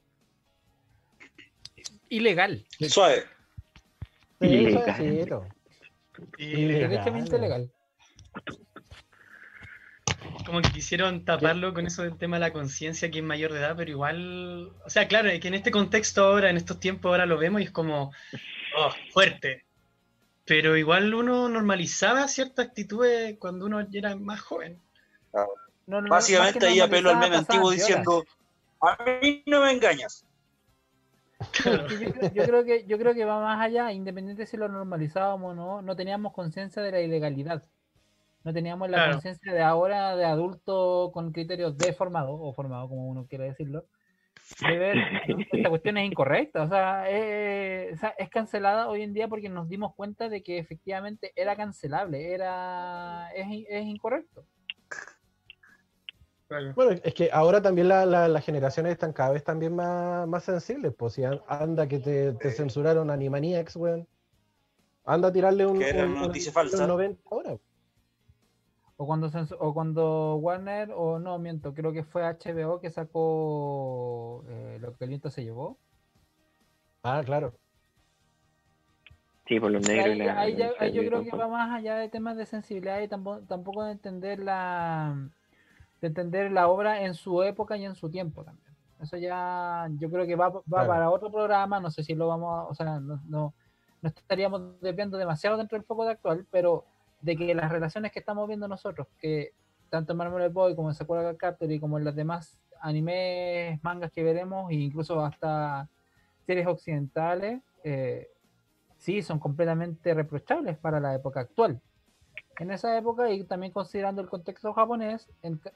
Ilegal. 2.08 2.64
Suave. 2.88 3.26
Ilegal. 4.40 5.48
Ilegal. 6.38 7.70
Como 10.46 10.62
que 10.62 10.70
quisieron 10.70 11.24
taparlo 11.24 11.74
con 11.74 11.86
eso 11.86 12.02
del 12.02 12.16
tema 12.16 12.36
de 12.36 12.40
la 12.40 12.52
conciencia 12.52 13.10
que 13.10 13.18
es 13.18 13.24
mayor 13.24 13.52
de 13.52 13.60
edad, 13.60 13.76
pero 13.76 13.90
igual, 13.90 14.72
o 14.84 14.90
sea, 14.90 15.06
claro, 15.06 15.28
que 15.40 15.48
en 15.48 15.54
este 15.54 15.70
contexto 15.70 16.24
ahora, 16.24 16.50
en 16.50 16.56
estos 16.56 16.80
tiempos 16.80 17.10
ahora 17.10 17.26
lo 17.26 17.38
vemos 17.38 17.60
y 17.60 17.64
es 17.64 17.70
como, 17.70 18.12
oh, 18.76 18.90
fuerte. 19.12 19.64
Pero 20.44 20.76
igual 20.76 21.14
uno 21.14 21.48
normalizaba 21.48 22.26
ciertas 22.26 22.66
actitudes 22.66 23.36
cuando 23.38 23.66
uno 23.66 23.86
era 23.92 24.16
más 24.16 24.40
joven. 24.40 24.80
Básicamente 25.86 26.66
ahí 26.66 26.80
apelo 26.80 27.10
al 27.10 27.18
meme 27.18 27.36
antiguo 27.36 27.70
diciendo, 27.70 28.24
a 28.80 28.98
mí 29.22 29.42
no 29.46 29.62
me 29.62 29.72
engañas. 29.72 30.26
Yo, 32.34 32.44
creo 32.44 32.64
que, 32.64 32.84
yo 32.86 32.98
creo 32.98 33.14
que 33.14 33.24
va 33.24 33.40
más 33.40 33.60
allá, 33.60 33.92
independiente 33.92 34.46
si 34.46 34.56
lo 34.56 34.68
normalizábamos 34.68 35.52
o 35.52 35.54
no, 35.54 35.82
no 35.82 35.96
teníamos 35.96 36.32
conciencia 36.32 36.82
de 36.82 36.92
la 36.92 37.00
ilegalidad. 37.00 37.64
No 38.44 38.52
teníamos 38.52 38.88
la 38.88 39.10
conciencia 39.12 39.52
de 39.52 39.62
ahora 39.62 40.16
de 40.16 40.24
adulto 40.24 41.10
con 41.12 41.32
criterios 41.32 41.76
deformados, 41.76 42.38
o 42.40 42.52
formado 42.52 42.88
como 42.88 43.06
uno 43.08 43.26
quiera 43.26 43.44
decirlo, 43.44 43.86
de 44.66 44.78
ver 44.78 44.96
esta 45.52 45.68
cuestión 45.68 45.98
es 45.98 46.06
incorrecta. 46.06 46.68
Eh, 47.08 47.90
o 47.92 47.96
sea, 47.96 48.14
es 48.18 48.30
cancelada 48.30 48.88
hoy 48.88 49.02
en 49.02 49.12
día 49.12 49.28
porque 49.28 49.48
nos 49.48 49.68
dimos 49.68 49.94
cuenta 49.94 50.28
de 50.28 50.42
que 50.42 50.58
efectivamente 50.58 51.32
era 51.36 51.56
cancelable, 51.56 52.32
era 52.32 53.30
es, 53.34 53.46
es 53.68 53.84
incorrecto. 53.84 54.46
Bueno, 56.74 57.00
es 57.04 57.14
que 57.14 57.30
ahora 57.32 57.62
también 57.62 57.88
las 57.88 58.44
generaciones 58.44 58.92
están 58.92 59.12
cada 59.12 59.30
vez 59.30 59.44
también 59.44 59.74
más, 59.74 60.26
más 60.26 60.42
sensibles. 60.42 60.92
Pues 60.96 61.14
si 61.14 61.22
anda 61.24 61.86
que 61.86 62.00
te, 62.00 62.32
te 62.32 62.50
censuraron 62.50 63.10
Animaniacs, 63.10 63.76
weón. 63.76 64.08
Anda 65.04 65.28
a 65.28 65.32
tirarle 65.32 65.64
un, 65.64 65.78
que 65.78 65.88
era 65.88 66.04
un, 66.04 66.14
noticia 66.14 66.50
falsa. 66.50 66.86
90 66.86 67.22
ahora. 67.30 67.56
O 68.96 69.06
cuando, 69.06 69.30
o 69.60 69.74
cuando 69.74 70.36
Warner, 70.36 70.90
o 70.94 71.18
no, 71.18 71.38
miento, 71.38 71.72
creo 71.72 71.92
que 71.92 72.04
fue 72.04 72.22
HBO 72.22 72.80
que 72.80 72.90
sacó 72.90 74.44
eh, 74.48 74.78
lo 74.80 74.94
que 74.94 75.04
el 75.04 75.08
viento 75.08 75.30
se 75.30 75.42
llevó. 75.42 75.78
Ah, 77.02 77.22
claro. 77.24 77.54
Sí, 79.46 79.58
por 79.58 79.70
los 79.70 79.86
negros. 79.86 80.28
Ahí, 80.36 80.54
yo 80.92 81.02
creo 81.02 81.24
que 81.24 81.34
va 81.34 81.48
más 81.48 81.76
allá 81.76 81.96
de 81.96 82.08
temas 82.08 82.36
de 82.36 82.44
sensibilidad 82.44 83.00
y 83.00 83.08
tampoco, 83.08 83.40
tampoco 83.46 83.84
de 83.84 83.92
entender 83.92 84.38
la 84.40 85.30
de 86.00 86.08
entender 86.08 86.50
la 86.50 86.68
obra 86.68 87.02
en 87.02 87.14
su 87.14 87.42
época 87.42 87.76
y 87.76 87.84
en 87.84 87.94
su 87.94 88.10
tiempo 88.10 88.44
también. 88.44 88.74
Eso 89.00 89.16
ya 89.16 89.88
yo 89.98 90.10
creo 90.10 90.26
que 90.26 90.36
va, 90.36 90.50
va 90.50 90.86
para 90.86 91.10
otro 91.10 91.30
programa, 91.30 91.80
no 91.80 91.90
sé 91.90 92.02
si 92.02 92.14
lo 92.14 92.28
vamos 92.28 92.58
a, 92.58 92.64
o 92.64 92.74
sea, 92.74 93.00
no, 93.00 93.20
no, 93.26 93.54
no 94.02 94.08
estaríamos 94.08 94.80
desviando 94.80 95.16
demasiado 95.16 95.56
dentro 95.56 95.78
del 95.78 95.86
foco 95.86 96.04
de 96.04 96.12
actual, 96.12 96.46
pero 96.50 96.84
de 97.22 97.36
que 97.36 97.54
las 97.54 97.70
relaciones 97.70 98.12
que 98.12 98.18
estamos 98.18 98.46
viendo 98.46 98.68
nosotros, 98.68 99.06
que 99.18 99.52
tanto 99.88 100.12
en 100.12 100.18
Marvel 100.18 100.50
Boy 100.50 100.74
como 100.74 100.90
en 100.90 100.94
Sakura 100.94 101.34
Captor 101.34 101.70
y 101.70 101.80
como 101.80 101.98
en 101.98 102.04
las 102.04 102.14
demás 102.14 102.60
animes, 102.80 103.82
mangas 103.82 104.10
que 104.12 104.22
veremos, 104.22 104.70
e 104.70 104.74
incluso 104.74 105.24
hasta 105.24 105.88
series 106.46 106.66
occidentales, 106.66 107.62
eh, 107.84 108.28
sí, 108.98 109.22
son 109.22 109.38
completamente 109.38 110.12
reprochables 110.12 110.76
para 110.78 111.00
la 111.00 111.14
época 111.14 111.40
actual 111.40 111.80
en 112.60 112.70
esa 112.70 112.96
época 112.96 113.30
y 113.30 113.42
también 113.44 113.72
considerando 113.72 114.20
el 114.20 114.28
contexto 114.28 114.74
japonés, 114.74 115.26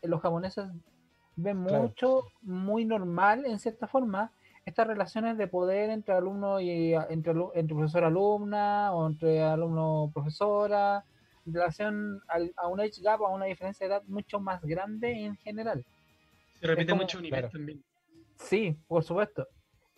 los 0.03 0.21
japoneses 0.21 0.67
ven 1.35 1.57
mucho, 1.57 2.25
muy 2.43 2.85
normal 2.85 3.47
en 3.47 3.59
cierta 3.59 3.89
forma, 3.89 4.31
estas 4.67 4.87
relaciones 4.87 5.39
de 5.39 5.47
poder 5.47 5.89
entre 5.89 6.13
alumno 6.13 6.61
y 6.61 6.93
entre, 7.09 7.33
entre 7.55 7.75
profesor-alumna 7.75 8.93
o 8.93 9.07
entre 9.07 9.43
alumno-profesora, 9.43 11.03
en 11.47 11.55
relación 11.55 12.23
a 12.29 12.69
un 12.69 12.81
age 12.81 13.01
gap, 13.01 13.23
a 13.23 13.31
una 13.31 13.47
diferencia 13.47 13.89
de 13.89 13.95
edad 13.95 14.03
mucho 14.07 14.39
más 14.39 14.63
grande 14.63 15.25
en 15.25 15.37
general. 15.39 15.83
Se 16.61 16.67
repite 16.67 16.93
mucho 16.93 17.19
nivel 17.19 17.51
también. 17.51 17.83
Sí, 18.37 18.77
por 18.87 19.03
supuesto. 19.03 19.49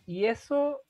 Y 0.07 0.27
eso 0.27 0.83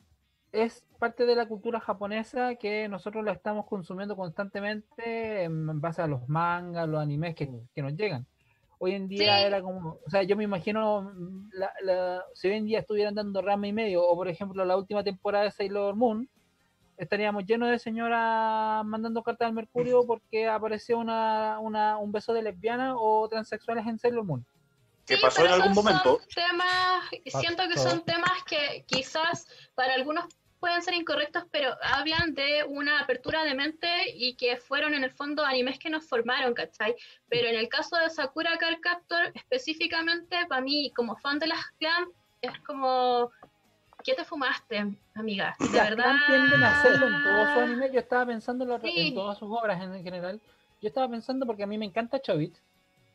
es 0.56 0.84
parte 0.98 1.26
de 1.26 1.36
la 1.36 1.46
cultura 1.46 1.80
japonesa 1.80 2.54
que 2.54 2.88
nosotros 2.88 3.24
la 3.24 3.32
estamos 3.32 3.66
consumiendo 3.66 4.16
constantemente 4.16 5.44
en 5.44 5.80
base 5.80 6.00
a 6.00 6.06
los 6.06 6.26
mangas, 6.28 6.88
los 6.88 7.00
animes 7.00 7.34
que, 7.34 7.50
que 7.74 7.82
nos 7.82 7.94
llegan. 7.94 8.26
Hoy 8.78 8.92
en 8.92 9.08
día 9.08 9.40
era 9.40 9.62
como, 9.62 9.98
o 10.04 10.10
sea, 10.10 10.22
yo 10.22 10.36
me 10.36 10.44
imagino, 10.44 11.12
la, 11.52 12.24
si 12.34 12.48
hoy 12.48 12.54
en 12.54 12.66
día 12.66 12.80
estuvieran 12.80 13.14
dando 13.14 13.40
rama 13.42 13.66
y 13.68 13.72
medio, 13.72 14.02
o 14.02 14.14
por 14.14 14.28
ejemplo 14.28 14.64
la 14.64 14.76
última 14.76 15.02
temporada 15.04 15.44
de 15.44 15.50
Sailor 15.50 15.94
Moon, 15.94 16.28
estaríamos 16.96 17.44
llenos 17.44 17.70
de 17.70 17.78
señoras 17.78 18.84
mandando 18.84 19.22
cartas 19.22 19.48
al 19.48 19.54
Mercurio 19.54 20.06
porque 20.06 20.48
apareció 20.48 20.98
una, 20.98 21.58
una, 21.60 21.98
un 21.98 22.12
beso 22.12 22.32
de 22.32 22.42
lesbiana 22.42 22.94
o 22.96 23.28
transexuales 23.28 23.86
en 23.86 23.98
Sailor 23.98 24.24
Moon. 24.24 24.46
¿Qué 25.06 25.16
pasó 25.18 25.44
en 25.44 25.52
algún 25.52 25.72
momento? 25.72 26.20
Temas, 26.34 27.04
siento 27.26 27.62
que 27.68 27.78
son 27.78 28.04
temas 28.04 28.32
que 28.44 28.84
quizás 28.86 29.46
para 29.74 29.94
algunos 29.94 30.24
pueden 30.60 30.82
ser 30.82 30.94
incorrectos, 30.94 31.44
pero 31.50 31.76
hablan 31.82 32.34
de 32.34 32.64
una 32.64 33.00
apertura 33.00 33.44
de 33.44 33.54
mente 33.54 33.88
y 34.14 34.34
que 34.34 34.56
fueron 34.56 34.94
en 34.94 35.04
el 35.04 35.10
fondo 35.10 35.44
animes 35.44 35.78
que 35.78 35.90
nos 35.90 36.08
formaron, 36.08 36.54
¿cachai? 36.54 36.94
Pero 37.28 37.48
en 37.48 37.56
el 37.56 37.68
caso 37.68 37.96
de 37.96 38.10
Sakura 38.10 38.56
Card 38.58 38.80
Captor, 38.80 39.32
específicamente, 39.34 40.36
para 40.48 40.60
mí, 40.60 40.92
como 40.94 41.16
fan 41.16 41.38
de 41.38 41.48
las 41.48 41.64
clan, 41.78 42.06
es 42.40 42.58
como, 42.60 43.30
¿qué 44.04 44.14
te 44.14 44.24
fumaste, 44.24 44.96
amiga? 45.14 45.56
De 45.58 45.78
verdad. 45.78 46.16
tienden 46.26 46.62
a 46.62 46.78
hacerlo 46.80 47.06
en 47.06 47.22
todos 47.22 47.48
sus 47.50 47.58
animes, 47.58 47.92
yo 47.92 48.00
estaba 48.00 48.26
pensando 48.26 48.64
en, 48.82 49.14
todas 49.14 49.38
sus 49.38 49.48
obras 49.50 49.82
en 49.82 50.02
general, 50.02 50.40
yo 50.80 50.88
estaba 50.88 51.08
pensando 51.08 51.46
porque 51.46 51.64
a 51.64 51.66
mí 51.66 51.78
me 51.78 51.86
encanta 51.86 52.20
Chobits, 52.20 52.62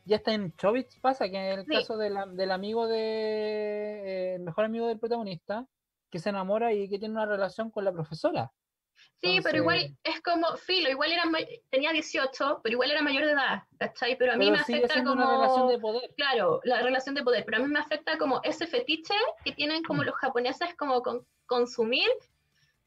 ya 0.04 0.16
está 0.16 0.32
en 0.32 0.54
Chobits 0.56 0.96
pasa, 0.96 1.28
que 1.28 1.36
en 1.36 1.60
el 1.60 1.66
caso 1.66 1.96
del 1.96 2.50
amigo 2.50 2.88
de, 2.88 3.00
eh, 3.00 4.34
el 4.34 4.42
mejor 4.42 4.64
amigo 4.64 4.86
del 4.88 4.98
protagonista, 4.98 5.66
que 6.12 6.18
se 6.18 6.28
enamora 6.28 6.72
y 6.74 6.88
que 6.90 6.98
tiene 6.98 7.14
una 7.14 7.26
relación 7.26 7.70
con 7.70 7.84
la 7.84 7.92
profesora. 7.92 8.52
Sí, 9.20 9.40
pero 9.42 9.56
igual 9.58 9.96
es 10.04 10.20
como, 10.20 10.56
filo, 10.56 10.90
igual 10.90 11.10
era 11.10 11.22
tenía 11.70 11.92
18, 11.92 12.60
pero 12.62 12.72
igual 12.72 12.90
era 12.90 13.02
mayor 13.02 13.24
de 13.24 13.32
edad, 13.32 13.62
¿cachai? 13.78 14.16
Pero 14.18 14.32
a 14.32 14.36
mí 14.36 14.50
me 14.50 14.58
afecta 14.58 15.02
como... 15.02 15.12
Una 15.12 15.30
relación 15.30 15.68
de 15.68 15.78
poder. 15.78 16.10
Claro, 16.16 16.60
la 16.64 16.82
relación 16.82 17.14
de 17.14 17.22
poder, 17.22 17.44
pero 17.44 17.58
a 17.58 17.60
mí 17.60 17.72
me 17.72 17.78
afecta 17.78 18.18
como 18.18 18.40
ese 18.42 18.66
fetiche 18.66 19.14
que 19.44 19.52
tienen 19.52 19.82
como 19.84 20.02
mm. 20.02 20.06
los 20.06 20.14
japoneses 20.16 20.74
como 20.76 21.02
con, 21.02 21.26
consumir 21.46 22.08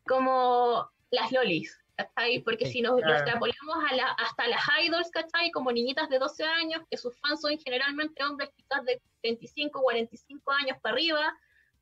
como 0.05 0.88
las 1.09 1.31
lolis, 1.31 1.75
¿cachai? 1.95 2.41
Porque 2.43 2.67
si 2.67 2.81
nos 2.81 2.99
extrapolamos 2.99 3.77
a 3.89 3.95
la, 3.95 4.07
hasta 4.11 4.47
las 4.47 4.61
idols, 4.83 5.09
¿cachai? 5.09 5.49
Como 5.51 5.71
niñitas 5.71 6.09
de 6.09 6.19
12 6.19 6.43
años, 6.43 6.81
que 6.91 6.97
sus 6.97 7.17
fans 7.19 7.41
son 7.41 7.57
generalmente 7.57 8.23
hombres 8.23 8.51
quizás 8.55 8.85
de 8.85 9.01
25, 9.23 9.81
45 9.81 10.51
años 10.51 10.77
para 10.81 10.93
arriba, 10.93 11.33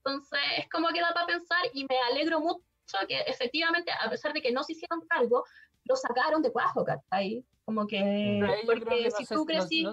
entonces, 0.06 0.40
es 0.58 0.70
como 0.70 0.90
que 0.90 1.00
da 1.00 1.14
para 1.14 1.28
pensar 1.28 1.62
y 1.74 1.86
me 1.86 1.98
alegro 2.12 2.40
mucho 2.40 2.64
que 3.08 3.22
efectivamente, 3.22 3.92
a 3.92 4.10
pesar 4.10 4.34
de 4.34 4.42
que 4.42 4.52
no 4.52 4.64
se 4.64 4.74
hicieron 4.74 5.02
cargo, 5.08 5.46
lo 5.86 5.96
sacaron 5.96 6.42
de 6.42 6.52
cuajo, 6.52 6.84
¿cachai? 6.84 7.46
Como 7.66 7.88
que, 7.88 8.42
porque 8.66 9.10
si 9.12 9.26
tú 9.26 9.46
crecí... 9.46 9.88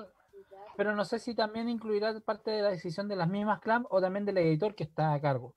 pero 0.76 0.94
no 0.94 1.04
sé 1.04 1.18
si 1.18 1.34
también 1.34 1.68
incluirá 1.68 2.18
parte 2.20 2.50
de 2.50 2.62
la 2.62 2.70
decisión 2.70 3.06
de 3.08 3.16
las 3.16 3.28
mismas 3.28 3.60
clams 3.60 3.86
o 3.90 4.00
también 4.00 4.24
del 4.24 4.38
editor 4.38 4.74
que 4.74 4.84
está 4.84 5.14
a 5.14 5.20
cargo. 5.20 5.54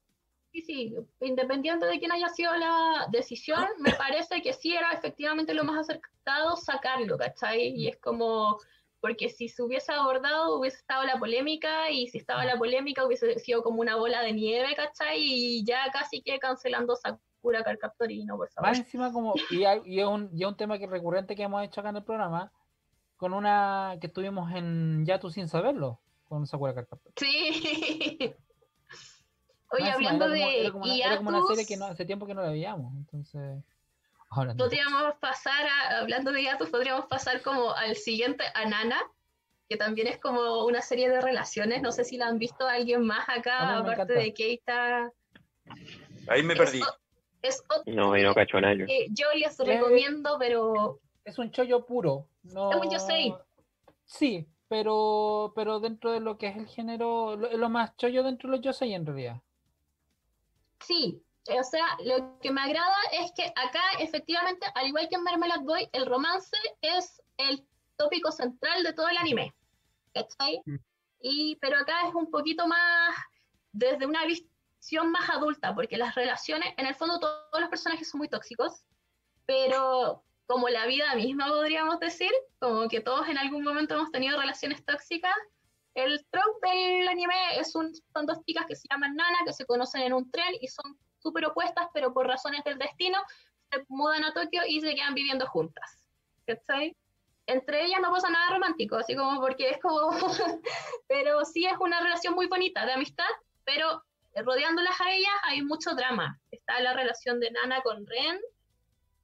Sí, 0.52 0.62
sí, 0.62 0.96
independiente 1.22 1.88
de 1.88 1.98
quién 1.98 2.12
haya 2.12 2.30
sido 2.30 2.56
la 2.56 3.08
decisión, 3.12 3.66
me 3.80 3.92
parece 3.94 4.44
que 4.44 4.54
sí 4.54 4.76
era 4.76 4.92
efectivamente 4.92 5.56
lo 5.56 5.64
más 5.64 5.80
acertado 5.80 6.56
sacarlo, 6.56 7.18
¿cachai? 7.18 7.70
Y 7.70 7.88
es 7.88 7.98
como, 7.98 8.60
porque 9.04 9.28
si 9.28 9.50
se 9.50 9.62
hubiese 9.62 9.92
abordado 9.92 10.58
hubiese 10.58 10.78
estado 10.78 11.04
la 11.04 11.20
polémica 11.20 11.90
y 11.92 12.08
si 12.08 12.20
estaba 12.20 12.46
la 12.46 12.58
polémica 12.58 13.06
hubiese 13.06 13.38
sido 13.38 13.62
como 13.62 13.82
una 13.82 13.98
bola 13.98 14.22
de 14.22 14.32
nieve, 14.32 14.74
¿cachai? 14.78 15.18
Y 15.20 15.66
ya 15.66 15.92
casi 15.92 16.22
que 16.22 16.40
cancelando 16.40 16.96
Sakura 16.96 17.66
Carcaptorino, 17.66 18.38
por 18.38 18.50
favor. 18.52 18.70
Más 18.70 18.80
encima 18.80 19.12
como, 19.12 19.34
y, 19.50 19.66
y, 19.92 20.00
es 20.00 20.08
un, 20.08 20.30
y 20.34 20.44
es 20.44 20.48
un 20.48 20.56
tema 20.56 20.80
que 20.80 20.88
recurrente 20.88 21.36
que 21.36 21.44
hemos 21.44 21.62
hecho 21.66 21.82
acá 21.82 21.90
en 21.90 21.98
el 21.98 22.06
programa, 22.06 22.54
con 23.18 23.34
una 23.34 23.98
que 24.00 24.08
estuvimos 24.08 24.50
en 24.54 25.06
Yatu 25.06 25.30
sin 25.32 25.50
saberlo, 25.50 26.00
con 26.24 26.48
Sakura 26.48 26.74
Carcaptorino. 26.74 27.14
Sí. 27.18 28.34
Oye, 29.70 29.92
hablando 29.92 30.30
de 30.30 30.62
era 30.62 30.72
como, 30.72 30.86
una, 30.86 30.96
era 30.96 31.18
como 31.18 31.30
una 31.30 31.44
serie 31.48 31.66
que 31.66 31.76
no, 31.76 31.88
hace 31.88 32.06
tiempo 32.06 32.26
que 32.26 32.36
no 32.36 32.42
la 32.42 32.52
veíamos, 32.52 32.96
entonces... 32.96 33.66
Ahora 34.36 34.56
podríamos 34.56 35.16
pasar, 35.20 35.68
a, 35.68 36.00
hablando 36.00 36.32
de 36.32 36.44
Yatus, 36.44 36.70
podríamos 36.70 37.06
pasar 37.06 37.42
como 37.42 37.72
al 37.72 37.96
siguiente, 37.96 38.44
a 38.56 38.66
Nana, 38.66 39.00
que 39.70 39.78
también 39.78 40.08
es 40.08 40.20
como 40.20 40.66
una 40.66 40.82
serie 40.82 41.10
de 41.10 41.22
relaciones. 41.22 41.82
No 41.82 41.92
sé 41.92 42.04
si 42.04 42.18
la 42.18 42.28
han 42.28 42.40
visto 42.40 42.68
alguien 42.68 43.06
más 43.06 43.28
acá, 43.30 43.78
aparte 43.78 44.14
de 44.14 44.34
Keita. 44.34 45.12
Ahí 46.28 46.44
me 46.44 46.56
perdí. 46.56 46.82
Es, 47.42 47.62
no, 47.86 48.16
no 48.16 48.34
cacho 48.34 48.60
nada. 48.62 48.74
Eh, 48.88 49.08
yo 49.10 49.28
les 49.36 49.58
recomiendo, 49.58 50.38
pero. 50.40 51.00
Es 51.26 51.38
un 51.38 51.52
chollo 51.52 51.86
puro. 51.86 52.28
No... 52.44 52.72
Es 52.72 52.78
un 52.78 52.90
yosei. 52.90 53.34
Sí, 54.06 54.48
pero, 54.68 55.54
pero 55.56 55.80
dentro 55.80 56.12
de 56.12 56.20
lo 56.20 56.38
que 56.38 56.48
es 56.48 56.58
el 56.58 56.68
género, 56.68 57.36
lo, 57.36 57.56
lo 57.56 57.70
más 57.70 57.96
chollo 57.98 58.24
dentro 58.24 58.50
de 58.50 58.58
los 58.58 58.66
yosei 58.66 58.94
en 58.94 59.06
realidad. 59.06 59.42
Sí, 60.80 61.22
o 61.48 61.64
sea, 61.64 61.86
lo 62.06 62.40
que 62.40 62.52
me 62.52 62.62
agrada 62.62 62.96
es 63.12 63.32
que 63.36 63.46
acá 63.48 63.82
efectivamente, 64.00 64.66
al 64.76 64.88
igual 64.88 65.08
que 65.10 65.16
en 65.16 65.24
Marmalade 65.24 65.64
Boy, 65.64 65.90
el 65.92 66.06
romance 66.06 66.56
es 66.82 67.22
el 67.38 67.66
tópico 67.98 68.32
central 68.32 68.84
de 68.84 68.94
todo 68.94 69.08
el 69.10 69.18
anime. 69.18 69.54
¿Cachai? 70.14 70.62
Mm. 70.66 70.76
Y, 71.20 71.56
pero 71.58 71.78
acá 71.78 72.08
es 72.08 72.14
un 72.14 72.30
poquito 72.30 72.68
más 72.68 73.16
desde 73.72 74.06
una 74.06 74.26
visión 74.26 75.12
más 75.12 75.30
adulta, 75.30 75.74
porque 75.74 75.98
las 75.98 76.16
relaciones, 76.16 76.74
en 76.78 76.86
el 76.86 76.96
fondo 76.96 77.20
todos 77.20 77.60
los 77.60 77.70
personajes 77.70 78.10
son 78.10 78.20
muy 78.20 78.30
tóxicos, 78.30 78.84
pero 79.46 80.24
como 80.46 80.70
la 80.70 80.86
vida 80.86 81.16
misma 81.16 81.48
podríamos 81.48 82.00
decir, 82.00 82.32
como 82.60 82.88
que 82.88 83.00
todos 83.02 83.28
en 83.28 83.38
algún 83.38 83.64
momento 83.64 83.96
hemos 83.96 84.12
tenido 84.12 84.40
relaciones 84.40 84.84
tóxicas, 84.86 85.34
el 85.96 86.26
trope 86.30 86.70
del 86.70 87.08
anime 87.08 87.58
es 87.58 87.76
un, 87.76 87.94
son 88.14 88.26
dos 88.26 88.40
chicas 88.46 88.66
que 88.68 88.76
se 88.76 88.88
llaman 88.90 89.16
Nana, 89.16 89.40
que 89.46 89.54
se 89.54 89.66
conocen 89.66 90.02
en 90.02 90.14
un 90.14 90.30
tren 90.32 90.54
y 90.60 90.68
son 90.68 90.98
súper 91.24 91.46
opuestas, 91.46 91.88
pero 91.94 92.14
por 92.14 92.28
razones 92.28 92.64
del 92.64 92.78
destino 92.78 93.18
se 93.72 93.84
mudan 93.90 94.24
a 94.26 94.34
Tokio 94.34 94.62
y 94.68 94.82
se 94.82 94.94
quedan 94.94 95.16
viviendo 95.16 95.48
juntas. 95.48 96.00
¿Cachai? 96.46 96.96
entre 97.46 97.86
ellas 97.86 98.00
no 98.02 98.12
pasa 98.12 98.30
nada 98.30 98.52
romántico, 98.52 98.96
así 98.96 99.16
como 99.16 99.40
porque 99.42 99.70
es 99.70 99.80
como, 99.82 100.12
pero 101.08 101.44
sí 101.46 101.66
es 101.66 101.74
una 101.80 102.02
relación 102.02 102.36
muy 102.36 102.48
bonita 102.48 102.86
de 102.86 102.94
amistad, 102.94 103.28
pero 103.66 104.04
rodeándolas 104.36 105.00
a 105.02 105.12
ellas 105.12 105.34
hay 105.44 105.62
mucho 105.62 105.94
drama. 105.94 106.40
Está 106.52 106.80
la 106.80 106.94
relación 106.94 107.40
de 107.40 107.52
Nana 107.52 107.82
con 107.82 108.06
Ren, 108.08 108.40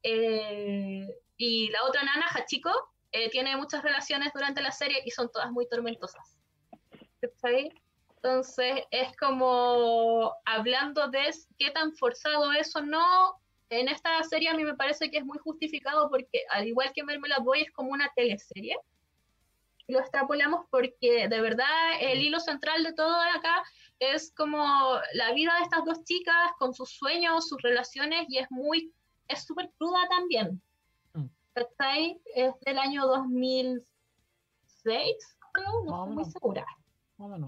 eh, 0.02 1.06
y 1.36 1.70
la 1.70 1.84
otra 1.84 2.02
Nana, 2.02 2.26
Hachiko, 2.26 2.70
eh, 3.12 3.30
tiene 3.30 3.56
muchas 3.56 3.82
relaciones 3.82 4.32
durante 4.32 4.60
la 4.60 4.72
serie 4.72 5.02
y 5.04 5.10
son 5.10 5.30
todas 5.32 5.50
muy 5.50 5.68
tormentosas. 5.68 6.38
Entonces 8.22 8.82
es 8.90 9.16
como 9.16 10.34
hablando 10.44 11.08
de 11.08 11.30
qué 11.58 11.70
tan 11.70 11.92
forzado 11.94 12.52
eso 12.52 12.82
no 12.82 13.40
en 13.70 13.88
esta 13.88 14.22
serie 14.24 14.50
a 14.50 14.54
mí 14.54 14.64
me 14.64 14.74
parece 14.74 15.10
que 15.10 15.18
es 15.18 15.24
muy 15.24 15.38
justificado 15.38 16.10
porque, 16.10 16.42
al 16.50 16.66
igual 16.66 16.92
que 16.92 17.04
Mermelada 17.04 17.42
Boy, 17.42 17.62
es 17.62 17.70
como 17.70 17.92
una 17.92 18.12
teleserie. 18.14 18.76
Lo 19.86 20.00
extrapolamos 20.00 20.66
porque 20.70 21.28
de 21.28 21.40
verdad 21.40 21.66
el 22.00 22.20
hilo 22.20 22.40
central 22.40 22.82
de 22.82 22.92
todo 22.92 23.14
acá 23.34 23.62
es 23.98 24.32
como 24.36 24.58
la 25.14 25.32
vida 25.32 25.54
de 25.56 25.62
estas 25.62 25.84
dos 25.84 26.04
chicas 26.04 26.52
con 26.58 26.74
sus 26.74 26.90
sueños, 26.90 27.48
sus 27.48 27.62
relaciones 27.62 28.26
y 28.28 28.38
es 28.38 28.50
muy, 28.50 28.92
es 29.28 29.44
súper 29.44 29.70
cruda 29.78 30.06
también. 30.08 30.60
Mm. 31.14 31.26
ahí? 31.78 32.20
Es 32.34 32.52
del 32.60 32.78
año 32.78 33.06
2006, 33.06 33.84
creo, 35.52 35.84
no 35.84 36.02
estoy 36.02 36.14
muy 36.14 36.24
segura. 36.24 36.66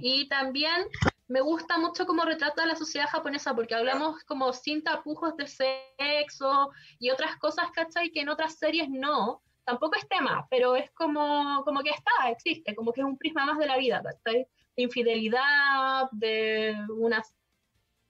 Y 0.00 0.28
también 0.28 0.86
me 1.28 1.40
gusta 1.40 1.78
mucho 1.78 2.06
como 2.06 2.24
retrata 2.24 2.66
la 2.66 2.76
sociedad 2.76 3.08
japonesa, 3.08 3.54
porque 3.54 3.74
hablamos 3.74 4.22
como 4.24 4.52
sin 4.52 4.82
tapujos 4.82 5.36
de 5.36 5.46
sexo 5.46 6.70
y 6.98 7.10
otras 7.10 7.36
cosas, 7.36 7.70
¿cachai? 7.72 8.10
Que 8.10 8.20
en 8.20 8.28
otras 8.28 8.56
series 8.58 8.88
no. 8.90 9.42
Tampoco 9.64 9.96
es 9.96 10.08
tema, 10.08 10.46
pero 10.50 10.74
es 10.74 10.90
como, 10.90 11.62
como 11.64 11.80
que 11.82 11.90
está, 11.90 12.30
existe, 12.30 12.74
como 12.74 12.92
que 12.92 13.00
es 13.00 13.06
un 13.06 13.16
prisma 13.16 13.46
más 13.46 13.58
de 13.58 13.66
la 13.66 13.78
vida, 13.78 14.02
¿cachai? 14.02 14.46
De 14.76 14.82
infidelidad, 14.82 16.10
de 16.10 16.76
unas 16.90 17.32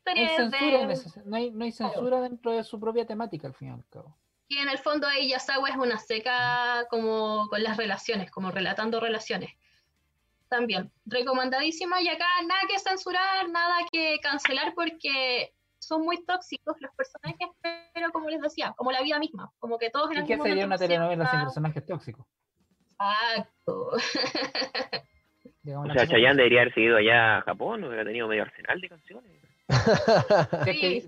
series 0.05 0.51
de... 0.51 1.23
no, 1.27 1.37
hay, 1.37 1.51
no 1.51 1.65
hay 1.65 1.73
censura 1.73 2.21
dentro 2.23 2.53
de 2.53 2.65
su 2.65 2.81
propia 2.81 3.07
temática, 3.07 3.47
al 3.47 3.55
fin 3.55 3.69
y 3.69 3.71
al 3.73 3.85
cabo. 3.89 4.17
Y 4.49 4.59
en 4.59 4.69
el 4.69 4.79
fondo 4.79 5.09
ella 5.09 5.37
Yasawa 5.37 5.69
es 5.69 5.77
una 5.77 5.99
seca 5.99 6.87
como 6.91 7.47
con 7.49 7.63
las 7.63 7.77
relaciones, 7.77 8.31
como 8.31 8.51
relatando 8.51 8.99
relaciones 8.99 9.51
también. 10.53 10.93
Recomendadísima 11.07 12.03
y 12.03 12.09
acá 12.09 12.27
nada 12.47 12.61
que 12.69 12.79
censurar, 12.79 13.49
nada 13.49 13.77
que 13.91 14.19
cancelar 14.21 14.75
porque 14.75 15.51
son 15.79 16.05
muy 16.05 16.23
tóxicos 16.25 16.77
los 16.81 16.95
personajes, 16.95 17.49
pero 17.95 18.13
como 18.13 18.29
les 18.29 18.41
decía, 18.41 18.75
como 18.77 18.93
la 18.93 19.03
vida 19.03 19.19
misma, 19.19 19.51
como 19.59 19.79
que 19.79 19.91
todos 19.91 20.11
en 20.13 20.25
¿Y 20.25 20.27
qué 20.27 20.39
sería 20.39 20.67
una 20.67 20.77
telenovela 20.79 21.31
sin 21.31 21.41
personajes 21.41 21.87
tóxicos? 21.87 22.27
Exacto. 22.91 23.93
o 25.75 25.93
sea, 25.93 26.07
Chayanne 26.07 26.37
debería 26.37 26.61
haber 26.61 26.75
seguido 26.75 26.99
allá 26.99 27.39
a 27.39 27.43
Japón, 27.43 27.83
hubiera 27.85 28.05
tenido 28.05 28.29
medio 28.29 28.43
arsenal 28.43 28.81
de 28.81 28.89
canciones. 28.89 29.33
que, 30.65 31.05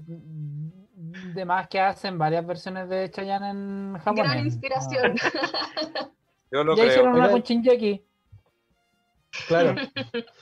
de 1.34 1.44
más 1.44 1.68
que 1.68 1.80
hacen 1.80 2.16
varias 2.16 2.46
versiones 2.46 2.88
de 2.88 3.10
Chayanne 3.10 3.50
en 3.50 3.98
Japón. 3.98 4.24
Gran 4.24 4.38
inspiración. 4.38 5.16
Yo 6.50 6.64
lo 6.64 6.76
ya 6.76 6.86
hicieron 6.86 7.14
una 7.14 7.30
con 7.30 7.42
Shinjeki. 7.42 8.04
Claro. 9.48 9.74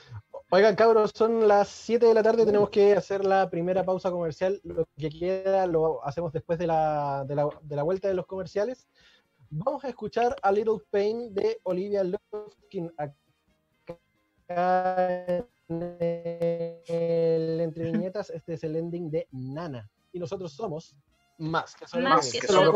Oigan, 0.49 0.75
cabros, 0.75 1.11
son 1.15 1.47
las 1.47 1.67
7 1.67 2.05
de 2.05 2.13
la 2.13 2.21
tarde, 2.21 2.45
tenemos 2.45 2.69
que 2.69 2.93
hacer 2.93 3.25
la 3.25 3.49
primera 3.49 3.83
pausa 3.83 4.11
comercial. 4.11 4.61
Lo 4.63 4.87
que 4.97 5.09
queda 5.09 5.65
lo 5.65 6.05
hacemos 6.05 6.31
después 6.31 6.59
de 6.59 6.67
la, 6.67 7.25
de 7.27 7.35
la, 7.35 7.49
de 7.61 7.75
la 7.75 7.83
vuelta 7.83 8.07
de 8.07 8.13
los 8.13 8.27
comerciales. 8.27 8.87
Vamos 9.49 9.83
a 9.83 9.89
escuchar 9.89 10.35
A 10.41 10.51
Little 10.51 10.79
Pain 10.91 11.33
de 11.33 11.59
Olivia 11.63 12.03
Lufkin 12.03 12.91
acá 12.97 13.15
en 15.67 15.97
el 16.87 17.59
Entre 17.59 17.91
Viñetas. 17.91 18.29
Este 18.29 18.53
es 18.53 18.63
el 18.63 18.75
ending 18.75 19.09
de 19.09 19.27
Nana. 19.31 19.89
Y 20.11 20.19
nosotros 20.19 20.53
somos 20.53 20.95
más 21.39 21.75
que 21.75 21.87
solo, 21.87 22.09
más 22.09 22.31
que 22.31 22.45
solo 22.45 22.73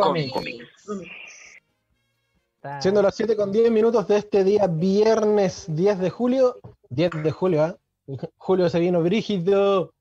Siendo 2.80 3.02
las 3.02 3.16
7 3.16 3.36
con 3.36 3.52
10 3.52 3.72
minutos 3.72 4.08
de 4.08 4.18
este 4.18 4.44
día, 4.44 4.68
viernes 4.68 5.66
10 5.70 6.00
de 6.00 6.10
julio. 6.10 6.56
10 6.90 7.24
de 7.24 7.32
julio, 7.32 7.66
¿eh? 7.66 7.76
Julio 8.38 8.70
se 8.70 8.80
vino 8.80 9.02
brígido. 9.02 9.94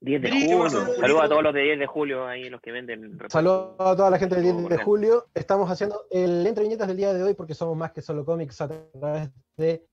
10 0.00 0.22
de 0.22 0.30
julio. 0.30 0.68
Saludos 0.68 1.22
a 1.22 1.28
todos 1.28 1.42
los 1.42 1.54
de 1.54 1.62
10 1.62 1.78
de 1.78 1.86
julio, 1.86 2.26
ahí 2.26 2.50
los 2.50 2.60
que 2.60 2.72
venden. 2.72 3.16
Saludos 3.28 3.76
a 3.78 3.96
toda 3.96 4.10
la 4.10 4.18
gente 4.18 4.34
de 4.36 4.42
10 4.42 4.68
de 4.68 4.76
julio. 4.78 5.26
Estamos 5.34 5.70
haciendo 5.70 6.04
el 6.10 6.46
entre 6.46 6.64
viñetas 6.64 6.88
del 6.88 6.96
día 6.96 7.12
de 7.12 7.22
hoy 7.22 7.34
porque 7.34 7.54
somos 7.54 7.76
más 7.76 7.92
que 7.92 8.02
solo 8.02 8.24
cómics 8.24 8.60
a 8.60 8.68
través 8.68 9.30
de 9.56 9.86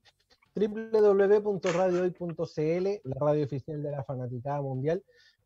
www.radiohoy.cl, 0.55 2.87
la 3.03 3.15
radio 3.19 3.45
oficial 3.45 3.83
de 3.83 3.91
la 3.91 4.03
fanaticada 4.03 4.61
mundial. 4.61 5.03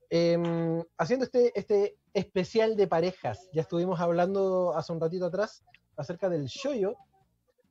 Em, 0.09 0.81
haciendo 0.97 1.25
este, 1.25 1.51
este 1.59 1.97
especial 2.13 2.75
de 2.75 2.87
parejas. 2.87 3.49
Ya 3.51 3.61
estuvimos 3.61 3.99
hablando 3.99 4.75
hace 4.75 4.93
un 4.93 5.01
ratito 5.01 5.25
atrás 5.25 5.63
acerca 5.97 6.29
del 6.29 6.45
shoyo, 6.45 6.95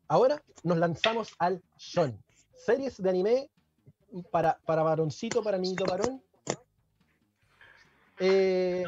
ahora 0.08 0.42
nos 0.62 0.78
lanzamos 0.78 1.34
al 1.38 1.62
shon. 1.76 2.22
Series 2.54 3.02
de 3.02 3.10
anime 3.10 3.50
para, 4.30 4.58
para 4.64 4.82
varoncito, 4.82 5.42
para 5.42 5.58
niñito 5.58 5.84
varón. 5.84 6.22
Eh, 8.18 8.84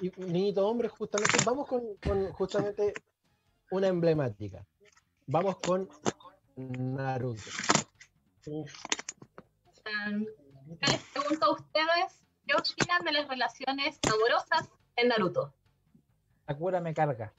y 0.00 0.10
niñito 0.16 0.66
hombre, 0.66 0.88
justamente. 0.88 1.38
Vamos 1.44 1.68
con, 1.68 1.82
justamente 2.32 2.92
una 3.70 3.88
emblemática. 3.88 4.66
Vamos 5.26 5.58
con 5.58 5.88
Naruto. 6.56 7.42
Les 10.80 11.02
pregunto 11.12 11.46
a 11.46 11.52
ustedes, 11.52 12.24
¿qué 12.46 12.54
opinan 12.54 13.04
de 13.04 13.12
las 13.12 13.28
relaciones 13.28 13.98
amorosas 14.12 14.68
en 14.96 15.08
Naruto? 15.08 15.54
Sakura 16.46 16.80
me 16.80 16.92
carga. 16.92 17.32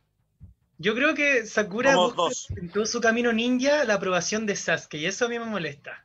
Yo 0.78 0.94
creo 0.94 1.16
que 1.16 1.46
Sakura 1.46 1.96
en 2.58 2.70
todo 2.70 2.86
su 2.86 3.00
camino 3.00 3.32
ninja 3.32 3.86
la 3.86 3.96
aprobación 3.96 4.46
de 4.46 4.56
Sasuke 4.56 4.96
y 4.96 5.06
eso 5.06 5.26
a 5.26 5.30
mí 5.30 5.40
me 5.40 5.46
molesta. 5.46 6.04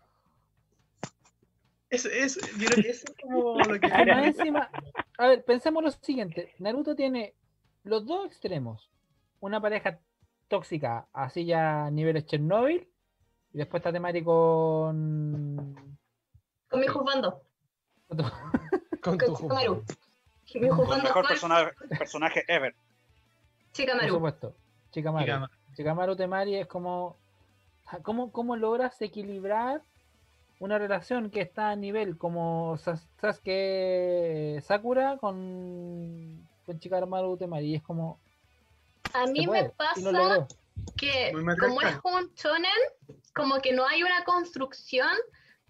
Es, 1.89 2.05
es, 2.05 2.37
yo 2.57 2.69
creo 2.69 2.85
que 2.85 2.91
eso 2.91 3.05
es 3.09 3.15
como 3.21 3.59
lo 3.59 3.81
que... 3.81 3.89
encima, 3.89 4.71
a 5.19 5.27
ver, 5.27 5.45
pensemos 5.45 5.83
lo 5.83 5.91
siguiente. 5.91 6.55
Naruto 6.61 6.95
tiene 6.95 7.35
los 7.83 8.07
dos 8.07 8.27
extremos. 8.27 8.89
Una 9.41 9.61
pareja 9.61 9.99
tóxica, 10.47 11.09
así 11.13 11.47
ya 11.47 11.87
a 11.87 11.91
niveles 11.91 12.27
Chernobyl, 12.27 12.89
y 13.53 13.59
después 13.59 13.81
está 13.81 13.93
temático 13.93 14.87
con... 14.87 15.99
Con 16.69 16.81
mi 16.81 16.87
juzgando. 16.87 17.43
con, 19.01 19.19
tu 19.19 19.85
El 20.55 20.63
mejor 20.63 21.27
personaje, 21.29 21.73
personaje 21.97 22.45
ever. 22.49 22.75
Chikamaru. 23.73 24.09
Por 24.09 24.17
supuesto. 24.17 24.57
Chikamaru. 24.93 25.47
Chikamaru 25.75 26.17
Temari 26.17 26.57
es 26.57 26.67
como. 26.67 27.17
¿Cómo, 28.03 28.31
¿Cómo 28.31 28.55
logras 28.57 29.01
equilibrar 29.03 29.83
una 30.61 30.79
relación 30.79 31.31
que 31.31 31.41
está 31.41 31.71
a 31.71 31.77
nivel 31.77 32.17
como 32.17 32.79
Sasuke 32.79 34.63
Sakura 34.63 35.17
con, 35.19 36.47
con 36.67 36.79
Chikamaru 36.79 37.37
Temari? 37.37 37.77
Es 37.77 37.83
como. 37.83 38.19
A 39.13 39.27
mí 39.27 39.47
me 39.47 39.71
pasa 39.71 40.47
que, 40.97 41.33
como 41.59 41.81
es 41.81 41.97
un 42.05 42.33
shonen, 42.35 42.71
como 43.35 43.61
que 43.61 43.73
no 43.73 43.87
hay 43.87 44.03
una 44.03 44.25
construcción 44.25 45.09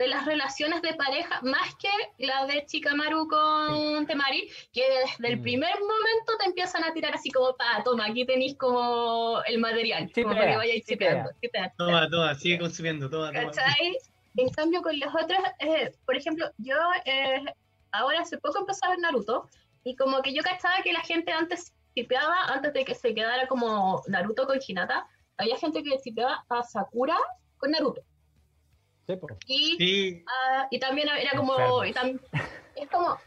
de 0.00 0.08
las 0.08 0.24
relaciones 0.24 0.80
de 0.80 0.94
pareja, 0.94 1.42
más 1.42 1.74
que 1.74 1.90
la 2.16 2.46
de 2.46 2.64
Chikamaru 2.64 3.28
con 3.28 4.06
Temari, 4.06 4.48
que 4.72 4.82
desde 4.82 5.28
el 5.28 5.38
mm. 5.38 5.42
primer 5.42 5.74
momento 5.78 6.38
te 6.38 6.46
empiezan 6.46 6.84
a 6.84 6.94
tirar 6.94 7.14
así 7.14 7.30
como, 7.30 7.54
pa, 7.54 7.84
toma, 7.84 8.06
aquí 8.06 8.24
tenéis 8.24 8.56
como 8.56 9.42
el 9.46 9.58
material, 9.58 10.10
como 10.14 10.30
que 10.30 10.56
vayáis 10.56 10.86
Toma, 11.76 12.08
toma, 12.08 12.34
sigue 12.34 12.58
consumiendo, 12.58 13.10
toma, 13.10 13.30
toma. 13.30 13.52
En 14.36 14.48
cambio, 14.48 14.80
con 14.80 14.98
los 14.98 15.14
otros, 15.14 15.38
eh, 15.58 15.92
por 16.06 16.16
ejemplo, 16.16 16.50
yo 16.56 16.76
eh, 17.04 17.44
ahora 17.92 18.20
hace 18.20 18.38
poco 18.38 18.60
empecé 18.60 18.86
a 18.86 18.90
ver 18.90 19.00
Naruto, 19.00 19.50
y 19.84 19.96
como 19.96 20.22
que 20.22 20.32
yo 20.32 20.42
cachaba 20.42 20.82
que 20.82 20.94
la 20.94 21.00
gente 21.00 21.30
antes 21.30 21.74
tipeaba, 21.92 22.46
antes 22.46 22.72
de 22.72 22.86
que 22.86 22.94
se 22.94 23.14
quedara 23.14 23.46
como 23.48 24.02
Naruto 24.08 24.46
con 24.46 24.60
Hinata, 24.66 25.06
había 25.36 25.58
gente 25.58 25.82
que 25.82 25.98
tipeaba 26.02 26.42
a 26.48 26.62
Sakura 26.62 27.18
con 27.58 27.72
Naruto. 27.72 28.00
Y, 29.46 30.22
ah, 30.26 30.68
y 30.70 30.78
también 30.78 31.08
era 31.08 31.36
como, 31.36 31.82
es 31.82 32.88
como, 32.90 33.18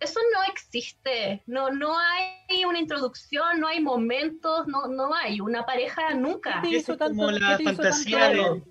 eso 0.00 0.20
no 0.32 0.52
existe, 0.52 1.42
no, 1.46 1.70
no 1.70 1.94
hay 1.98 2.64
una 2.64 2.78
introducción, 2.78 3.60
no 3.60 3.68
hay 3.68 3.80
momentos, 3.80 4.66
no, 4.66 4.86
no 4.88 5.14
hay 5.14 5.40
una 5.40 5.64
pareja 5.66 6.14
nunca. 6.14 6.60
¿Qué 6.62 6.68
te 6.70 6.76
hizo 6.76 6.96
tanto, 6.96 7.16
como 7.16 7.30
la 7.30 7.58
fantasía 7.58 8.30
del, 8.30 8.62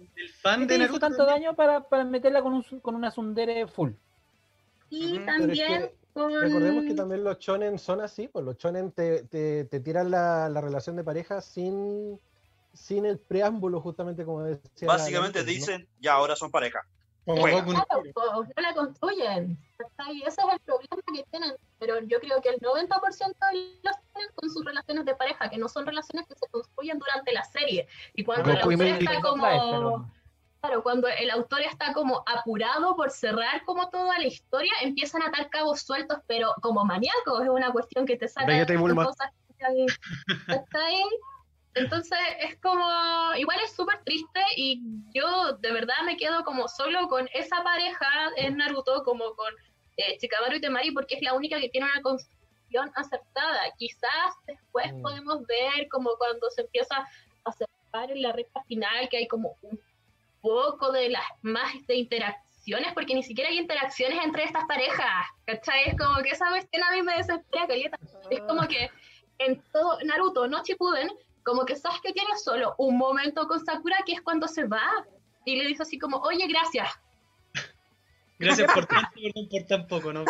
fan 0.41 0.67
de 0.67 0.77
hizo 0.77 0.99
tanto 0.99 1.25
daño 1.25 1.55
para, 1.55 1.88
para 1.88 2.03
meterla 2.03 2.41
con, 2.41 2.53
un, 2.53 2.63
con 2.81 2.95
una 2.95 3.12
sundere 3.12 3.67
full? 3.67 3.91
Y 4.89 5.19
también... 5.19 5.91
Recordemos 6.15 6.83
que 6.83 6.95
también 6.95 7.23
los 7.23 7.38
chonen 7.39 7.79
son 7.79 8.01
así, 8.01 8.27
pues 8.27 8.43
los 8.43 8.57
chonen 8.57 8.91
te, 8.91 9.23
te, 9.23 9.63
te 9.65 9.79
tiran 9.79 10.12
la, 10.12 10.49
la 10.49 10.59
relación 10.59 10.97
de 10.97 11.03
pareja 11.03 11.39
sin 11.39 12.19
sin 12.73 13.05
el 13.05 13.19
preámbulo, 13.19 13.82
justamente 13.82 14.25
como 14.25 14.43
decía. 14.43 14.88
Básicamente 14.88 15.43
dicen, 15.43 15.88
ya 15.99 16.13
ahora 16.13 16.36
son 16.36 16.51
pareja. 16.51 16.86
no 17.25 17.36
la 17.36 18.73
construyen. 18.73 19.58
Ese 20.25 20.27
es 20.27 20.38
el 20.51 20.60
problema 20.60 21.01
que 21.13 21.23
tienen. 21.32 21.53
Pero 21.79 21.99
yo 22.01 22.19
creo 22.19 22.41
que 22.41 22.49
el 22.49 22.60
90% 22.60 23.36
de 23.51 23.79
los 23.84 23.95
tienen 24.13 24.32
con 24.36 24.49
sus 24.49 24.65
relaciones 24.65 25.05
de 25.05 25.15
pareja, 25.15 25.49
que 25.49 25.58
no 25.58 25.67
son 25.67 25.86
relaciones 25.86 26.27
que 26.27 26.36
se 26.36 26.47
construyen 26.49 26.99
durante 26.99 27.32
la 27.32 27.43
serie. 27.43 27.88
Y 28.13 28.23
cuando 28.23 28.51
el 28.51 28.58
autor 28.58 28.86
está 28.86 29.21
como. 29.21 30.12
Claro, 30.62 30.84
cuando 30.84 31.08
el 31.08 31.29
autor 31.29 31.62
está 31.62 31.93
como 31.93 32.21
apurado 32.25 32.93
por 32.97 33.12
cerrar 33.12 33.63
como 33.63 33.89
toda 33.89 34.19
la 34.19 34.25
historia, 34.25 34.73
empiezan 34.82 35.21
a 35.21 35.27
atar 35.27 35.49
cabos 35.49 35.84
sueltos, 35.84 36.19
pero 36.27 36.53
como 36.62 36.84
maníacos, 36.84 37.43
es 37.43 37.47
una 37.47 37.71
cuestión 37.71 38.05
que 38.05 38.17
te 38.17 38.27
sale 38.27 38.65
cosas 38.65 39.32
que 39.58 39.86
está 40.53 40.86
ahí 40.86 41.01
entonces 41.75 42.17
es 42.39 42.60
como, 42.60 42.84
igual 43.38 43.60
es 43.63 43.75
súper 43.75 44.03
triste 44.03 44.41
y 44.55 44.82
yo 45.13 45.53
de 45.53 45.71
verdad 45.71 45.95
me 46.05 46.17
quedo 46.17 46.43
como 46.43 46.67
solo 46.67 47.08
con 47.08 47.29
esa 47.34 47.63
pareja 47.63 48.08
en 48.38 48.58
Naruto, 48.58 49.03
como 49.03 49.34
con 49.36 49.53
eh, 49.97 50.17
Chikamaru 50.17 50.58
y 50.58 50.62
Temari, 50.62 50.91
porque 50.91 51.15
es 51.15 51.21
la 51.21 51.34
única 51.34 51.60
que 51.60 51.69
tiene 51.69 51.88
una 51.91 52.01
construcción 52.01 52.91
acertada. 52.95 53.60
Quizás 53.77 54.34
después 54.47 54.93
mm. 54.93 55.01
podemos 55.01 55.45
ver 55.45 55.88
como 55.89 56.12
cuando 56.17 56.49
se 56.49 56.62
empieza 56.62 56.95
a 56.97 57.08
acercar 57.45 58.12
en 58.12 58.21
la 58.21 58.32
recta 58.32 58.63
final, 58.63 59.08
que 59.10 59.17
hay 59.17 59.27
como 59.27 59.55
un 59.62 59.79
poco 60.41 60.91
de 60.91 61.10
las 61.10 61.25
más 61.41 61.71
de 61.88 61.95
interacciones, 61.95 62.93
porque 62.93 63.13
ni 63.13 63.23
siquiera 63.23 63.49
hay 63.49 63.58
interacciones 63.58 64.23
entre 64.23 64.43
estas 64.43 64.65
parejas, 64.65 65.27
¿cachai? 65.45 65.89
Es 65.89 65.97
como 65.97 66.21
que 66.23 66.29
esa 66.29 66.49
cuestión 66.49 66.84
a 66.84 66.91
mí 66.91 67.01
me 67.03 67.15
desespera. 67.15 67.67
Es 68.29 68.41
como 68.41 68.67
que 68.67 68.89
en 69.38 69.62
todo 69.71 69.99
Naruto, 70.03 70.47
no 70.47 70.63
Shippuden, 70.63 71.10
como 71.43 71.65
que 71.65 71.75
sabes 71.75 71.99
que 72.02 72.13
tiene 72.13 72.38
solo 72.38 72.75
un 72.78 72.97
momento 72.97 73.47
con 73.47 73.63
Sakura 73.63 73.97
que 74.06 74.13
es 74.13 74.21
cuando 74.21 74.47
se 74.47 74.65
va 74.65 74.84
y 75.45 75.56
le 75.56 75.67
dice 75.67 75.84
así 75.84 75.97
como, 75.97 76.17
oye, 76.17 76.47
gracias. 76.47 76.89
Gracias 78.38 78.71
por 78.73 78.86
tanto, 78.88 79.10
perdón 79.15 79.49
por 79.49 79.63
tan 79.63 79.88
poco, 79.88 80.13
¿no? 80.13 80.23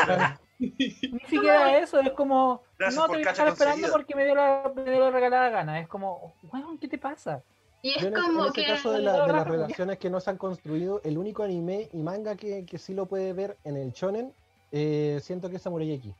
Ni 0.60 1.19
siquiera 1.28 1.80
eso, 1.80 2.00
es 2.00 2.12
como, 2.12 2.63
no 2.80 3.06
te 3.08 3.13
voy 3.13 3.24
a 3.24 3.32
estar 3.32 3.48
esperando 3.48 3.88
porque 3.91 4.15
me 4.15 4.26
dio, 4.26 4.36
la, 4.36 4.72
me 4.76 4.84
dio 4.84 5.00
la 5.00 5.12
regalada 5.12 5.50
gana. 5.50 5.80
Es 5.80 5.88
como, 5.88 6.34
¿qué 6.82 6.88
te 6.88 6.98
pasa? 6.98 7.43
Y 7.82 7.91
es 7.91 8.06
como 8.13 8.43
en 8.43 8.48
este 8.48 8.65
caso 8.65 8.91
de, 8.91 9.02
las 9.02 9.48
relaciones 9.48 9.98
que 10.00 10.10
no 10.10 10.19
se 10.19 10.30
han 10.30 10.38
construido, 10.38 11.02
el 11.06 11.17
único 11.17 11.43
anime 11.43 11.88
y 11.93 12.02
manga 12.02 12.36
que, 12.36 12.65
que 12.65 12.78
sí 12.78 12.93
lo 12.93 13.06
puede 13.06 13.32
ver 13.32 13.58
en 13.63 13.78
el 13.78 13.91
shonen, 13.93 14.34
eh, 14.72 15.19
siento 15.22 15.50
que 15.50 15.56
es 15.56 15.62
Samurai 15.62 15.91
X. 15.93 16.13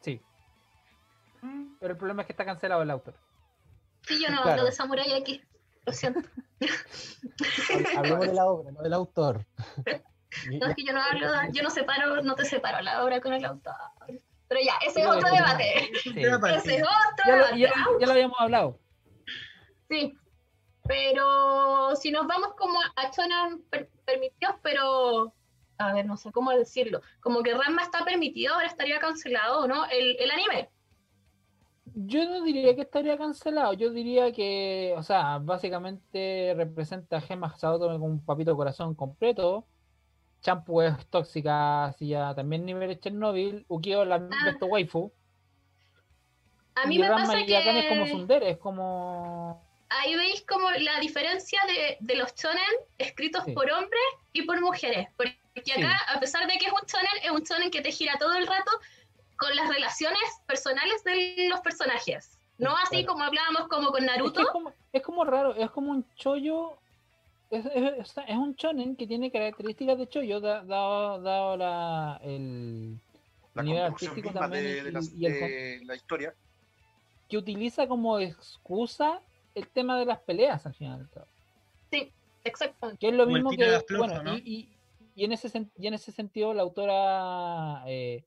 Sí. 0.00 0.20
Pero 1.80 1.92
el 1.92 1.98
problema 1.98 2.22
es 2.22 2.26
que 2.26 2.32
está 2.32 2.44
cancelado 2.44 2.82
el 2.82 2.90
autor. 2.90 3.14
Sí, 4.06 4.22
yo 4.22 4.30
no 4.30 4.42
hablo 4.42 4.64
de 4.64 4.72
Samurai 4.72 5.12
aquí, 5.12 5.42
lo 5.86 5.92
siento. 5.92 6.20
Hablemos 7.96 8.26
de 8.26 8.34
la 8.34 8.46
obra, 8.46 8.70
no 8.72 8.82
del 8.82 8.92
autor. 8.92 9.46
No, 10.50 10.66
es 10.66 10.74
que 10.74 10.84
yo 10.84 10.92
no 10.92 11.00
hablo, 11.00 11.28
yo 11.52 11.62
no 11.62 11.70
separo, 11.70 12.20
no 12.22 12.34
te 12.34 12.44
separo 12.44 12.80
la 12.82 13.04
obra 13.04 13.20
con 13.20 13.32
el 13.32 13.44
autor. 13.44 13.72
Pero 14.48 14.60
ya, 14.60 14.74
ese 14.84 15.02
es 15.02 15.06
otro 15.06 15.30
debate. 15.30 15.92
Ese 15.92 16.26
es 16.26 16.34
otro 16.34 16.48
ya 16.48 17.36
debate. 17.36 17.52
Lo, 17.52 17.56
ya, 17.56 18.06
lo 18.06 18.12
habíamos 18.12 18.36
hablado. 18.40 18.80
Sí, 19.88 20.12
pero 20.88 21.94
si 21.94 22.10
nos 22.10 22.26
vamos 22.26 22.54
como 22.56 22.80
a 22.80 23.10
Chonan 23.12 23.62
permitidos, 24.04 24.56
pero 24.60 25.32
a 25.78 25.92
ver, 25.92 26.04
no 26.06 26.16
sé 26.16 26.30
cómo 26.32 26.50
decirlo, 26.50 27.00
como 27.20 27.42
que 27.42 27.54
Ranma 27.54 27.82
está 27.82 28.04
permitido, 28.04 28.54
ahora 28.54 28.66
estaría 28.66 28.98
cancelado, 28.98 29.66
¿no? 29.66 29.86
El, 29.86 30.16
el 30.18 30.30
anime. 30.30 30.70
Yo 31.96 32.28
no 32.28 32.42
diría 32.42 32.74
que 32.74 32.82
estaría 32.82 33.16
cancelado, 33.16 33.72
yo 33.72 33.90
diría 33.90 34.32
que, 34.32 34.94
o 34.96 35.02
sea, 35.04 35.38
básicamente 35.38 36.52
representa 36.56 37.18
a 37.18 37.20
Gemma 37.20 37.56
Saotome 37.56 38.00
como 38.00 38.06
un 38.06 38.24
papito 38.24 38.50
de 38.50 38.56
corazón 38.56 38.94
completo. 38.96 39.64
Champu 40.42 40.82
es 40.82 41.06
tóxica, 41.06 41.86
así 41.86 42.08
ya 42.08 42.34
también 42.34 42.66
nivel 42.66 42.98
Chernobyl. 42.98 43.64
Ukio 43.68 44.04
la 44.04 44.16
ah. 44.16 44.64
waifu. 44.66 45.12
A 46.74 46.86
mí 46.86 46.98
me 46.98 47.08
pasa 47.08 47.34
que... 47.46 47.56
es 47.56 47.88
como 47.88 48.06
Sundere, 48.06 48.50
es 48.50 48.58
como... 48.58 49.64
Ahí 49.88 50.16
veis 50.16 50.42
como 50.42 50.68
la 50.70 50.98
diferencia 50.98 51.60
de, 51.68 51.96
de 52.00 52.16
los 52.16 52.34
chonen 52.34 52.58
escritos 52.98 53.44
por 53.54 53.70
hombres 53.70 54.02
y 54.32 54.42
por 54.42 54.60
mujeres. 54.60 55.06
Porque 55.16 55.38
acá, 55.72 55.96
a 56.08 56.18
pesar 56.18 56.48
de 56.48 56.58
que 56.58 56.66
es 56.66 56.72
un 56.72 56.86
chonen, 56.86 57.12
es 57.22 57.30
un 57.30 57.44
chonen 57.44 57.70
que 57.70 57.80
te 57.80 57.92
gira 57.92 58.18
todo 58.18 58.34
el 58.34 58.46
rato, 58.46 58.72
con 59.36 59.54
las 59.56 59.68
relaciones 59.68 60.22
personales 60.46 61.02
de 61.04 61.48
los 61.48 61.60
personajes. 61.60 62.38
No 62.58 62.76
así 62.76 63.04
como 63.04 63.24
hablábamos 63.24 63.68
como 63.68 63.90
con 63.90 64.04
Naruto. 64.04 64.40
Es, 64.92 65.02
como, 65.02 65.24
raro, 65.24 65.54
es 65.56 65.70
como 65.70 65.90
un 65.90 66.06
chollo. 66.14 66.78
Es, 67.50 68.16
un 68.28 68.54
chonen 68.56 68.96
que 68.96 69.06
tiene 69.06 69.30
características 69.30 69.98
de 69.98 70.08
chollo, 70.08 70.40
dado, 70.40 71.20
dado 71.20 71.56
la, 71.56 72.20
el, 72.22 72.98
nivel 73.56 73.82
artístico 73.82 74.30
también. 74.30 74.84
De, 74.84 75.80
la 75.84 75.96
historia. 75.96 76.34
Que 77.28 77.36
utiliza 77.36 77.86
como 77.88 78.18
excusa 78.20 79.20
el 79.54 79.68
tema 79.68 79.98
de 79.98 80.06
las 80.06 80.18
peleas 80.20 80.64
al 80.66 80.74
final. 80.74 81.08
Sí, 81.90 82.12
exacto. 82.44 82.92
Que 82.98 83.08
es 83.08 83.14
lo 83.14 83.26
mismo 83.26 83.50
que. 83.50 83.82
Bueno, 83.96 84.36
y, 84.38 84.68
y, 85.16 85.24
en 85.24 85.32
ese, 85.32 85.66
y 85.76 85.86
en 85.86 85.94
ese 85.94 86.12
sentido, 86.12 86.54
la 86.54 86.62
autora. 86.62 87.82
Eh, 87.86 88.24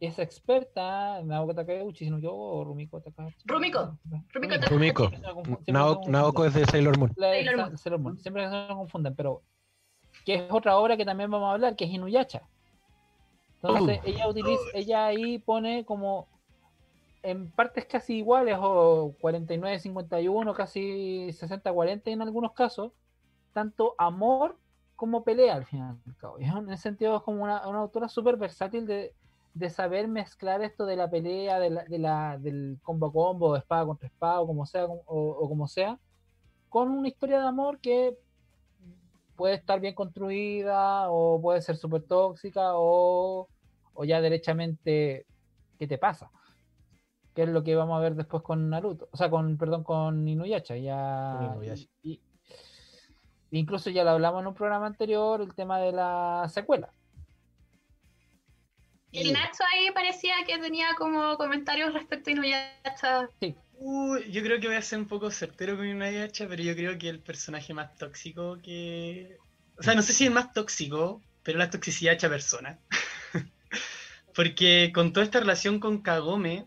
es 0.00 0.18
experta, 0.18 1.22
Naoko 1.22 1.54
Takeuchi, 1.54 2.04
si 2.04 2.10
no 2.10 2.18
yo, 2.18 2.34
o 2.34 2.64
Rumiko 2.64 3.00
Takeuchi. 3.00 3.36
Rumiko. 3.44 3.98
Rumiko. 4.68 5.10
Naoko 5.66 6.44
es 6.44 6.54
de 6.54 6.66
Sailor 6.66 6.98
Moon. 6.98 7.14
Sailor 7.16 7.98
Moon. 7.98 8.18
Siempre 8.18 8.48
se 8.48 8.74
confunden, 8.74 9.14
pero 9.14 9.42
que 10.24 10.34
es 10.34 10.42
otra 10.50 10.76
obra 10.76 10.96
que 10.96 11.04
también 11.04 11.30
vamos 11.30 11.48
a 11.48 11.52
hablar, 11.52 11.76
que 11.76 11.84
es 11.84 11.90
Inuyacha. 11.90 12.42
Entonces, 13.62 13.98
uh. 13.98 14.08
ella 14.08 14.28
utiliza, 14.28 14.62
ella 14.74 15.06
ahí 15.06 15.38
pone 15.38 15.84
como 15.84 16.28
en 17.22 17.50
partes 17.50 17.84
casi 17.86 18.18
iguales, 18.18 18.56
o 18.60 19.14
49-51, 19.20 20.54
casi 20.54 21.28
60-40 21.28 22.02
en 22.06 22.22
algunos 22.22 22.52
casos, 22.52 22.92
tanto 23.52 23.94
amor 23.98 24.56
como 24.94 25.24
pelea 25.24 25.54
al 25.54 25.64
final. 25.64 25.98
En 26.38 26.70
ese 26.70 26.82
sentido 26.82 27.16
es 27.16 27.22
como 27.22 27.42
una, 27.42 27.66
una 27.68 27.78
autora 27.80 28.08
súper 28.08 28.36
versátil 28.36 28.86
de, 28.86 29.14
de 29.54 29.70
saber 29.70 30.08
mezclar 30.08 30.62
esto 30.62 30.86
de 30.86 30.96
la 30.96 31.10
pelea, 31.10 31.58
de 31.58 31.70
la, 31.70 31.84
de 31.84 31.98
la, 31.98 32.38
del 32.38 32.78
combo 32.82 33.12
combo, 33.12 33.56
espada 33.56 33.86
contra 33.86 34.06
espada, 34.08 34.40
o 34.40 34.46
como 34.46 34.66
sea, 34.66 34.86
o, 34.86 35.48
como 35.48 35.66
sea, 35.66 35.98
con 36.68 36.90
una 36.90 37.08
historia 37.08 37.40
de 37.40 37.48
amor 37.48 37.80
que 37.80 38.16
puede 39.36 39.54
estar 39.54 39.80
bien 39.80 39.94
construida, 39.94 41.10
o 41.10 41.40
puede 41.40 41.62
ser 41.62 41.76
súper 41.76 42.02
tóxica, 42.02 42.72
o, 42.74 43.48
o 43.94 44.04
ya 44.04 44.20
derechamente, 44.20 45.26
¿qué 45.78 45.86
te 45.86 45.98
pasa? 45.98 46.30
Que 47.34 47.42
es 47.42 47.48
lo 47.48 47.62
que 47.62 47.74
vamos 47.74 47.96
a 47.96 48.00
ver 48.00 48.14
después 48.14 48.42
con 48.42 48.68
Naruto, 48.70 49.08
o 49.12 49.16
sea, 49.16 49.30
con, 49.30 49.56
perdón, 49.56 49.84
con 49.84 50.28
Inuyasha, 50.28 50.76
ya... 50.76 51.56
incluso 53.50 53.90
ya 53.90 54.04
lo 54.04 54.10
hablamos 54.10 54.42
en 54.42 54.48
un 54.48 54.54
programa 54.54 54.86
anterior, 54.86 55.40
el 55.40 55.54
tema 55.54 55.78
de 55.78 55.92
la 55.92 56.46
secuela. 56.48 56.92
Y 59.10 59.32
Nacho 59.32 59.64
ahí 59.74 59.90
parecía 59.92 60.34
que 60.46 60.58
tenía 60.58 60.88
como 60.96 61.36
comentarios 61.36 61.92
respecto 61.94 62.30
a 62.30 62.32
Inuyasha. 62.32 63.30
Sí. 63.40 63.54
yo 64.30 64.42
creo 64.42 64.60
que 64.60 64.66
voy 64.66 64.76
a 64.76 64.82
ser 64.82 64.98
un 64.98 65.06
poco 65.06 65.30
certero 65.30 65.76
con 65.76 65.88
Inuyasha, 65.88 66.46
pero 66.48 66.62
yo 66.62 66.74
creo 66.74 66.98
que 66.98 67.08
el 67.08 67.20
personaje 67.20 67.72
más 67.74 67.96
tóxico 67.96 68.58
que... 68.62 69.38
O 69.78 69.82
sea, 69.82 69.94
no 69.94 70.02
sé 70.02 70.12
si 70.12 70.26
es 70.26 70.30
más 70.30 70.52
tóxico, 70.52 71.22
pero 71.42 71.58
la 71.58 71.70
toxicidad 71.70 72.14
hecha 72.14 72.28
persona. 72.28 72.78
Porque 74.34 74.90
con 74.94 75.12
toda 75.12 75.24
esta 75.24 75.40
relación 75.40 75.80
con 75.80 76.02
Kagome, 76.02 76.66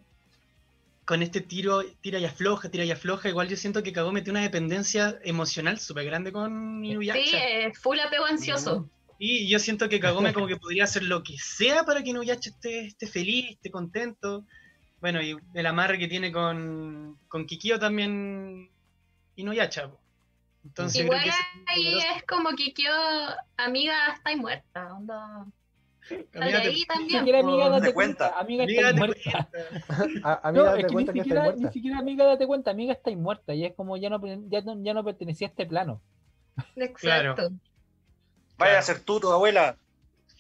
con 1.05 1.21
este 1.21 1.41
tiro, 1.41 1.83
tira 2.01 2.19
y 2.19 2.25
afloja, 2.25 2.69
tira 2.69 2.85
y 2.85 2.91
afloja, 2.91 3.29
igual 3.29 3.49
yo 3.49 3.57
siento 3.57 3.83
que 3.83 3.93
Kagome 3.93 4.21
tiene 4.21 4.39
una 4.39 4.47
dependencia 4.47 5.19
emocional 5.23 5.77
súper 5.77 6.05
grande 6.05 6.31
con 6.31 6.83
Inuyasha. 6.83 7.19
Sí, 7.21 7.79
full 7.79 7.99
apego 7.99 8.25
ansioso. 8.25 8.89
Y 9.23 9.47
yo 9.47 9.59
siento 9.59 9.87
que 9.87 9.99
Kagome 9.99 10.33
como 10.33 10.47
que 10.47 10.57
podría 10.57 10.85
hacer 10.85 11.03
lo 11.03 11.21
que 11.21 11.37
sea 11.37 11.83
para 11.83 12.01
que 12.01 12.09
Inuyasha 12.09 12.49
esté, 12.49 12.87
esté 12.87 13.05
feliz, 13.05 13.51
esté 13.51 13.69
contento. 13.69 14.45
Bueno, 14.99 15.21
y 15.21 15.37
el 15.53 15.65
amarre 15.67 15.99
que 15.99 16.07
tiene 16.07 16.31
con, 16.31 17.19
con 17.27 17.45
Kikio 17.45 17.77
también 17.77 18.71
Inuyasha. 19.35 19.91
Entonces 20.65 21.03
Igual 21.03 21.21
ahí 21.67 21.99
es 21.99 22.23
como 22.27 22.49
Kikio, 22.55 22.91
amiga, 23.57 23.93
está 24.15 24.35
muerta. 24.35 24.91
Onda. 24.95 25.45
Amiga, 26.33 26.59
ahí 26.59 26.83
también. 26.85 27.23
Ni 27.23 27.31
amiga 27.31 27.69
date 27.69 27.93
cuenta. 27.93 28.39
Amiga, 28.39 28.63
está 28.63 28.93
muerta. 28.93 29.49
amiga, 30.41 30.63
date 30.63 30.87
cuenta 30.87 31.11
ni 31.13 31.19
siquiera, 31.19 31.51
ni 31.55 31.69
siquiera 31.71 31.99
amiga 31.99 32.25
date 32.25 32.47
cuenta, 32.47 32.71
amiga 32.71 32.93
está 32.93 33.11
muerta. 33.11 33.53
Y 33.53 33.65
es 33.65 33.75
como 33.75 33.97
ya 33.97 34.09
no, 34.09 34.19
ya 34.49 34.61
no, 34.61 34.83
ya 34.83 34.95
no 34.95 35.03
pertenecía 35.03 35.45
a 35.45 35.51
este 35.51 35.67
plano. 35.67 36.01
Exacto. 36.75 37.51
Vaya 38.61 38.77
a 38.77 38.83
ser 38.83 38.99
tú, 38.99 39.19
tu 39.19 39.31
abuela. 39.31 39.75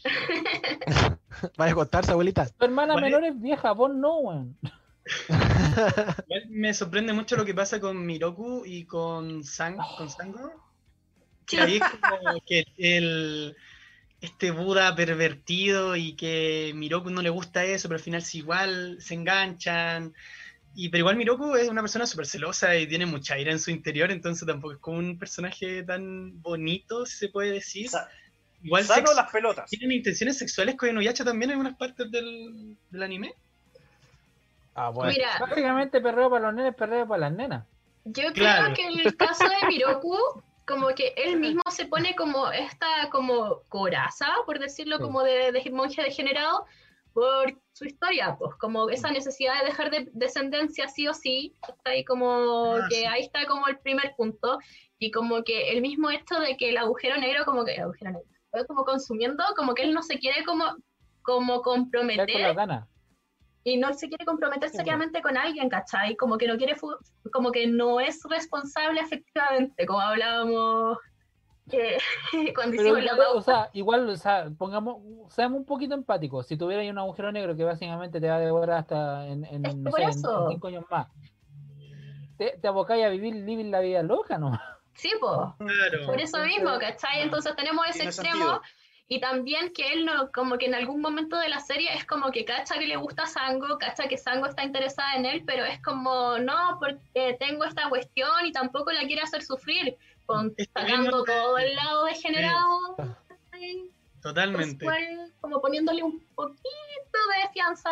Vaya 1.57 1.71
a 1.71 1.75
contarse, 1.75 2.11
abuelita. 2.11 2.47
Tu 2.47 2.65
hermana 2.65 2.95
menor 2.95 3.23
es 3.23 3.41
vieja, 3.41 3.71
vos 3.71 3.91
no, 3.91 4.19
weón. 4.19 4.57
Me 6.49 6.71
sorprende 6.75 7.13
mucho 7.13 7.35
lo 7.35 7.45
que 7.45 7.55
pasa 7.55 7.79
con 7.79 8.05
Miroku 8.05 8.63
y 8.63 8.85
con, 8.85 9.43
Sang, 9.43 9.77
con 9.97 10.07
Sango. 10.07 10.51
Ahí 11.59 11.77
es 11.77 11.81
como 11.81 12.39
que 12.45 12.63
el, 12.77 13.57
este 14.21 14.51
Buda 14.51 14.95
pervertido 14.95 15.95
y 15.95 16.13
que 16.13 16.73
Miroku 16.75 17.09
no 17.09 17.23
le 17.23 17.31
gusta 17.31 17.65
eso, 17.65 17.87
pero 17.87 17.97
al 17.97 18.03
final 18.03 18.21
sí 18.21 18.37
igual 18.37 18.97
se 19.01 19.15
enganchan. 19.15 20.13
Y, 20.73 20.89
pero 20.89 20.99
igual 20.99 21.17
Miroku 21.17 21.55
es 21.55 21.67
una 21.67 21.81
persona 21.81 22.05
súper 22.05 22.25
celosa 22.25 22.75
y 22.77 22.87
tiene 22.87 23.05
mucha 23.05 23.37
ira 23.37 23.51
en 23.51 23.59
su 23.59 23.71
interior, 23.71 24.09
entonces 24.09 24.47
tampoco 24.47 24.73
es 24.73 24.79
como 24.79 24.99
un 24.99 25.19
personaje 25.19 25.83
tan 25.83 26.41
bonito, 26.41 27.05
se 27.05 27.27
puede 27.27 27.51
decir. 27.51 27.89
igual 28.63 28.85
Sano 28.85 29.13
las 29.13 29.29
pelotas. 29.31 29.69
¿Tienen 29.69 29.91
intenciones 29.91 30.37
sexuales 30.37 30.75
con 30.75 30.89
Inuyasha 30.89 31.25
también 31.25 31.51
en 31.51 31.57
algunas 31.57 31.77
partes 31.77 32.09
del, 32.09 32.77
anime? 33.01 33.33
Ah, 34.73 34.89
bueno. 34.89 35.11
Mira, 35.11 35.37
Básicamente 35.39 35.99
perreo 35.99 36.29
para 36.29 36.45
los 36.45 36.53
nenes, 36.53 36.73
perreo 36.75 37.05
para 37.05 37.21
las 37.21 37.33
nenas. 37.33 37.65
Yo 38.05 38.31
creo 38.33 38.73
que 38.73 38.85
en 38.85 38.99
el 38.99 39.15
caso 39.17 39.43
de 39.43 39.67
Miroku, 39.67 40.17
como 40.65 40.87
que 40.95 41.13
él 41.17 41.37
mismo 41.37 41.63
se 41.69 41.85
pone 41.85 42.15
como 42.15 42.49
esta 42.51 42.87
como 43.11 43.61
coraza, 43.67 44.27
por 44.45 44.57
decirlo, 44.57 44.99
como 44.99 45.21
de, 45.21 45.51
de 45.51 45.69
monje 45.71 46.01
degenerado, 46.01 46.65
por 47.13 47.53
su 47.73 47.85
historia, 47.85 48.35
pues 48.37 48.55
como 48.55 48.89
esa 48.89 49.11
necesidad 49.11 49.59
de 49.59 49.65
dejar 49.65 49.91
de 49.91 50.09
descendencia 50.13 50.87
sí 50.87 51.07
o 51.07 51.13
sí, 51.13 51.55
está 51.67 51.91
ahí 51.91 52.05
como 52.05 52.75
ah, 52.75 52.87
que 52.89 53.07
ahí 53.07 53.21
está 53.21 53.45
como 53.45 53.67
el 53.67 53.79
primer 53.79 54.13
punto, 54.15 54.59
y 54.99 55.11
como 55.11 55.43
que 55.43 55.71
el 55.71 55.81
mismo 55.81 56.09
hecho 56.09 56.39
de 56.39 56.55
que 56.57 56.69
el 56.69 56.77
agujero 56.77 57.17
negro, 57.17 57.43
como 57.43 57.65
que 57.65 57.75
el 57.75 57.81
agujero 57.81 58.11
negro, 58.11 58.67
como 58.67 58.85
consumiendo, 58.85 59.43
como 59.57 59.73
que 59.73 59.83
él 59.83 59.93
no 59.93 60.03
se 60.03 60.19
quiere 60.19 60.43
como, 60.45 60.65
como 61.23 61.61
comprometer. 61.61 62.55
Y 63.63 63.77
no 63.77 63.93
se 63.93 64.07
quiere 64.07 64.25
comprometer 64.25 64.69
seriamente 64.69 65.21
con 65.21 65.37
alguien, 65.37 65.69
¿cachai? 65.69 66.15
Como 66.15 66.37
que 66.37 66.47
no 66.47 66.57
quiere, 66.57 66.75
como 67.31 67.51
que 67.51 67.67
no 67.67 67.99
es 67.99 68.19
responsable 68.27 69.01
efectivamente, 69.01 69.85
como 69.85 70.01
hablábamos 70.01 70.97
cuando 72.55 72.77
O 73.35 73.41
sea, 73.41 73.69
igual, 73.73 74.09
o 74.09 74.15
sea, 74.15 74.49
pongamos, 74.57 74.97
seamos 75.33 75.59
un 75.59 75.65
poquito 75.65 75.93
empáticos. 75.93 76.47
Si 76.47 76.57
tuviera 76.57 76.89
un 76.89 76.97
agujero 76.97 77.31
negro 77.31 77.55
que 77.55 77.63
básicamente 77.63 78.19
te 78.19 78.27
va 78.27 78.35
a 78.35 78.39
devorar 78.39 78.79
hasta 78.79 79.27
en, 79.27 79.45
en, 79.45 79.63
cinco 79.63 80.67
años 80.67 80.85
más, 80.89 81.07
te, 82.37 82.57
te 82.61 82.67
abocáis 82.67 83.05
a 83.05 83.09
vivir, 83.09 83.43
vivir 83.43 83.67
la 83.67 83.79
vida 83.79 84.03
loca, 84.03 84.37
¿no? 84.37 84.59
Sí, 84.95 85.11
pues. 85.19 86.05
Por 86.05 86.19
eso 86.19 86.39
mismo, 86.39 86.77
¿cachai? 86.79 87.21
Entonces 87.21 87.55
tenemos 87.55 87.85
ese 87.89 88.03
extremo. 88.03 88.61
Y 89.07 89.19
también 89.19 89.73
que 89.73 89.91
él 89.91 90.05
no, 90.05 90.31
como 90.31 90.57
que 90.57 90.67
en 90.67 90.73
algún 90.73 91.01
momento 91.01 91.37
de 91.37 91.49
la 91.49 91.59
serie 91.59 91.93
es 91.93 92.05
como 92.05 92.31
que 92.31 92.45
cacha 92.45 92.79
que 92.79 92.87
le 92.87 92.95
gusta 92.95 93.25
Sango, 93.25 93.77
cacha 93.77 94.07
que 94.07 94.17
Sango 94.17 94.45
está 94.45 94.63
interesada 94.63 95.15
en 95.15 95.25
él, 95.25 95.43
pero 95.45 95.65
es 95.65 95.81
como, 95.81 96.37
no, 96.37 96.77
porque 96.79 97.35
tengo 97.37 97.65
esta 97.65 97.89
cuestión 97.89 98.45
y 98.45 98.53
tampoco 98.53 98.89
la 98.93 99.05
quiere 99.05 99.21
hacer 99.21 99.43
sufrir 99.43 99.97
sacando 100.73 101.23
todo 101.23 101.57
el 101.57 101.75
lado 101.75 102.05
degenerado. 102.05 102.95
Totalmente. 104.21 104.85
como 105.39 105.61
poniéndole 105.61 106.03
un 106.03 106.19
poquito 106.35 106.61
de 106.61 107.53
fianza, 107.53 107.89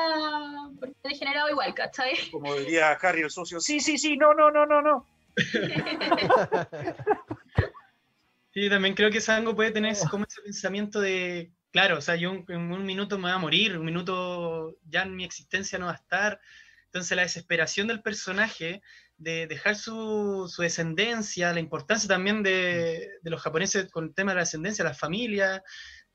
porque 0.80 0.96
degenerado 1.04 1.50
igual, 1.50 1.74
¿cachai? 1.74 2.14
Como 2.32 2.56
diría 2.56 2.92
Harry 2.92 3.22
el 3.22 3.32
socio, 3.32 3.60
sí, 3.60 3.80
sí, 3.80 3.98
sí, 3.98 4.16
no, 4.16 4.34
no, 4.34 4.52
no, 4.52 4.66
no, 4.66 4.82
no. 4.82 5.08
sí, 8.54 8.70
también 8.70 8.94
creo 8.94 9.10
que 9.10 9.22
Sango 9.22 9.56
puede 9.56 9.72
tener 9.72 9.98
como 10.12 10.26
ese 10.26 10.42
pensamiento 10.42 11.02
de, 11.02 11.52
claro, 11.72 11.98
o 11.98 12.02
sea, 12.02 12.16
yo 12.16 12.44
en 12.48 12.72
un 12.72 12.86
minuto 12.86 13.18
me 13.18 13.24
voy 13.24 13.32
a 13.32 13.40
morir, 13.40 13.78
un 13.78 13.86
minuto 13.86 14.76
ya 14.88 15.04
en 15.04 15.16
mi 15.16 15.24
existencia 15.24 15.80
no 15.80 15.88
va 15.88 15.94
a 15.94 15.96
estar. 15.96 16.40
Entonces 16.86 17.16
la 17.16 17.24
desesperación 17.24 17.88
del 17.88 18.02
personaje 18.02 18.82
de 19.20 19.48
dejar 19.48 19.76
su, 19.76 20.50
su, 20.52 20.62
descendencia, 20.62 21.54
la 21.54 21.60
importancia 21.60 22.08
también 22.08 22.42
de, 22.42 23.10
de, 23.22 23.30
los 23.30 23.42
japoneses 23.42 23.92
con 23.92 24.06
el 24.06 24.14
tema 24.14 24.32
de 24.32 24.36
la 24.36 24.42
descendencia, 24.42 24.84
la 24.84 24.94
familia, 24.94 25.62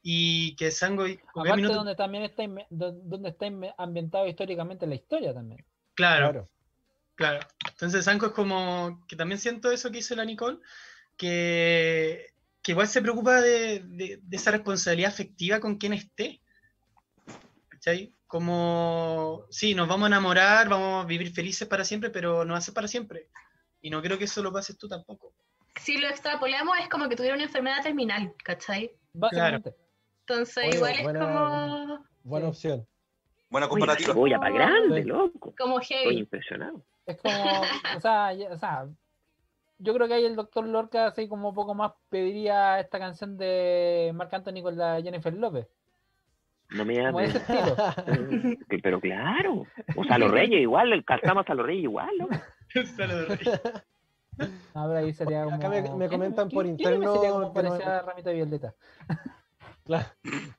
y 0.03 0.57
que 0.57 0.71
Sango... 0.71 1.05
Aparte 1.35 1.63
donde 1.63 1.95
también 1.95 2.25
está, 2.25 2.43
donde 2.71 3.29
está 3.29 3.47
ambientado 3.79 4.27
históricamente 4.27 4.87
la 4.87 4.95
historia 4.95 5.33
también. 5.35 5.65
Claro, 5.95 6.49
claro. 7.15 7.47
Entonces 7.69 8.05
Sango 8.05 8.27
es 8.27 8.33
como, 8.33 9.05
que 9.07 9.17
también 9.17 9.39
siento 9.39 9.71
eso 9.71 9.91
que 9.91 9.99
hizo 9.99 10.17
la 10.17 10.25
Nicole, 10.25 10.59
que, 11.17 12.33
que 12.63 12.73
igual 12.73 12.89
se 12.89 13.03
preocupa 13.03 13.41
de, 13.43 13.81
de, 13.81 14.19
de 14.23 14.37
esa 14.37 14.51
responsabilidad 14.51 15.13
afectiva 15.13 15.61
con 15.61 15.77
quien 15.77 15.93
esté. 15.93 16.41
¿Cachai? 17.69 18.15
Como, 18.27 19.47
sí, 19.51 19.75
nos 19.75 19.89
vamos 19.89 20.05
a 20.05 20.09
enamorar, 20.09 20.69
vamos 20.69 21.05
a 21.05 21.07
vivir 21.07 21.33
felices 21.33 21.69
para 21.69 21.85
siempre, 21.85 22.11
pero 22.11 22.45
no 22.45 22.61
ser 22.61 22.75
para 22.75 22.89
siempre. 22.89 23.29
Y 23.81 23.91
no 23.91 24.03
creo 24.03 24.19
que 24.19 24.25
eso 24.25 24.43
lo 24.43 24.53
pases 24.53 24.79
tú 24.79 24.89
tampoco. 24.89 25.35
Si 25.81 25.99
lo 25.99 26.09
extrapolamos 26.09 26.79
es 26.81 26.89
como 26.89 27.09
que 27.09 27.17
tuviera 27.17 27.35
una 27.35 27.45
enfermedad 27.45 27.83
terminal, 27.83 28.33
¿cachai? 28.43 28.91
Básicamente. 29.13 29.75
Entonces 30.21 30.75
igual 30.75 30.93
es 30.93 31.03
como... 31.07 32.05
Buena 32.23 32.49
opción. 32.49 32.87
Buena 33.51 33.69
comparativa. 33.69 34.15
Voy 34.15 34.33
a 34.33 34.39
para 34.39 34.55
grande, 34.55 35.05
loco. 35.05 35.55
Como 35.59 35.79
heavy. 35.81 36.03
Estoy 36.03 36.19
impresionado. 36.19 36.85
Es 37.07 37.19
como, 37.19 37.61
o 37.97 38.01
sea, 38.01 38.33
o 38.51 38.59
sea, 38.59 38.89
yo 39.79 39.95
creo 39.95 40.09
que 40.09 40.15
ahí 40.15 40.25
el 40.25 40.37
doctor 40.37 40.67
Lorca 40.67 41.09
así 41.09 41.29
como 41.29 41.51
un 41.51 41.55
poco 41.55 41.75
más 41.75 41.93
pediría 42.09 42.81
esta 42.81 42.99
canción 42.99 43.37
de 43.37 44.11
Marc 44.15 44.33
Anthony 44.33 44.63
con 44.63 44.77
la 44.77 45.03
Jennifer 45.03 45.35
López. 45.35 45.67
No 46.71 46.85
me 46.85 46.95
llames. 46.95 47.35
Pero 48.83 49.01
claro. 49.01 49.67
O 49.97 50.05
sea, 50.05 50.19
los 50.19 50.31
reyes 50.31 50.61
igual, 50.61 51.05
calzamos 51.05 51.45
a 51.49 51.55
los 51.55 51.67
reyes 51.67 51.85
igual, 51.85 52.11
¿no? 52.19 52.29
Ahora 54.75 54.99
ahí 54.99 55.13
sería 55.13 55.45
Acá 55.45 55.69
me, 55.69 56.09
comentan 56.09 56.49
por 56.49 56.67
interno. 56.67 57.53
parecía 57.53 58.03
ramita 58.03 58.33
violeta. 58.33 58.75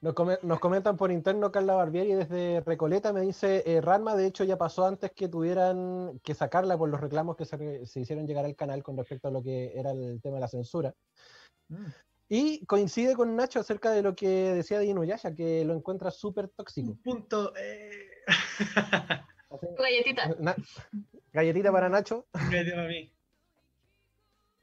Nos, 0.01 0.59
comentan 0.59 0.95
por 0.95 1.11
interno 1.11 1.51
Carla 1.51 1.73
Barbieri 1.73 2.13
desde 2.13 2.61
Recoleta, 2.61 3.11
me 3.11 3.21
dice 3.21 3.63
eh, 3.65 3.81
Ranma, 3.81 4.15
de 4.15 4.27
hecho 4.27 4.43
ya 4.43 4.57
pasó 4.57 4.85
antes 4.85 5.11
que 5.11 5.27
tuvieran 5.27 6.21
que 6.23 6.35
sacarla 6.35 6.77
por 6.77 6.89
los 6.89 7.01
reclamos 7.01 7.35
que 7.35 7.43
se, 7.43 7.85
se, 7.85 7.99
hicieron 7.99 8.27
llegar 8.27 8.45
al 8.45 8.55
canal 8.55 8.83
con 8.83 8.95
respecto 8.95 9.27
a 9.27 9.31
lo 9.31 9.41
que 9.41 9.77
era 9.77 9.91
el 9.91 10.21
tema 10.21 10.35
de 10.35 10.41
la 10.41 10.47
censura. 10.47 10.93
Mm. 11.69 11.85
Y 12.27 12.65
coincide 12.65 13.15
con 13.15 13.35
Nacho 13.35 13.59
acerca 13.59 13.91
de 13.91 14.01
lo 14.01 14.15
que 14.15 14.27
decía 14.27 14.79
de 14.79 14.85
Inuyasha, 14.85 15.35
que 15.35 15.63
lo 15.63 15.73
encuentra 15.73 16.09
súper 16.09 16.49
tóxico. 16.49 16.91
Un 16.91 17.01
punto. 17.01 17.53
Eh... 17.55 18.09
galletita. 19.77 20.35
galletita 21.31 21.71
para 21.71 21.89
Nacho. 21.89 22.27
Galletita 22.33 22.75
para 22.75 22.87
mí. 22.87 23.11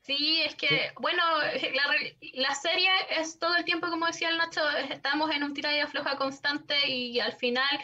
Sí, 0.00 0.42
es 0.44 0.56
que, 0.56 0.90
bueno, 1.00 1.22
la, 1.38 2.42
la, 2.48 2.54
serie 2.56 2.90
es 3.10 3.38
todo 3.38 3.54
el 3.54 3.64
tiempo, 3.64 3.86
como 3.88 4.06
decía 4.06 4.30
el 4.30 4.38
Nacho, 4.38 4.60
estamos 4.90 5.30
en 5.30 5.44
un 5.44 5.54
tira 5.54 5.76
y 5.76 5.78
afloja 5.78 6.16
constante 6.16 6.74
y 6.88 7.20
al 7.20 7.34
final 7.34 7.78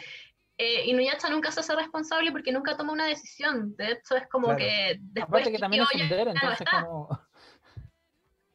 eh, 0.57 0.87
Inuyasha 0.87 1.29
nunca 1.29 1.49
se 1.53 1.61
hace 1.61 1.73
responsable 1.73 2.33
porque 2.33 2.51
nunca 2.51 2.75
toma 2.75 2.91
una 2.91 3.05
decisión. 3.05 3.73
De 3.77 3.93
hecho, 3.93 4.17
es 4.17 4.27
como 4.27 4.57
que 4.57 4.97
después 4.99 5.43
Aparte 5.43 5.51
que 5.53 5.57
también 5.57 5.83
es 5.83 5.95
un 5.95 6.01
entonces 6.01 6.67
como... 6.69 7.07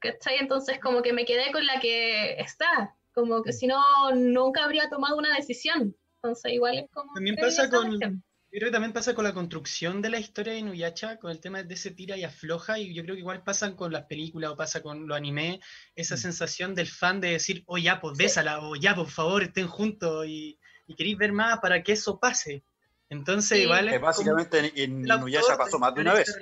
¿Cachai? 0.04 0.36
Entonces 0.38 0.78
como 0.80 1.02
que 1.02 1.12
me 1.12 1.24
quedé 1.24 1.50
con 1.50 1.66
la 1.66 1.80
que 1.80 2.34
está. 2.38 2.94
Como 3.14 3.42
que 3.42 3.52
si 3.52 3.66
no, 3.66 3.80
nunca 4.14 4.64
habría 4.64 4.90
tomado 4.90 5.16
una 5.16 5.34
decisión. 5.34 5.96
Entonces 6.16 6.52
igual 6.52 6.78
es 6.78 6.90
como... 6.90 7.14
También 7.14 7.36
pasa 7.36 7.70
con... 7.70 7.98
Yo 8.00 8.60
creo 8.60 8.68
que 8.68 8.72
también 8.72 8.92
pasa 8.92 9.14
con 9.14 9.24
la 9.24 9.34
construcción 9.34 10.00
de 10.00 10.10
la 10.10 10.20
historia 10.20 10.52
de 10.52 10.60
Inuyasha, 10.60 11.18
con 11.18 11.32
el 11.32 11.40
tema 11.40 11.64
de 11.64 11.74
ese 11.74 11.90
tira 11.90 12.16
y 12.16 12.22
afloja, 12.22 12.78
y 12.78 12.94
yo 12.94 13.02
creo 13.02 13.16
que 13.16 13.20
igual 13.20 13.42
pasa 13.42 13.74
con 13.74 13.92
las 13.92 14.04
películas 14.04 14.52
o 14.52 14.56
pasa 14.56 14.80
con 14.80 15.08
los 15.08 15.16
anime, 15.16 15.58
esa 15.96 16.14
mm. 16.14 16.18
sensación 16.18 16.74
del 16.76 16.86
fan 16.86 17.20
de 17.20 17.30
decir, 17.30 17.64
oh 17.66 17.78
ya, 17.78 18.00
pues 18.00 18.16
bésala, 18.16 18.60
o 18.60 18.76
ya, 18.76 18.94
por 18.94 19.08
favor, 19.08 19.42
estén 19.42 19.66
juntos, 19.66 20.26
y, 20.28 20.56
y 20.86 20.94
queréis 20.94 21.18
ver 21.18 21.32
más 21.32 21.58
para 21.58 21.82
que 21.82 21.94
eso 21.94 22.20
pase. 22.20 22.62
Entonces, 23.08 23.58
igual. 23.58 23.88
Es 23.88 24.00
básicamente 24.00 24.72
en 24.84 25.00
Inuyasha 25.00 25.56
pasó 25.56 25.80
más 25.80 25.92
de 25.94 26.02
una 26.02 26.14
vez. 26.14 26.38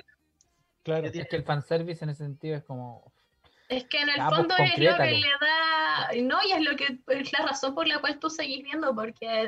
Claro, 0.83 1.07
es 1.07 1.27
que 1.27 1.35
el 1.35 1.43
fanservice 1.43 2.03
en 2.03 2.11
ese 2.11 2.25
sentido 2.25 2.57
es 2.57 2.63
como. 2.63 3.12
Es 3.73 3.85
que 3.85 3.97
en 3.97 4.09
el 4.09 4.15
pues, 4.15 4.29
fondo 4.29 4.55
es 4.57 4.77
lo 4.77 4.97
que 4.97 5.11
le 5.11 5.27
da. 5.41 6.09
No, 6.21 6.37
y 6.47 6.51
es 6.51 6.61
lo 6.61 6.75
que 6.75 6.99
es 7.07 7.33
la 7.33 7.45
razón 7.45 7.73
por 7.73 7.87
la 7.87 7.99
cual 7.99 8.19
tú 8.19 8.29
seguís 8.29 8.63
viendo, 8.63 8.93
porque 8.93 9.47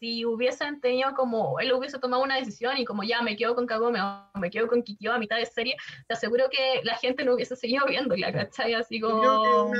si 0.00 0.24
hubiesen 0.24 0.80
tenido 0.80 1.12
como. 1.14 1.58
Él 1.58 1.72
hubiese 1.72 1.98
tomado 1.98 2.22
una 2.22 2.36
decisión 2.36 2.78
y 2.78 2.84
como 2.84 3.02
ya 3.02 3.20
me 3.22 3.36
quedo 3.36 3.54
con 3.54 3.66
Kagome 3.66 4.00
o 4.00 4.38
me 4.38 4.50
quedo 4.50 4.68
con 4.68 4.82
Kikyo 4.82 5.12
a 5.12 5.18
mitad 5.18 5.36
de 5.36 5.46
serie, 5.46 5.76
te 6.06 6.14
aseguro 6.14 6.44
que 6.50 6.82
la 6.84 6.96
gente 6.96 7.24
no 7.24 7.34
hubiese 7.34 7.56
seguido 7.56 7.86
viéndola, 7.86 8.32
¿cachai? 8.32 8.74
Así 8.74 9.00
como. 9.00 9.72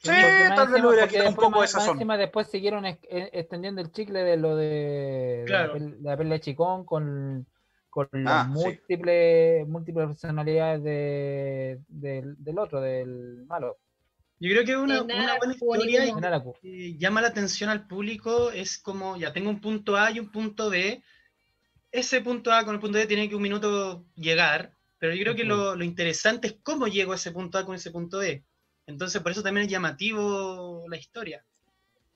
Sí, 0.00 0.12
tal 0.54 0.68
vez 0.68 0.80
lo 0.80 0.90
hubiera 0.90 1.28
un 1.28 1.34
poco 1.34 1.64
esa 1.64 1.80
zona. 1.80 1.92
Encima 1.94 2.16
después 2.16 2.46
siguieron 2.46 2.86
extendiendo 2.86 3.80
el 3.80 3.90
chicle 3.90 4.22
de 4.22 4.36
lo 4.36 4.54
de, 4.54 5.44
la, 5.48 6.16
pelea 6.16 6.34
de 6.34 6.40
Chicón 6.40 6.84
con, 6.84 7.46
con 8.06 8.24
las 8.24 8.46
ah, 8.46 8.48
múltiples, 8.48 9.66
múltiples 9.66 10.06
personalidades 10.06 10.82
de, 10.82 11.80
del 11.88 12.58
otro, 12.58 12.80
del 12.80 13.44
malo. 13.46 13.78
Yo 14.40 14.50
creo 14.50 14.64
que 14.64 14.76
una, 14.76 15.02
una 15.02 15.36
buena 15.36 15.52
historia 15.52 16.14
que 16.62 16.96
llama 16.96 17.20
la 17.20 17.28
atención 17.28 17.70
al 17.70 17.88
público 17.88 18.52
es 18.52 18.78
como, 18.78 19.16
ya 19.16 19.32
tengo 19.32 19.50
un 19.50 19.60
punto 19.60 19.96
A 19.96 20.12
y 20.12 20.20
un 20.20 20.30
punto 20.30 20.70
B. 20.70 21.02
Ese 21.90 22.20
punto 22.20 22.52
A 22.52 22.64
con 22.64 22.74
el 22.74 22.80
punto 22.80 22.98
B 22.98 23.06
tiene 23.06 23.28
que 23.28 23.34
un 23.34 23.42
minuto 23.42 24.04
llegar, 24.14 24.72
pero 24.98 25.14
yo 25.14 25.22
creo 25.22 25.34
que 25.34 25.44
lo, 25.44 25.74
lo 25.74 25.82
interesante 25.82 26.46
es 26.48 26.56
cómo 26.62 26.86
llego 26.86 27.12
a 27.12 27.16
ese 27.16 27.32
punto 27.32 27.58
A 27.58 27.64
con 27.64 27.74
ese 27.74 27.90
punto 27.90 28.18
B. 28.18 28.44
Entonces, 28.86 29.20
por 29.20 29.32
eso 29.32 29.42
también 29.42 29.66
es 29.66 29.72
llamativo 29.72 30.84
la 30.88 30.96
historia. 30.96 31.44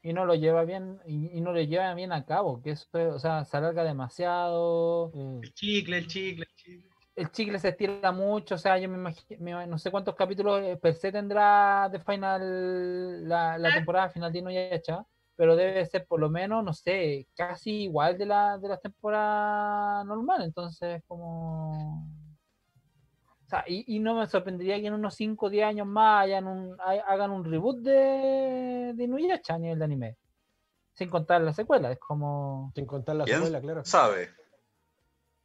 Y 0.03 0.13
no 0.13 0.25
lo 0.25 0.35
lleva 0.35 0.65
bien, 0.65 1.01
y, 1.07 1.41
no 1.41 1.53
lo 1.53 1.61
lleva 1.61 1.95
bien 1.95 2.13
a 2.13 2.25
cabo, 2.25 2.61
que 2.61 2.73
eso, 2.73 2.89
o 3.15 3.19
sea, 3.21 3.45
se 3.45 3.57
alarga 3.57 3.85
demasiado. 3.85 5.13
El 5.43 5.55
chicle, 5.55 5.99
el 5.99 6.07
chicle, 6.09 6.45
el 6.45 6.57
chicle. 6.57 6.93
El 7.15 7.31
chicle 7.31 7.59
se 7.59 7.69
estira 7.69 8.11
mucho, 8.11 8.55
o 8.55 8.59
sea, 8.59 8.79
yo 8.79 8.89
me 8.89 8.97
imagino, 8.97 9.67
no 9.67 9.79
sé 9.79 9.91
cuántos 9.91 10.15
capítulos 10.17 10.63
eh, 10.63 10.77
per 10.77 10.95
se 10.95 11.13
tendrá 11.13 11.89
de 11.93 12.01
final 12.01 13.29
la, 13.29 13.59
la 13.59 13.75
temporada 13.75 14.09
final 14.09 14.33
de 14.33 14.39
Inuyasha, 14.39 15.07
pero 15.37 15.55
debe 15.55 15.85
ser 15.87 16.07
por 16.07 16.21
lo 16.21 16.31
menos, 16.31 16.65
no 16.65 16.73
sé, 16.73 17.29
casi 17.35 17.83
igual 17.83 18.17
de 18.17 18.27
la 18.27 18.59
de 18.59 18.69
la 18.69 18.79
temporada 18.79 20.05
normal, 20.05 20.43
entonces 20.43 21.03
como 21.07 22.09
y, 23.67 23.99
no 24.01 24.15
me 24.15 24.27
sorprendería 24.27 24.81
que 24.81 24.87
en 24.87 24.95
unos 24.95 25.15
5 25.15 25.47
o 25.47 25.51
10 25.51 25.67
años 25.67 25.87
más 25.87 26.25
hayan 26.25 26.47
un, 26.47 26.77
hagan 26.81 27.31
un 27.31 27.45
reboot 27.45 27.79
de, 27.79 28.93
de 28.95 29.05
Inuyasha 29.05 29.55
a 29.55 29.59
nivel 29.59 29.79
de 29.79 29.85
anime. 29.85 30.17
Sin 30.95 31.09
contar 31.09 31.41
la 31.41 31.53
secuela, 31.53 31.91
es 31.91 31.99
como. 31.99 32.73
Sin 32.75 32.87
contar 32.87 33.17
la 33.17 33.27
secuela, 33.27 33.61
claro. 33.61 33.85
Sabe. 33.85 34.31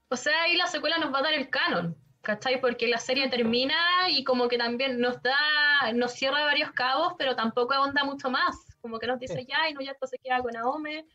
O 0.10 0.16
sea, 0.16 0.43
ahí 0.43 0.55
la 0.58 0.68
secuela 0.68 0.97
nos 0.97 1.14
va 1.14 1.20
a 1.20 1.24
dar 1.24 1.34
el 1.34 1.49
canon, 1.49 1.95
¿cachai? 2.22 2.62
Porque 2.62 2.88
la 2.88 2.97
serie 2.97 3.30
termina 3.30 3.76
y 4.10 4.24
como 4.24 4.47
que 4.47 4.58
también 4.58 4.99
nos 4.99 5.22
da, 5.22 5.91
nos 5.93 6.14
cierra 6.14 6.45
varios 6.45 6.72
cabos, 6.72 7.14
pero 7.18 7.36
tampoco 7.36 7.74
ahonda 7.74 8.03
mucho 8.03 8.30
más. 8.30 8.55
Como 8.82 8.99
que 8.99 9.08
nos 9.08 9.20
dice, 9.20 9.45
ya, 9.45 9.70
Inuyasha 9.70 10.05
se 10.05 10.18
queda 10.20 10.41
con 10.41 10.55
Aome, 10.55 11.05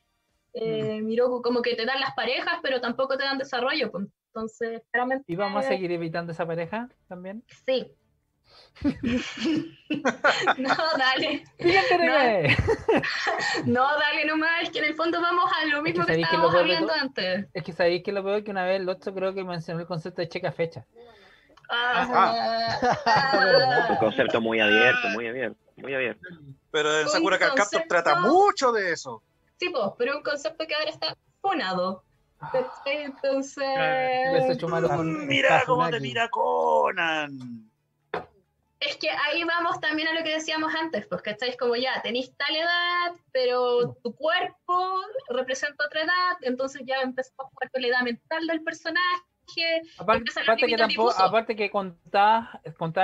eh, 0.55 1.01
Miroku 1.03 1.40
como 1.40 1.62
que 1.62 1.74
te 1.74 1.86
dan 1.86 2.01
las 2.01 2.14
parejas, 2.14 2.59
pero 2.62 2.80
tampoco 2.80 3.16
te 3.16 3.24
dan 3.24 3.38
desarrollo. 3.38 3.90
Entonces, 4.35 4.83
claramente. 4.91 5.24
¿Y 5.30 5.37
vamos 5.37 5.62
a 5.62 5.68
seguir 5.68 5.93
evitando 5.93 6.33
esa 6.33 6.47
pareja 6.47 6.89
también? 7.07 7.45
Sí. 7.66 7.93
no, 10.59 10.74
dale. 10.99 11.45
No. 13.66 13.87
dale 13.99 14.24
nomás, 14.26 14.62
es 14.62 14.70
que 14.70 14.78
en 14.78 14.87
el 14.87 14.95
fondo 14.95 15.20
vamos 15.20 15.51
a 15.53 15.66
lo 15.66 15.83
mismo 15.83 16.07
que, 16.07 16.14
estábamos 16.20 16.55
hablando 16.55 16.93
antes. 16.93 17.47
Es 17.53 17.62
que 17.62 17.72
sabéis 17.72 18.03
que 18.03 18.12
lo 18.12 18.24
peor 18.24 18.43
que 18.43 18.51
una 18.51 18.64
vez 18.64 18.80
el 18.80 18.89
otro 18.89 19.14
creo 19.14 19.35
que 19.35 19.45
mencionó 19.45 19.80
el 19.80 19.87
concepto 19.87 20.22
de 20.22 20.28
checa 20.28 20.51
fecha. 20.51 20.87
Ah, 21.68 22.78
ah. 23.05 23.89
un 23.91 23.97
concepto 23.97 24.41
muy 24.41 24.61
abierto, 24.61 25.09
muy 25.09 25.28
abierto, 25.28 25.59
muy 25.76 25.95
abierto. 25.95 26.26
Pero 26.70 27.01
en 27.01 27.09
Sakura 27.09 27.39
Card 27.39 27.55
Captor 27.55 27.85
trata 27.87 28.20
mucho 28.20 28.72
de 28.72 28.93
eso. 28.93 29.22
Sí, 29.59 29.68
pues, 29.68 29.85
pero 29.99 30.16
un 30.16 30.22
concepto 30.22 30.66
que 30.66 30.74
ahora 30.74 30.91
está 30.91 31.16
Entonces. 32.84 33.64
Mira 35.26 35.62
cómo 35.66 35.88
te 35.90 36.01
mira 36.01 36.28
Conan. 36.28 37.70
Es 38.80 38.97
que 38.97 39.09
ahí 39.11 39.45
vamos 39.45 39.80
también 39.80 40.09
a 40.09 40.12
lo 40.12 40.24
que 40.24 40.30
decíamos 40.30 40.74
antes, 40.74 41.07
pues, 41.07 41.22
estáis 41.24 41.57
Como 41.57 41.76
ya, 41.76 42.03
tenéis 42.03 42.36
tal 42.36 42.57
edad, 42.57 43.12
pero 43.30 43.95
tu 44.03 44.12
cuerpo 44.16 45.03
representa 45.28 45.86
otra 45.86 46.03
edad, 46.03 46.36
entonces 46.40 46.82
ya 46.84 47.01
empezamos 47.01 47.47
a 47.47 47.49
jugar 47.51 47.70
con 47.70 47.82
la 47.82 47.88
edad 47.88 48.03
mental 48.03 48.47
del 48.49 48.62
personaje. 48.64 49.82
Aparte, 49.99 50.24
que 50.66 50.76
tampoco, 50.76 51.14
aparte 51.16 51.55
que 51.55 51.70
contás, 51.70 52.49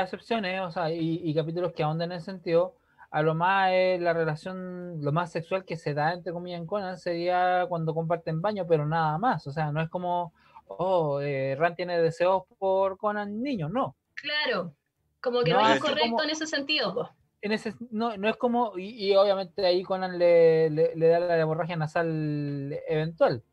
excepciones, 0.03 0.63
o 0.63 0.71
sea, 0.73 0.91
y, 0.91 1.21
y 1.23 1.35
capítulos 1.35 1.73
que 1.73 1.85
ahondan 1.85 2.11
en 2.11 2.19
ese 2.19 2.27
sentido, 2.27 2.75
a 3.11 3.23
lo 3.23 3.35
más 3.35 3.71
es 3.73 4.01
la 4.01 4.13
relación, 4.13 5.03
lo 5.03 5.13
más 5.13 5.33
sexual 5.33 5.65
que 5.65 5.77
se 5.77 5.95
da 5.95 6.13
entre 6.13 6.33
comillas 6.33 6.61
en 6.61 6.67
Conan 6.67 6.99
sería 6.99 7.67
cuando 7.69 7.95
comparten 7.95 8.43
baño, 8.43 8.67
pero 8.67 8.87
nada 8.87 9.17
más. 9.19 9.47
O 9.47 9.53
sea, 9.53 9.73
no 9.73 9.81
es 9.81 9.89
como, 9.89 10.35
oh, 10.67 11.21
eh, 11.21 11.57
Ran 11.59 11.75
tiene 11.75 11.99
deseos 12.01 12.43
por 12.59 12.99
Conan 12.99 13.43
niño, 13.43 13.69
no. 13.69 13.97
Claro, 14.15 14.75
como 15.21 15.43
que 15.43 15.53
no, 15.53 15.67
es 15.69 15.81
correcto 15.81 16.23
en 16.23 16.31
ese 16.31 16.47
sentido, 16.47 16.95
pues. 16.95 17.09
En 17.41 17.53
ese, 17.53 17.73
no, 17.91 18.17
no 18.17 18.29
es 18.29 18.37
como, 18.37 18.77
y, 18.77 19.15
obviamente 19.15 19.65
ahí 19.65 19.83
Conan 19.85 20.19
le, 20.19 20.69
le, 20.71 21.09
da 21.09 21.21
la 21.21 21.39
hemorragia 21.39 21.77
nasal 21.77 22.77
eventual, 22.89 23.45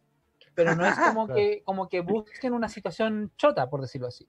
pero 0.56 0.76
no 0.76 0.86
es 0.86 0.98
como 0.98 1.28
que, 1.28 1.62
como 1.64 1.88
que 1.88 2.02
busquen 2.02 2.54
una 2.54 2.68
situación 2.68 3.32
chota, 3.38 3.70
por 3.70 3.82
decirlo 3.82 4.08
así. 4.08 4.28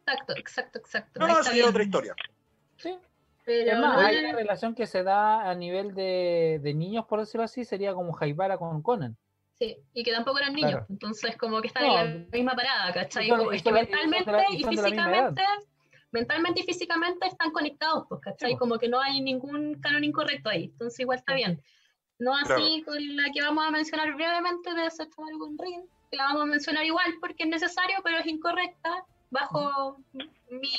Exacto, 0.00 0.34
exacto, 0.36 0.78
exacto. 0.78 1.20
No, 1.20 1.28
no, 1.28 1.42
sería 1.42 1.66
otra 1.66 1.82
historia. 1.82 2.14
Sí, 2.76 2.98
pero 3.44 3.86
hay 3.86 4.18
una 4.18 4.32
relación 4.32 4.74
que 4.74 4.86
se 4.86 5.02
da 5.02 5.48
a 5.48 5.54
nivel 5.54 5.94
de, 5.94 6.60
niños, 6.74 7.06
por 7.06 7.20
decirlo 7.20 7.44
así, 7.44 7.64
sería 7.64 7.94
como 7.94 8.12
Jaibara 8.12 8.58
con 8.58 8.82
Conan. 8.82 9.16
Sí, 9.58 9.76
y 9.92 10.02
que 10.02 10.12
tampoco 10.12 10.38
eran 10.38 10.54
niños, 10.54 10.84
entonces 10.88 11.36
como 11.36 11.60
que 11.60 11.68
están 11.68 11.84
en 11.84 12.28
la 12.30 12.36
misma 12.36 12.54
parada, 12.54 12.92
¿cachai? 12.94 13.30
es 13.52 13.62
que 13.62 13.72
mentalmente 13.72 14.32
y 14.52 14.64
físicamente, 14.64 15.42
mentalmente 16.12 16.60
y 16.60 16.64
físicamente 16.64 17.26
están 17.26 17.50
conectados, 17.50 18.06
pues, 18.08 18.22
¿cachai? 18.22 18.56
Como 18.56 18.78
que 18.78 18.88
no 18.88 19.00
hay 19.00 19.20
ningún 19.20 19.74
canon 19.80 20.02
incorrecto 20.02 20.48
ahí, 20.48 20.64
entonces 20.64 21.00
igual 21.00 21.18
está 21.18 21.34
bien. 21.34 21.62
No 22.18 22.34
así 22.36 22.82
con 22.86 23.16
la 23.16 23.30
que 23.32 23.42
vamos 23.42 23.66
a 23.66 23.70
mencionar 23.70 24.14
brevemente 24.14 24.74
de 24.74 24.90
Sexo 24.90 25.24
algún 25.24 25.58
ring, 25.58 25.82
que 26.10 26.16
la 26.16 26.24
vamos 26.24 26.42
a 26.42 26.46
mencionar 26.46 26.84
igual 26.84 27.14
porque 27.20 27.44
es 27.44 27.48
necesario, 27.48 27.96
pero 28.02 28.18
es 28.18 28.26
incorrecta 28.26 29.04
bajo 29.30 29.98
mi 30.50 30.72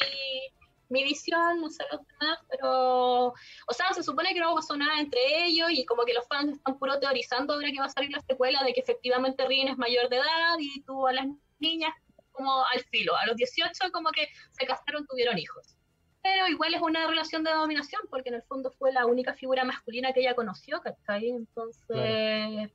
mi 0.91 1.03
visión, 1.03 1.61
no 1.61 1.69
sé 1.69 1.83
los 1.91 2.01
demás, 2.05 2.39
pero, 2.49 3.27
o 3.27 3.73
sea, 3.73 3.93
se 3.93 4.03
supone 4.03 4.33
que 4.33 4.39
no 4.39 4.53
pasó 4.53 4.75
nada 4.75 4.99
entre 4.99 5.45
ellos 5.45 5.69
y 5.71 5.85
como 5.85 6.03
que 6.03 6.13
los 6.13 6.27
fans 6.27 6.57
están 6.57 6.77
puro 6.77 6.99
teorizando 6.99 7.53
ahora 7.53 7.71
que 7.71 7.79
va 7.79 7.85
a 7.85 7.89
salir 7.89 8.11
la 8.11 8.19
secuela 8.19 8.61
de 8.63 8.73
que 8.73 8.81
efectivamente 8.81 9.45
Rin 9.47 9.69
es 9.69 9.77
mayor 9.77 10.09
de 10.09 10.17
edad 10.17 10.57
y 10.59 10.81
tuvo 10.83 11.07
a 11.07 11.13
las 11.13 11.27
niñas 11.59 11.93
como 12.31 12.65
al 12.65 12.81
filo. 12.91 13.15
A 13.15 13.25
los 13.25 13.37
18 13.37 13.91
como 13.91 14.09
que 14.11 14.27
se 14.51 14.65
casaron, 14.65 15.07
tuvieron 15.07 15.37
hijos. 15.37 15.75
Pero 16.21 16.47
igual 16.47 16.73
es 16.73 16.81
una 16.81 17.07
relación 17.07 17.43
de 17.43 17.51
dominación 17.51 18.01
porque 18.09 18.29
en 18.29 18.35
el 18.35 18.43
fondo 18.43 18.71
fue 18.71 18.91
la 18.91 19.05
única 19.05 19.33
figura 19.33 19.63
masculina 19.63 20.13
que 20.13 20.19
ella 20.19 20.35
conoció, 20.35 20.81
¿cachai? 20.81 21.29
Entonces... 21.29 22.69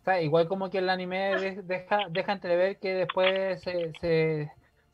O 0.00 0.04
sea, 0.04 0.20
igual 0.22 0.48
como 0.48 0.70
que 0.70 0.78
el 0.78 0.90
anime 0.90 1.62
deja, 1.64 2.06
deja 2.10 2.32
entrever 2.32 2.78
que 2.78 2.94
después 2.94 3.62
se 3.62 3.92
se 4.00 4.52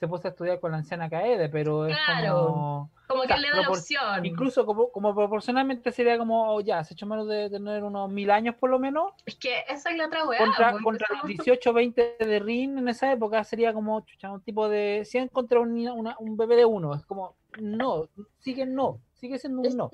puso 0.09 0.28
a 0.28 0.30
estudiar 0.30 0.61
con 0.61 0.72
la 0.72 0.78
anciana 0.78 1.11
Kaede, 1.11 1.48
pero 1.48 1.86
es 1.86 1.96
como... 2.28 2.90
que 3.26 3.36
le 3.36 3.51
da 3.51 3.62
la 3.62 3.68
opción. 3.68 4.24
Incluso 4.24 4.64
como, 4.64 4.90
como 4.90 5.14
proporcionalmente 5.14 5.92
sería 5.92 6.16
como, 6.16 6.55
oh, 6.55 6.61
ya, 6.61 6.82
se 6.84 6.94
hecho 6.94 7.07
menos 7.07 7.28
de 7.28 7.51
tener 7.51 7.84
unos 7.84 8.11
mil 8.11 8.30
años 8.30 8.55
por 8.55 8.70
lo 8.70 8.78
menos. 8.78 9.12
Es 9.26 9.36
que 9.36 9.64
esa 9.68 9.90
es 9.90 9.96
la 9.96 10.07
otra 10.07 10.26
weá. 10.26 10.38
Contra, 10.38 10.72
contra 10.82 11.07
los 11.16 11.24
18, 11.24 11.72
20 11.72 12.16
de 12.18 12.38
Rin 12.38 12.78
en 12.78 12.88
esa 12.88 13.12
época 13.12 13.44
sería 13.44 13.72
como 13.72 14.01
chucha, 14.01 14.30
un 14.30 14.40
tipo 14.42 14.68
de 14.68 15.03
100 15.05 15.28
contra 15.28 15.61
un, 15.61 16.14
un 16.18 16.36
bebé 16.36 16.57
de 16.57 16.64
uno. 16.64 16.94
Es 16.94 17.05
como, 17.05 17.36
no, 17.59 18.09
sigue 18.38 18.66
no, 18.66 19.01
sigue 19.14 19.38
siendo 19.38 19.62
un 19.62 19.76
no. 19.76 19.90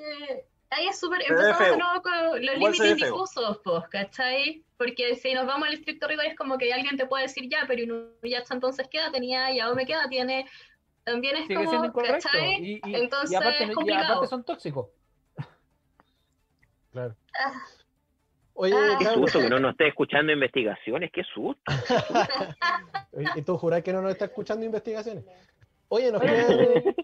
Ahí 0.71 0.89
es 0.89 0.99
súper, 0.99 1.23
empezamos 1.23 1.71
de 1.71 1.77
nuevo 1.77 2.03
con 2.03 2.45
los 2.45 2.59
límites 2.59 2.97
difusos, 2.97 3.61
pues, 3.63 3.85
¿cachai? 3.89 4.65
Porque 4.77 5.15
si 5.17 5.35
nos 5.35 5.47
vamos 5.47 5.69
al 5.69 5.75
estricto 5.75 6.07
rigor 6.07 6.27
es 6.27 6.37
como 6.37 6.59
que 6.59 6.73
alguien 6.73 6.97
te 6.97 7.07
puede 7.07 7.25
decir 7.25 7.49
ya, 7.49 7.65
pero 7.67 8.11
ya 8.23 8.43
entonces 8.51 8.89
queda, 8.89 9.11
tenía, 9.11 9.53
ya 9.55 9.73
me 9.73 9.87
queda, 9.87 10.09
tiene 10.09 10.47
también 11.07 11.37
es 11.37 11.47
como, 11.47 11.71
siendo 11.71 11.87
incorrecto. 11.87 12.29
Y, 12.59 12.81
Entonces, 12.83 13.31
y 13.31 13.37
aparte, 13.37 13.65
y 13.65 13.93
aparte 13.93 14.27
son 14.27 14.43
tóxicos. 14.43 14.89
Claro. 16.91 17.15
Ah. 17.39 17.53
Oye, 18.55 18.75
ah. 18.75 18.97
qué 18.99 19.05
susto 19.05 19.39
que 19.39 19.49
no 19.49 19.61
nos 19.61 19.73
esté 19.73 19.89
escuchando 19.89 20.33
investigaciones, 20.33 21.11
qué 21.13 21.23
susto. 21.33 21.73
¿Y 23.37 23.43
tú 23.43 23.57
jurás 23.57 23.83
que 23.83 23.93
no 23.93 24.03
nos 24.03 24.13
está 24.13 24.25
escuchando 24.25 24.65
investigaciones? 24.65 25.25
Oye, 25.89 26.11
nos 26.11 26.21
quedan, 26.21 26.97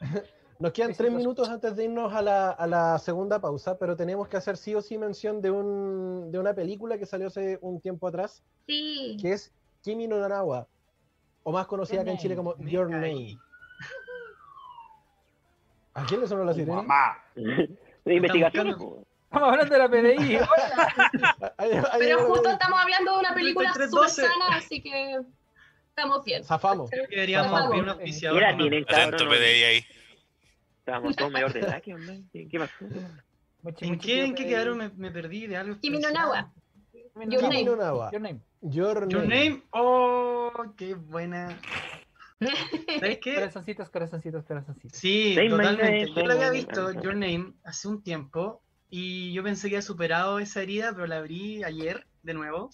nos 0.58 0.72
quedan 0.72 0.94
tres 0.94 1.12
minutos 1.12 1.48
antes 1.48 1.76
de 1.76 1.84
irnos 1.84 2.12
a 2.12 2.22
la, 2.22 2.50
a 2.50 2.66
la, 2.66 2.98
segunda 2.98 3.40
pausa, 3.40 3.78
pero 3.78 3.96
tenemos 3.96 4.28
que 4.28 4.36
hacer 4.36 4.56
sí 4.56 4.74
o 4.74 4.82
sí 4.82 4.98
mención 4.98 5.40
de, 5.40 5.50
un, 5.50 6.30
de 6.32 6.38
una 6.38 6.54
película 6.54 6.98
que 6.98 7.06
salió 7.06 7.28
hace 7.28 7.58
un 7.60 7.80
tiempo 7.80 8.08
atrás, 8.08 8.42
sí. 8.66 9.16
que 9.20 9.32
es 9.32 9.52
Kimi 9.82 10.08
no 10.08 10.18
Nanawa, 10.18 10.66
o 11.44 11.52
más 11.52 11.66
conocida 11.66 12.02
acá 12.02 12.10
en 12.10 12.18
Chile 12.18 12.34
como 12.34 12.56
Your 12.58 12.90
Name. 12.90 13.38
¿A 15.94 16.04
quién 16.06 16.20
le 16.20 16.26
sonó 16.26 16.44
la 16.44 16.54
sirena? 16.54 16.76
Mamá. 16.76 17.18
De 17.34 18.14
investigación. 18.14 18.68
Estamos 18.68 19.52
hablando 19.52 19.74
de 19.74 19.78
la 19.78 19.88
PDI. 19.88 20.38
Pero 21.98 22.26
justo 22.26 22.50
estamos 22.50 22.80
hablando 22.80 23.12
de 23.12 23.18
una 23.18 23.34
película 23.34 23.74
súper 23.74 24.08
sana, 24.08 24.56
así 24.56 24.80
que 24.80 25.18
estamos 25.88 26.24
bien. 26.24 26.44
Zafamos. 26.44 26.90
Deberíamos 26.90 27.60
abrir 27.60 27.82
un 27.82 27.88
auspiciador. 27.90 28.40
Mira, 28.40 28.56
tienen 28.56 28.84
Atento 28.88 29.28
PDI 29.28 29.64
ahí. 29.64 29.84
Estábamos 30.88 31.16
todos 31.16 31.30
mayor 31.30 31.52
de 31.52 31.60
edad. 31.60 31.82
¿Qué 31.82 32.58
pasó? 32.58 32.72
¿En 33.80 33.98
qué, 33.98 34.24
¿En 34.24 34.34
qué 34.34 34.46
quedaron? 34.46 34.78
Me, 34.78 34.88
me 34.96 35.10
perdí 35.10 35.46
de 35.46 35.58
algo. 35.58 35.78
Kimi 35.80 35.98
no 35.98 36.10
Nawa. 36.10 36.50
Your 37.28 37.42
name. 37.42 37.64
Your 37.64 38.20
name. 38.22 38.40
Your 38.62 39.28
name. 39.28 39.62
Oh, 39.72 40.50
qué 40.78 40.94
buena. 40.94 41.60
¿Sabes 42.40 43.18
qué? 43.18 43.34
Corazoncitos, 43.34 43.90
corazoncitos, 43.90 44.44
corazoncitos. 44.46 44.98
Sí, 44.98 45.36
totalmente. 45.50 46.10
Yo 46.10 46.26
la 46.26 46.34
había 46.34 46.50
visto, 46.52 46.92
Your 47.02 47.14
Name, 47.16 47.52
hace 47.64 47.88
un 47.88 48.02
tiempo 48.02 48.62
y 48.88 49.34
yo 49.34 49.42
pensé 49.42 49.68
que 49.68 49.74
había 49.76 49.82
superado 49.82 50.38
esa 50.38 50.62
herida, 50.62 50.92
pero 50.94 51.06
la 51.06 51.18
abrí 51.18 51.64
ayer 51.64 52.06
de 52.22 52.32
nuevo. 52.32 52.70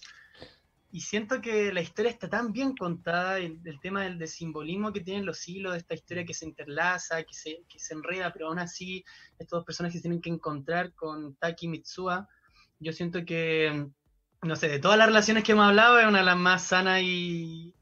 Y 0.95 1.01
siento 1.01 1.41
que 1.41 1.73
la 1.73 1.81
historia 1.81 2.09
está 2.09 2.29
tan 2.29 2.53
bien 2.53 2.73
contada, 2.73 3.37
el, 3.39 3.59
tema 3.81 4.03
del, 4.03 4.25
simbolismo 4.29 4.93
que 4.93 5.01
tienen 5.01 5.25
los 5.25 5.45
hilos 5.45 5.73
de 5.73 5.79
esta 5.79 5.93
historia 5.93 6.23
que 6.23 6.33
se 6.33 6.45
interlaza, 6.45 7.21
que 7.23 7.33
se, 7.33 7.65
que 7.67 7.79
se 7.79 7.95
enreda, 7.95 8.31
pero 8.31 8.47
aún 8.47 8.59
así 8.59 9.03
estos 9.37 9.57
dos 9.57 9.65
personajes 9.65 10.01
tienen 10.01 10.21
que 10.21 10.29
encontrar 10.29 10.93
con 10.93 11.35
Taki 11.35 11.67
Mitsuha. 11.67 12.29
Yo 12.79 12.93
siento 12.93 13.25
que 13.25 13.89
no 14.41 14.55
sé, 14.55 14.69
de 14.69 14.79
todas 14.79 14.97
las 14.97 15.07
relaciones 15.07 15.43
que 15.43 15.51
hemos 15.51 15.65
hablado, 15.65 15.99
es 15.99 16.07
una 16.07 16.19
de 16.19 16.25
las 16.25 16.37
más 16.37 16.63
sanas 16.63 17.01
y, 17.03 17.75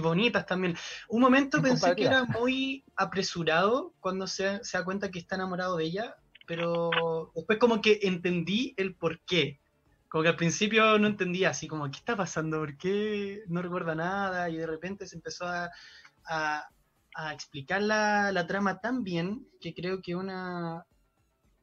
bonitas 0.00 0.46
también. 0.46 0.76
Un 1.08 1.22
momento 1.22 1.60
pensé 1.60 1.96
que 1.96 2.04
era 2.04 2.22
muy 2.22 2.84
apresurado 2.94 3.94
cuando 3.98 4.28
se, 4.28 4.60
da 4.72 4.84
cuenta 4.84 5.10
que 5.10 5.18
está 5.18 5.34
enamorado 5.34 5.76
de 5.76 5.86
ella, 5.86 6.14
pero 6.46 7.32
después 7.34 7.58
como 7.58 7.80
que 7.80 7.98
entendí 8.02 8.74
el 8.76 8.94
por 8.94 9.18
qué. 9.24 9.58
Como 10.14 10.22
que 10.22 10.28
al 10.28 10.36
principio 10.36 10.96
no 10.96 11.08
entendía 11.08 11.50
así 11.50 11.66
como, 11.66 11.90
¿qué 11.90 11.98
está 11.98 12.14
pasando? 12.14 12.60
¿Por 12.60 12.76
qué 12.76 13.42
no 13.48 13.60
recuerda 13.60 13.96
nada? 13.96 14.48
Y 14.48 14.56
de 14.56 14.64
repente 14.68 15.08
se 15.08 15.16
empezó 15.16 15.44
a, 15.44 16.68
explicar 17.32 17.82
la, 17.82 18.30
la, 18.30 18.46
trama 18.46 18.78
tan 18.78 19.02
bien 19.02 19.44
que 19.60 19.74
creo 19.74 20.00
que 20.00 20.14
una, 20.14 20.86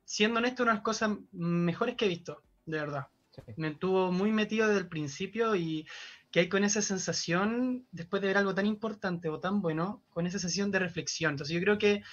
siendo 0.03 0.39
honesto, 0.39 0.63
una 0.63 0.73
de 0.73 0.75
las 0.79 0.83
cosas 0.83 1.11
mejores 1.31 1.95
que 1.95 2.03
he 2.03 2.09
visto, 2.09 2.43
de 2.65 2.79
verdad. 2.79 3.07
Me 3.55 3.73
tuvo 3.73 4.11
muy 4.11 4.33
metido 4.33 4.67
desde 4.67 4.81
el 4.81 4.89
principio 4.89 5.55
y 5.55 5.87
que 6.29 6.41
hay 6.41 6.49
con 6.49 6.65
esa 6.65 6.81
sensación, 6.81 7.87
después 7.93 8.21
de 8.21 8.27
ver 8.27 8.37
algo 8.37 8.53
tan 8.53 8.65
importante 8.65 9.29
o 9.29 9.39
tan 9.39 9.61
bueno, 9.61 10.03
con 10.09 10.27
esa 10.27 10.39
sensación 10.39 10.71
de 10.71 10.79
reflexión. 10.79 11.31
Entonces 11.31 11.55
yo 11.55 11.61
creo 11.61 11.77
que 11.77 12.03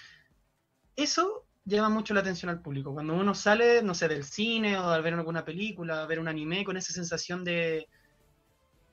eso 0.94 1.47
llama 1.76 1.88
mucho 1.90 2.14
la 2.14 2.20
atención 2.20 2.50
al 2.50 2.60
público. 2.60 2.92
Cuando 2.92 3.14
uno 3.14 3.34
sale, 3.34 3.82
no 3.82 3.94
sé, 3.94 4.08
del 4.08 4.24
cine 4.24 4.78
o 4.78 4.88
al 4.88 5.02
ver 5.02 5.14
alguna 5.14 5.44
película, 5.44 6.06
ver 6.06 6.20
un 6.20 6.28
anime, 6.28 6.64
con 6.64 6.76
esa 6.76 6.92
sensación 6.92 7.44
de, 7.44 7.88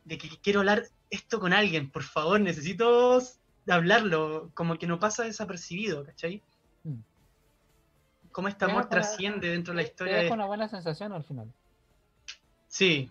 de 0.04 0.18
que 0.18 0.30
quiero 0.42 0.60
hablar 0.60 0.88
esto 1.10 1.40
con 1.40 1.54
alguien, 1.54 1.92
por 1.92 2.04
favor, 2.04 2.40
necesito 2.40 3.22
hablarlo, 3.68 4.52
como 4.54 4.78
que 4.78 4.88
no 4.88 5.00
pasa 5.00 5.24
desapercibido, 5.24 6.06
¿cachai? 6.06 6.42
Mm. 6.84 7.00
Cómo 8.32 8.48
este 8.48 8.66
amor 8.66 8.90
trasciende 8.90 9.50
dentro 9.50 9.74
de 9.74 9.82
la 9.82 9.88
historia. 9.88 10.22
Es 10.22 10.32
una 10.32 10.46
buena 10.46 10.68
sensación 10.68 11.14
al 11.14 11.24
final. 11.24 11.52
Sí, 12.68 13.10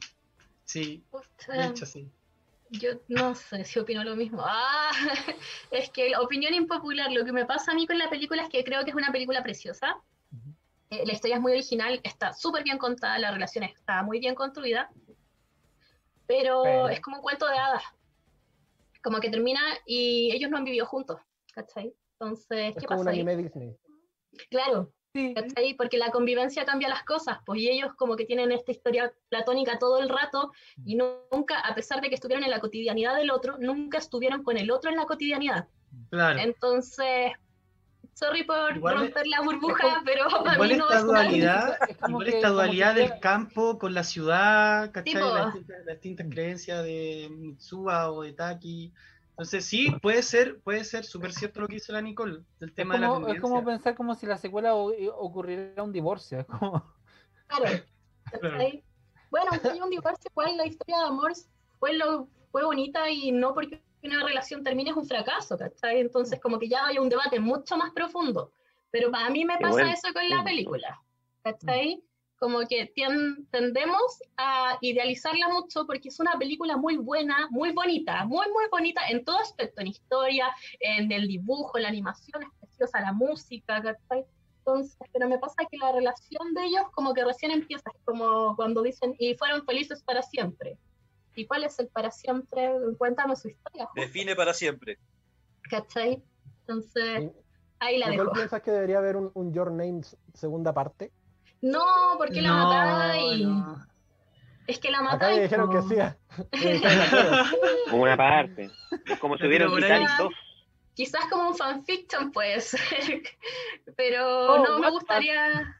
sí. 0.64 1.02
de 1.48 1.66
hecho, 1.66 1.86
sí. 1.86 2.10
Yo 2.80 2.90
no 3.08 3.34
sé 3.34 3.64
si 3.64 3.78
opino 3.78 4.02
lo 4.04 4.16
mismo. 4.16 4.42
Ah, 4.44 4.90
es 5.70 5.90
que 5.90 6.10
la 6.10 6.20
opinión 6.20 6.54
impopular, 6.54 7.10
lo 7.12 7.24
que 7.24 7.32
me 7.32 7.46
pasa 7.46 7.72
a 7.72 7.74
mí 7.74 7.86
con 7.86 7.98
la 7.98 8.10
película 8.10 8.42
es 8.42 8.48
que 8.48 8.64
creo 8.64 8.84
que 8.84 8.90
es 8.90 8.96
una 8.96 9.12
película 9.12 9.42
preciosa. 9.42 9.96
Eh, 10.90 11.04
la 11.06 11.12
historia 11.12 11.36
es 11.36 11.42
muy 11.42 11.52
original, 11.52 12.00
está 12.02 12.32
súper 12.32 12.62
bien 12.62 12.78
contada, 12.78 13.18
la 13.18 13.30
relación 13.30 13.64
está 13.64 14.02
muy 14.02 14.18
bien 14.20 14.34
construida, 14.34 14.90
pero, 16.26 16.88
es 16.88 17.00
como 17.00 17.16
un 17.16 17.22
cuento 17.22 17.46
de 17.46 17.58
hadas. 17.58 17.82
Como 19.02 19.20
que 19.20 19.30
termina 19.30 19.60
y 19.86 20.30
ellos 20.32 20.50
no 20.50 20.56
han 20.56 20.64
vivido 20.64 20.86
juntos, 20.86 21.20
¿cachai? 21.52 21.94
Entonces, 22.12 22.74
¿qué 22.78 22.86
pasa? 22.86 23.02
Un 23.02 23.08
anime 23.08 23.36
Disney. 23.36 23.76
Claro, 24.50 24.92
porque 25.76 25.98
la 25.98 26.10
convivencia 26.10 26.64
cambia 26.64 26.88
las 26.88 27.04
cosas, 27.04 27.38
pues 27.46 27.60
y 27.60 27.68
ellos 27.68 27.92
como 27.96 28.16
que 28.16 28.24
tienen 28.24 28.50
esta 28.52 28.72
historia 28.72 29.12
platónica 29.28 29.78
todo 29.78 30.00
el 30.00 30.08
rato 30.08 30.52
y 30.84 30.96
nunca, 30.96 31.60
a 31.60 31.74
pesar 31.74 32.00
de 32.00 32.08
que 32.08 32.16
estuvieron 32.16 32.44
en 32.44 32.50
la 32.50 32.60
cotidianidad 32.60 33.16
del 33.16 33.30
otro, 33.30 33.56
nunca 33.58 33.98
estuvieron 33.98 34.42
con 34.42 34.56
el 34.56 34.70
otro 34.70 34.90
en 34.90 34.96
la 34.96 35.06
cotidianidad. 35.06 35.68
Claro. 36.10 36.40
Entonces, 36.40 37.32
sorry 38.14 38.42
por 38.42 38.80
romper 38.80 39.26
la 39.28 39.40
burbuja, 39.42 40.02
pero 40.04 40.26
para 40.42 40.58
mí 40.58 40.74
no 40.74 40.84
esta 40.84 40.98
es 40.98 41.04
dualidad, 41.04 41.78
igual 42.08 42.28
esta 42.28 42.48
dualidad 42.48 42.94
del 42.96 43.20
campo 43.20 43.78
con 43.78 43.94
la 43.94 44.02
ciudad, 44.02 44.90
¿cachai? 44.90 45.14
Las, 45.14 45.54
distintas 45.86 46.26
creencias 46.28 46.82
de 46.82 47.28
Mitsuba 47.30 48.10
o 48.10 48.22
de 48.22 48.32
Taki. 48.32 48.92
Entonces 49.34 49.64
sí, 49.64 49.90
puede 50.00 50.22
ser, 50.22 50.60
puede 50.60 50.84
ser 50.84 51.04
súper 51.04 51.32
cierto 51.32 51.60
lo 51.60 51.66
que 51.66 51.74
dice 51.74 51.92
la 51.92 52.00
Nicole, 52.00 52.44
del 52.60 52.72
tema 52.72 52.94
es 52.94 53.00
como, 53.00 53.20
de 53.20 53.26
la 53.26 53.34
Es 53.34 53.40
como 53.40 53.64
pensar 53.64 53.96
como 53.96 54.14
si 54.14 54.26
la 54.26 54.38
secuela 54.38 54.76
ocurriera 54.76 55.82
un 55.82 55.92
divorcio. 55.92 56.46
Como... 56.46 56.84
Claro. 57.46 57.84
Bueno, 59.30 59.50
hay 59.64 59.80
un 59.80 59.90
divorcio, 59.90 60.30
¿cuál 60.32 60.56
la 60.56 60.66
historia 60.66 60.98
de 60.98 61.04
amor 61.06 61.32
fue, 61.78 61.94
lo, 61.94 62.28
fue 62.50 62.64
bonita 62.64 63.10
y 63.10 63.32
no 63.32 63.52
porque 63.52 63.82
una 64.02 64.24
relación 64.24 64.62
termine 64.62 64.90
es 64.90 64.96
un 64.96 65.06
fracaso, 65.06 65.58
¿cachai? 65.58 66.00
Entonces 66.00 66.40
como 66.40 66.58
que 66.58 66.68
ya 66.68 66.86
hay 66.86 66.98
un 66.98 67.08
debate 67.08 67.40
mucho 67.40 67.76
más 67.76 67.92
profundo. 67.92 68.52
Pero 68.90 69.10
para 69.10 69.28
mí 69.30 69.44
me 69.44 69.58
pasa 69.58 69.90
eso 69.92 70.12
con 70.12 70.28
la 70.28 70.44
película, 70.44 71.02
¿cachai? 71.42 72.02
Como 72.44 72.60
que 72.68 72.92
tendemos 73.50 74.22
a 74.36 74.76
idealizarla 74.82 75.48
mucho 75.48 75.86
porque 75.86 76.10
es 76.10 76.20
una 76.20 76.38
película 76.38 76.76
muy 76.76 76.98
buena, 76.98 77.48
muy 77.48 77.72
bonita, 77.72 78.26
muy, 78.26 78.46
muy 78.52 78.66
bonita 78.70 79.00
en 79.08 79.24
todo 79.24 79.38
aspecto, 79.38 79.80
en 79.80 79.86
historia, 79.86 80.54
en 80.78 81.10
el 81.10 81.26
dibujo, 81.26 81.78
en 81.78 81.84
la 81.84 81.88
animación, 81.88 82.42
es 82.42 82.50
preciosa 82.60 83.00
la 83.00 83.14
música, 83.14 83.82
Entonces, 84.58 84.98
pero 85.10 85.26
me 85.26 85.38
pasa 85.38 85.64
que 85.70 85.78
la 85.78 85.92
relación 85.92 86.52
de 86.52 86.66
ellos 86.66 86.82
como 86.92 87.14
que 87.14 87.24
recién 87.24 87.50
empieza, 87.50 87.90
es 87.94 88.02
como 88.04 88.54
cuando 88.56 88.82
dicen, 88.82 89.14
y 89.18 89.34
fueron 89.36 89.64
felices 89.64 90.02
para 90.02 90.20
siempre. 90.20 90.76
¿Y 91.34 91.46
cuál 91.46 91.64
es 91.64 91.78
el 91.78 91.88
para 91.88 92.10
siempre? 92.10 92.74
Cuéntame 92.98 93.36
su 93.36 93.48
historia. 93.48 93.88
Define 93.94 94.36
para 94.36 94.52
siempre. 94.52 94.98
¿Cachai? 95.70 96.22
Entonces, 96.60 97.30
ahí 97.78 97.96
la 97.96 98.10
dejo. 98.10 98.30
piensas 98.32 98.60
que 98.60 98.70
debería 98.70 98.98
haber 98.98 99.16
un, 99.16 99.30
un 99.32 99.50
Your 99.54 99.72
Name 99.72 100.02
segunda 100.34 100.74
parte? 100.74 101.10
No, 101.64 102.16
porque 102.18 102.42
la 102.42 102.52
matáis. 102.52 103.48
Es 104.66 104.78
que 104.78 104.90
la 104.90 105.00
matáis. 105.00 105.38
Acá 105.38 105.42
dijeron 105.42 105.70
que 105.70 105.82
sí. 105.82 105.96
Como 107.90 108.02
una 108.02 108.18
parte. 108.18 108.70
Como 109.18 109.38
si 109.38 109.46
hubiera 109.46 109.66
un 109.66 109.76
Titanic 109.76 110.10
2. 110.18 110.34
Quizás 110.94 111.24
como 111.28 111.48
un 111.48 111.56
fanfiction 111.56 112.30
puede 112.30 112.60
ser. 112.60 113.22
pero 113.96 114.52
oh, 114.52 114.64
no 114.64 114.78
me 114.78 114.90
gustaría. 114.90 115.74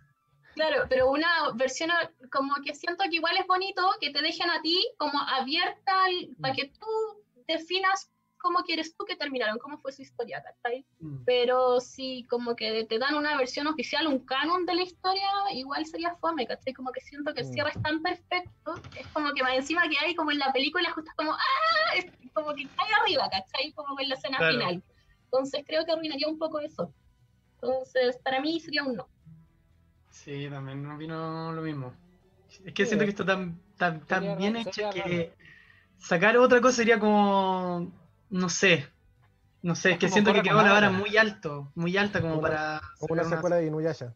Claro, 0.54 0.86
pero 0.88 1.10
una 1.10 1.50
versión 1.54 1.90
como 2.32 2.54
que 2.64 2.74
siento 2.74 3.04
que 3.10 3.16
igual 3.16 3.36
es 3.36 3.46
bonito 3.46 3.82
que 4.00 4.10
te 4.10 4.22
dejen 4.22 4.50
a 4.50 4.62
ti 4.62 4.80
como 4.96 5.20
abierta 5.20 6.06
para 6.40 6.54
que 6.54 6.68
tú 6.68 6.86
definas 7.46 8.10
cómo 8.44 8.58
quieres 8.58 8.94
tú 8.94 9.06
que 9.06 9.16
terminaron, 9.16 9.58
cómo 9.58 9.78
fue 9.78 9.90
su 9.90 10.02
historia, 10.02 10.42
¿cachai? 10.42 10.84
Mm. 11.00 11.24
Pero 11.24 11.80
si 11.80 12.26
como 12.28 12.54
que 12.54 12.84
te 12.84 12.98
dan 12.98 13.14
una 13.14 13.38
versión 13.38 13.66
oficial, 13.66 14.06
un 14.06 14.18
canon 14.18 14.66
de 14.66 14.74
la 14.74 14.82
historia, 14.82 15.30
igual 15.54 15.86
sería 15.86 16.14
fome, 16.16 16.46
¿cachai? 16.46 16.74
Como 16.74 16.92
que 16.92 17.00
siento 17.00 17.32
que 17.32 17.40
el 17.40 17.48
mm. 17.48 17.52
cierre 17.54 17.70
es 17.70 17.82
tan 17.82 18.02
perfecto, 18.02 18.74
es 19.00 19.06
como 19.14 19.32
que 19.32 19.42
más 19.42 19.54
encima 19.54 19.88
que 19.88 19.96
hay 19.98 20.14
como 20.14 20.30
en 20.30 20.40
la 20.40 20.52
película, 20.52 20.92
justo 20.92 21.10
como, 21.16 21.32
¡ah! 21.32 21.96
Es 21.96 22.04
como 22.34 22.54
que 22.54 22.68
cae 22.76 22.92
arriba, 23.00 23.30
¿cachai? 23.30 23.72
Como 23.72 23.98
en 23.98 24.10
la 24.10 24.14
escena 24.14 24.36
final. 24.36 24.82
Entonces 25.24 25.64
creo 25.66 25.86
que 25.86 25.92
arruinaría 25.92 26.28
un 26.28 26.38
poco 26.38 26.60
eso. 26.60 26.92
Entonces, 27.54 28.18
para 28.22 28.42
mí 28.42 28.60
sería 28.60 28.84
un 28.84 28.94
no. 28.94 29.08
Sí, 30.10 30.48
también 30.50 30.82
no 30.82 30.98
vino 30.98 31.50
lo 31.50 31.62
mismo. 31.62 31.94
Es 32.62 32.74
que 32.74 32.84
siento 32.84 33.06
que 33.06 33.10
está 33.10 33.24
tan, 33.24 33.58
tan, 33.78 34.06
tan 34.06 34.36
bien 34.36 34.56
hecho 34.56 34.90
que 34.90 35.32
sacar 35.96 36.36
otra 36.36 36.60
cosa 36.60 36.76
sería 36.76 37.00
como, 37.00 37.90
no 38.30 38.48
sé, 38.48 38.88
no 39.62 39.74
sé, 39.74 39.92
es 39.92 39.98
que 39.98 40.08
siento 40.08 40.32
que 40.32 40.42
quedó 40.42 40.62
la 40.62 40.72
vara 40.72 40.90
muy 40.90 41.16
alto, 41.16 41.72
muy 41.74 41.96
alta 41.96 42.20
como, 42.20 42.40
para... 42.40 42.80
Como 42.98 43.14
una 43.14 43.24
secuela 43.24 43.56
de 43.56 43.66
Inuyasha. 43.66 44.14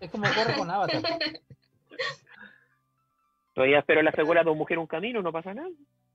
Es 0.00 0.10
como 0.10 0.24
corre 0.24 0.56
con 0.56 0.70
Avatar. 0.70 1.02
Todavía 3.54 3.78
espero 3.78 4.02
la 4.02 4.12
secuela 4.16 4.42
de 4.42 4.44
Dos 4.44 4.56
Mujeres 4.56 4.80
Un 4.82 4.86
Camino, 4.86 5.22
no 5.22 5.32
pasa 5.32 5.54
nada. 5.54 5.70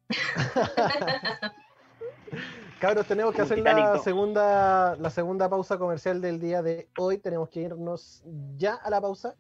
Cabros, 2.80 3.08
tenemos 3.08 3.34
que 3.36 3.42
hacer 3.42 3.60
la 3.60 3.98
segunda, 4.00 4.96
la 4.96 5.10
segunda 5.10 5.50
pausa 5.50 5.78
comercial 5.78 6.20
del 6.22 6.40
día 6.40 6.62
de 6.62 6.90
hoy. 6.98 7.20
Tenemos 7.20 7.50
que 7.50 7.62
irnos 7.62 8.24
ya 8.58 8.76
a 8.76 8.90
la 8.90 9.00
pausa. 9.00 9.36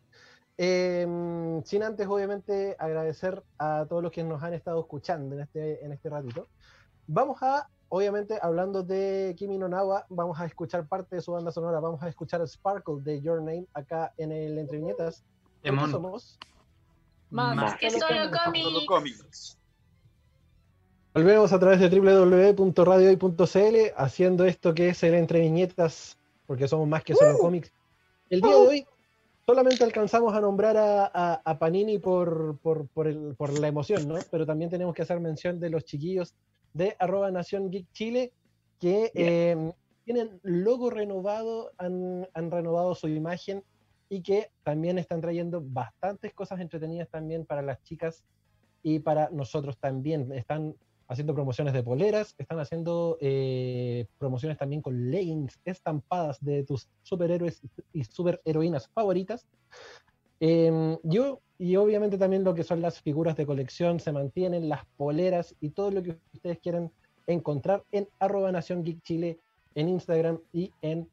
Em, 0.58 1.64
sin 1.64 1.82
antes, 1.82 2.08
obviamente, 2.08 2.76
agradecer 2.78 3.42
a 3.58 3.86
todos 3.90 4.04
los 4.04 4.12
que 4.12 4.24
nos 4.24 4.44
han 4.44 4.54
estado 4.54 4.80
escuchando 4.80 5.36
en 5.36 5.42
este, 5.42 5.84
en 5.84 5.92
este 5.92 6.10
ratito. 6.10 6.50
Vamos 7.14 7.44
a, 7.44 7.68
obviamente, 7.90 8.40
hablando 8.42 8.84
de 8.84 9.36
Kimi 9.38 9.58
no 9.58 9.68
Nawa, 9.68 10.06
vamos 10.08 10.40
a 10.40 10.46
escuchar 10.46 10.88
parte 10.88 11.18
de 11.18 11.22
su 11.22 11.34
banda 11.34 11.52
sonora. 11.52 11.82
Vamos 11.82 12.02
a 12.02 12.08
escuchar 12.08 12.40
Sparkle 12.48 13.02
de 13.02 13.22
Your 13.22 13.42
Name 13.42 13.68
acá 13.74 14.14
en 14.16 14.32
el 14.32 14.58
Entre 14.58 14.78
Viñetas. 14.78 15.26
somos 15.92 16.40
más, 17.30 17.78
que, 17.78 17.92
solo 17.92 18.06
cómics. 18.88 19.58
Volvemos 21.14 21.52
a 21.52 21.60
través 21.60 21.82
de 21.82 21.90
www.radiohoy.cl 21.90 23.94
haciendo 23.98 24.46
esto 24.46 24.74
que 24.74 24.88
es 24.88 25.04
el 25.04 25.16
Entre 25.16 25.42
Viñetas, 25.42 26.18
porque 26.48 26.70
somos 26.70 26.88
más 26.88 27.04
que 27.04 27.14
solo 27.14 27.38
cómics. 27.40 27.74
El 28.30 28.40
día 28.40 28.52
de 28.52 28.56
hoy 28.56 28.88
solamente 29.46 29.84
alcanzamos 29.84 30.34
a 30.34 30.40
nombrar 30.40 31.12
a, 31.14 31.58
Panini 31.60 32.00
por, 32.00 32.58
por, 32.60 33.60
la 33.60 33.68
emoción, 33.68 34.08
¿no? 34.08 34.16
Pero 34.32 34.46
también 34.46 34.72
tenemos 34.72 34.96
que 34.96 35.02
hacer 35.02 35.20
mención 35.20 35.60
de 35.60 35.70
los 35.70 35.84
chiquillos 35.84 36.34
de 36.74 36.96
arroba 37.00 37.32
Nación 37.32 37.70
Geek 37.70 37.92
Chile, 37.92 38.34
que 38.80 39.12
eh, 39.14 39.74
tienen 40.04 40.40
logo 40.44 40.90
renovado, 40.90 41.72
han, 41.78 42.28
han 42.34 42.52
renovado 42.52 42.96
su 42.96 43.08
imagen 43.08 43.64
y 44.10 44.22
que 44.22 44.52
también 44.64 44.98
están 44.98 45.22
trayendo 45.22 45.62
bastantes 45.64 46.34
cosas 46.34 46.60
entretenidas 46.60 47.10
también 47.10 47.46
para 47.46 47.62
las 47.62 47.82
chicas 47.84 48.26
y 48.84 49.00
para 49.00 49.30
nosotros 49.30 49.78
también. 49.78 50.32
Están 50.34 50.76
haciendo 51.08 51.36
promociones 51.36 51.74
de 51.74 51.84
poleras, 51.84 52.36
están 52.38 52.60
haciendo 52.60 53.18
eh, 53.20 54.08
promociones 54.18 54.58
también 54.58 54.82
con 54.82 55.12
leggings 55.12 55.60
estampadas 55.66 56.44
de 56.44 56.64
tus 56.64 56.90
superhéroes 57.04 57.62
y 57.92 58.06
superheroínas 58.06 58.88
favoritas. 58.90 59.46
Em, 60.44 60.98
yo, 61.04 61.40
y 61.60 61.76
obviamente 61.76 62.18
también 62.18 62.44
lo 62.44 62.56
que 62.56 62.64
son 62.64 62.82
las 62.82 63.00
figuras 63.00 63.38
de 63.38 63.46
colección 63.46 64.00
se 64.00 64.12
mantienen, 64.12 64.70
las 64.70 64.86
poleras 64.98 65.56
y 65.62 65.70
todo 65.70 65.92
lo 65.92 66.02
que 66.02 66.18
ustedes 66.34 66.58
quieran 66.58 66.92
encontrar 67.28 67.84
en 67.92 68.10
arroba 68.20 68.52
Nación 68.52 68.84
Geek 68.84 69.04
Chile, 69.04 69.38
en 69.76 69.88
Instagram 69.88 70.40
y 70.52 70.72
en 70.82 71.08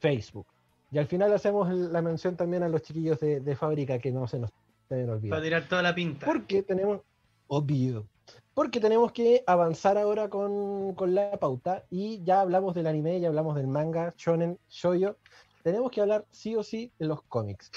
Facebook. 0.00 0.46
Y 0.92 0.98
al 0.98 1.06
final 1.06 1.32
hacemos 1.32 1.70
la 1.70 2.02
mención 2.02 2.36
también 2.36 2.62
a 2.62 2.68
los 2.68 2.82
chiquillos 2.82 3.18
de, 3.20 3.56
fábrica 3.56 3.98
que 3.98 4.12
no 4.12 4.28
se 4.28 4.38
nos 4.38 4.50
deben 4.90 5.08
olvidar. 5.08 5.30
Para 5.30 5.42
tirar 5.42 5.68
toda 5.68 5.82
la 5.82 5.94
pinta. 5.94 6.26
Porque 6.26 6.62
tenemos, 6.62 7.00
obvio, 7.48 8.06
porque 8.52 8.80
tenemos 8.80 9.12
que 9.12 9.42
avanzar 9.46 9.96
ahora 9.96 10.28
con, 10.28 10.94
la 11.14 11.38
pauta 11.38 11.84
y 11.88 12.22
ya 12.22 12.42
hablamos 12.42 12.74
del 12.74 12.86
anime, 12.86 13.18
ya 13.18 13.28
hablamos 13.28 13.56
del 13.56 13.66
manga, 13.66 14.12
shonen, 14.18 14.58
shoyo. 14.68 15.16
Tenemos 15.62 15.90
que 15.90 16.02
hablar 16.02 16.26
sí 16.30 16.54
o 16.54 16.62
sí 16.62 16.92
de 16.98 17.06
los 17.06 17.22
cómics. 17.22 17.72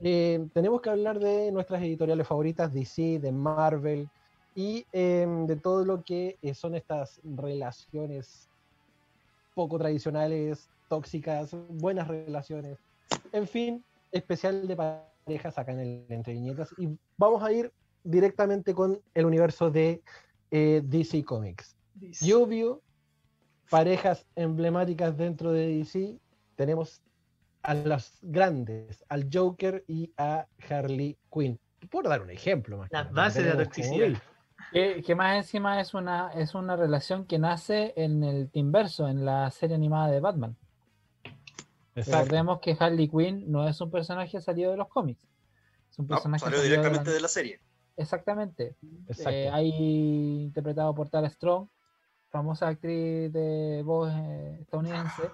Eh, 0.00 0.46
tenemos 0.52 0.80
que 0.80 0.90
hablar 0.90 1.18
de 1.18 1.50
nuestras 1.50 1.82
editoriales 1.82 2.26
favoritas, 2.26 2.72
DC, 2.72 3.18
de 3.18 3.32
Marvel 3.32 4.08
y 4.54 4.86
em, 4.92 5.46
de 5.46 5.56
todo 5.56 5.84
lo 5.84 6.02
que 6.02 6.38
eh, 6.42 6.54
son 6.54 6.74
estas 6.74 7.20
relaciones 7.24 8.48
poco 9.54 9.78
tradicionales, 9.78 10.68
tóxicas, 10.88 11.54
buenas 11.68 12.06
relaciones. 12.06 12.78
En 13.32 13.46
fin, 13.46 13.84
especial 14.12 14.68
de 14.68 14.76
parejas 14.76 15.58
acá 15.58 15.72
en 15.72 15.80
el 15.80 16.04
Entre 16.08 16.32
Viñetas. 16.32 16.74
Y 16.78 16.88
vamos 17.16 17.42
a 17.42 17.52
ir 17.52 17.72
directamente 18.04 18.74
con 18.74 19.00
el 19.14 19.26
universo 19.26 19.70
de 19.70 20.00
eh, 20.50 20.80
DC 20.84 21.24
Comics. 21.24 21.76
Y 22.20 22.32
obvio, 22.32 22.80
parejas 23.68 24.26
emblemáticas 24.36 25.16
dentro 25.16 25.52
de 25.52 25.66
DC, 25.66 26.16
tenemos 26.54 27.02
a 27.68 27.74
las 27.74 28.18
grandes, 28.22 29.04
al 29.10 29.28
Joker 29.30 29.84
y 29.86 30.10
a 30.16 30.46
Harley 30.70 31.18
Quinn. 31.30 31.60
Por 31.90 32.08
dar 32.08 32.22
un 32.22 32.30
ejemplo 32.30 32.78
más. 32.78 32.90
La 32.90 33.04
base 33.04 33.42
de 33.42 33.54
la 33.54 33.64
toxicidad. 33.64 34.18
Que, 34.72 35.14
más 35.14 35.36
encima 35.36 35.78
es 35.78 35.92
una, 35.92 36.32
es 36.32 36.54
una 36.54 36.76
relación 36.76 37.26
que 37.26 37.38
nace 37.38 37.92
en 37.96 38.24
el 38.24 38.50
Teamverso, 38.50 39.06
en 39.06 39.26
la 39.26 39.50
serie 39.50 39.76
animada 39.76 40.10
de 40.10 40.20
Batman. 40.20 40.56
Recordemos 41.94 42.60
que 42.60 42.74
Harley 42.78 43.06
Quinn 43.06 43.44
no 43.50 43.68
es 43.68 43.78
un 43.82 43.90
personaje 43.90 44.40
salido 44.40 44.70
de 44.70 44.78
los 44.78 44.88
cómics. 44.88 45.28
Es 45.90 45.98
un 45.98 46.06
personaje 46.06 46.44
salió 46.44 46.62
directamente 46.62 47.10
de 47.10 47.20
la 47.20 47.28
serie. 47.28 47.60
Exactamente. 47.98 48.76
Eh, 49.26 49.50
ahí 49.52 50.44
interpretado 50.44 50.94
por 50.94 51.10
Tara 51.10 51.28
Strong, 51.28 51.68
famosa 52.30 52.68
actriz 52.68 53.30
de 53.30 53.82
voz 53.84 54.10
eh, 54.14 54.58
estadounidense. 54.62 55.24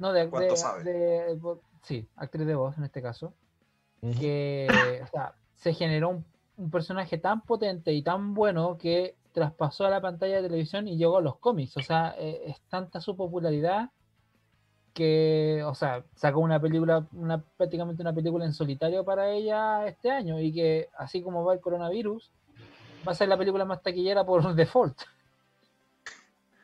No, 0.00 0.14
de, 0.14 1.38
sí, 1.82 2.08
actriz 2.16 2.46
de 2.46 2.54
voz 2.54 2.76
en 2.78 2.84
este 2.84 3.02
caso. 3.02 3.34
Que 4.00 4.66
se 5.56 5.74
generó 5.74 6.08
un, 6.08 6.24
un, 6.56 6.70
personaje 6.70 7.18
tan 7.18 7.42
potente 7.42 7.92
y 7.92 8.02
tan 8.02 8.32
bueno 8.32 8.78
que 8.78 9.14
traspasó 9.32 9.84
a 9.84 9.90
la 9.90 10.00
pantalla 10.00 10.36
de 10.36 10.48
televisión 10.48 10.88
y 10.88 10.96
llegó 10.96 11.18
a 11.18 11.20
los 11.20 11.36
cómics. 11.36 11.76
O 11.76 11.82
sea, 11.82 12.14
eh, 12.18 12.44
es 12.46 12.60
tanta 12.70 13.02
su 13.02 13.14
popularidad 13.14 13.90
que, 14.94 15.62
o 15.66 15.74
sea, 15.74 16.02
sacó 16.14 16.40
una 16.40 16.58
película, 16.58 17.06
una, 17.12 17.44
prácticamente 17.58 18.00
una 18.00 18.14
película 18.14 18.46
en 18.46 18.54
solitario 18.54 19.04
para 19.04 19.30
ella 19.30 19.86
este 19.86 20.10
año 20.10 20.40
y 20.40 20.50
que 20.50 20.88
así 20.96 21.22
como 21.22 21.44
va 21.44 21.52
el 21.52 21.60
coronavirus, 21.60 22.30
va 23.06 23.12
a 23.12 23.14
ser 23.14 23.28
la 23.28 23.36
película 23.36 23.66
más 23.66 23.82
taquillera 23.82 24.24
por 24.24 24.54
default. 24.54 24.98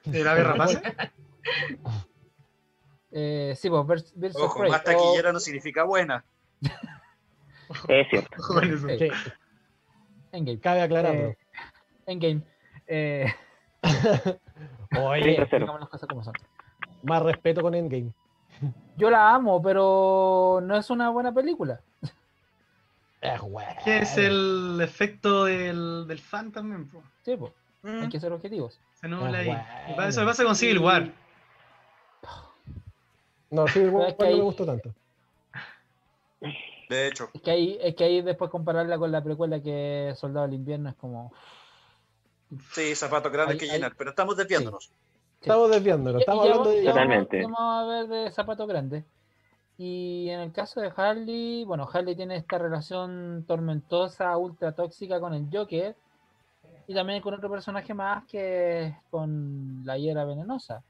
¿De 0.07 0.25
la 0.25 0.35
guerra 0.35 0.57
pasa? 0.57 0.83
eh, 3.19 3.55
sí, 3.57 3.71
pues 3.71 4.15
Ojo, 4.35 4.63
más 4.65 4.85
taquillera 4.85 5.33
no 5.33 5.41
significa 5.41 5.85
buena. 5.85 6.23
es 7.89 8.09
cierto. 8.11 8.37
Sí. 8.99 9.09
Endgame. 10.33 10.61
Cabe 10.61 10.83
aclararlo. 10.83 11.29
Eh, 11.29 11.39
Endgame. 12.05 12.43
Eh... 12.87 13.33
Oye, 15.01 15.39
las 15.39 15.89
cosas 15.89 16.07
como 16.07 16.23
son. 16.23 16.35
Más 17.05 17.23
respeto 17.23 17.63
con 17.63 17.75
Endgame. 17.75 18.13
Yo 18.99 19.09
la 19.09 19.35
amo, 19.35 19.63
pero 19.63 20.61
no 20.63 20.77
es 20.77 20.91
una 20.91 21.09
buena 21.09 21.33
película. 21.33 21.81
Es 23.23 23.41
es 23.87 24.19
el 24.19 24.79
efecto 24.83 25.45
del, 25.45 26.07
del 26.07 26.19
fan 26.19 26.53
también, 26.53 26.91
Sí, 27.23 27.35
pues. 27.35 27.51
Hay 27.83 28.11
que 28.11 28.21
ser 28.21 28.33
objetivos. 28.33 28.79
Se 28.93 29.09
no 29.09 29.21
bueno. 29.21 29.65
Eso 30.07 30.25
pasa 30.27 30.45
con 30.45 30.55
Civil 30.55 30.81
War. 30.81 31.11
No, 33.51 33.67
Civil 33.69 33.91
War 33.91 34.17
no 34.19 34.27
me 34.27 34.41
gustó 34.43 34.67
tanto. 34.67 34.93
De 36.89 37.09
hecho. 37.09 37.31
Es 37.35 37.43
que, 37.43 37.51
ahí, 37.51 37.79
es 37.81 37.95
que 37.95 38.05
ahí 38.05 38.23
después 38.23 38.51
compararla 38.51 38.99
con 38.99 39.11
la 39.11 39.23
precuela 39.23 39.61
que 39.61 40.13
Soldado 40.17 40.47
del 40.47 40.57
Invierno 40.57 40.91
es 40.91 40.97
como. 40.97 41.33
Sí, 42.73 42.95
zapatos 42.95 43.33
grandes 43.33 43.59
que 43.59 43.67
llenar, 43.67 43.95
pero 43.97 44.11
estamos 44.11 44.37
desviándonos. 44.37 44.91
Estamos 45.41 45.71
desviándolo, 45.71 46.19
estamos 46.19 46.45
hablando 46.45 46.71
de... 46.71 46.85
Totalmente. 46.85 47.43
Vamos 47.43 47.59
a 47.61 47.85
ver 47.87 48.07
de 48.09 48.31
zapatos 48.31 48.67
grandes. 48.67 49.05
Y 49.79 50.29
en 50.31 50.41
el 50.41 50.53
caso 50.53 50.81
de 50.81 50.91
Harley, 50.97 51.65
bueno, 51.65 51.89
Harley 51.93 52.17
tiene 52.17 52.37
esta 52.37 52.59
relación 52.59 53.45
tormentosa, 53.47 54.37
ultra 54.39 54.73
tóxica 54.73 55.21
con 55.21 55.35
el 55.35 55.49
Joker. 55.53 55.95
Y 56.89 56.95
también 56.95 57.21
con 57.21 57.35
otro 57.35 57.51
personaje 57.51 57.93
más 57.95 58.25
que 58.27 58.85
es 58.85 58.95
con 59.11 59.83
la 59.85 59.99
hiera 59.99 60.25
venenosa. 60.25 60.83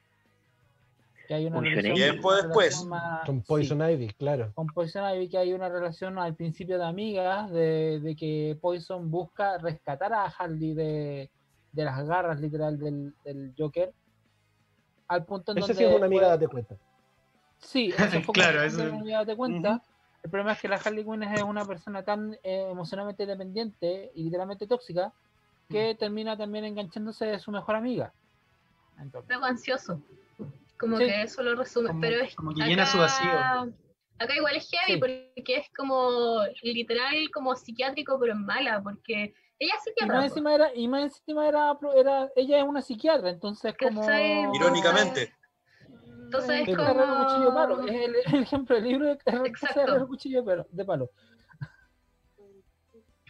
Que 1.26 1.34
hay 1.34 1.46
una 1.46 1.56
relación, 1.60 1.94
después. 2.42 2.88
con 3.26 3.42
Poison 3.42 3.90
Ivy, 3.90 4.08
claro. 4.14 4.52
Con 4.54 4.66
Poison 4.68 5.04
Ivy, 5.14 5.28
que 5.28 5.38
hay 5.38 5.52
una 5.52 5.68
relación 5.68 6.18
al 6.18 6.34
principio 6.34 6.78
de 6.78 6.84
amigas, 6.84 7.50
de, 7.50 8.00
de 8.00 8.14
que 8.16 8.56
Poison 8.60 9.10
busca 9.10 9.58
rescatar 9.58 10.12
a 10.12 10.24
Harley 10.26 10.74
de, 10.74 11.30
de 11.72 11.84
las 11.84 12.06
garras 12.06 12.40
literal 12.40 12.78
del, 12.78 13.14
del 13.24 13.54
Joker. 13.58 13.92
Al 15.08 15.24
punto 15.24 15.52
en 15.52 15.60
donde. 15.60 15.74
sí 15.74 15.84
es 15.84 15.94
una 15.94 16.06
amiga, 16.06 16.28
date 16.28 16.48
cuenta. 16.48 16.76
Sí, 17.58 17.92
eso 17.98 18.20
fue 18.22 18.32
Claro, 18.34 18.62
eso- 18.62 18.82
una 18.82 19.00
amiga, 19.00 19.18
date 19.18 19.36
cuenta. 19.36 19.82
El 20.22 20.30
problema 20.30 20.52
es 20.52 20.60
que 20.60 20.68
la 20.68 20.76
Harley 20.76 21.04
Quinn 21.04 21.22
es 21.22 21.42
una 21.42 21.64
persona 21.64 22.02
tan 22.02 22.34
eh, 22.42 22.68
emocionalmente 22.70 23.26
dependiente 23.26 24.10
y 24.14 24.24
literalmente 24.24 24.66
tóxica 24.66 25.12
que 25.68 25.94
termina 25.94 26.36
también 26.36 26.64
enganchándose 26.64 27.26
de 27.26 27.38
su 27.38 27.50
mejor 27.52 27.76
amiga. 27.76 28.12
Entonces, 29.00 29.28
Luego 29.28 29.44
ansioso. 29.44 30.00
Como 30.78 30.98
Sí. 30.98 31.06
que 31.06 31.22
eso 31.22 31.42
lo 31.42 31.54
resume. 31.56 31.88
Como- 31.88 32.00
pero 32.00 32.20
es 32.22 32.34
como 32.36 32.52
que 32.54 32.62
llena 32.64 32.86
su 32.86 32.98
vacío. 32.98 33.30
Acá 34.18 34.34
igual 34.34 34.56
es 34.56 34.68
heavy 34.70 34.94
Sí. 34.94 34.98
porque 34.98 35.56
es 35.56 35.66
como 35.76 36.40
literal 36.62 37.14
como 37.34 37.54
psiquiátrico 37.54 38.18
pero 38.18 38.32
en 38.32 38.46
mala 38.46 38.82
porque 38.82 39.34
ella 39.58 39.74
es 39.74 39.80
y 39.86 39.90
psiquiatra. 39.90 40.16
más 40.16 40.24
po. 40.24 40.30
encima 40.32 40.54
era, 40.54 40.74
y 40.74 40.88
más 40.88 41.02
encima 41.02 41.48
era, 41.48 41.78
era, 41.94 42.28
ella 42.36 42.58
es 42.58 42.64
una 42.64 42.80
psiquiatra, 42.82 43.30
entonces 43.30 43.74
como. 43.78 44.02
Irónicamente. 44.54 45.32
Entonces 46.24 46.60
es 46.62 46.68
es 46.68 46.76
como 46.76 47.24
cuchillo 47.24 47.44
de 47.50 47.52
palo, 47.52 47.86
es 47.86 47.94
el, 47.94 48.14
el 48.34 48.42
ejemplo 48.42 48.74
del 48.76 48.84
libro 48.84 49.06
de 49.06 49.12
Exacto. 49.46 50.06
cuchillo 50.08 50.40
de 50.42 50.46
palo. 50.46 50.66
de 50.70 50.84
palo. 50.84 51.10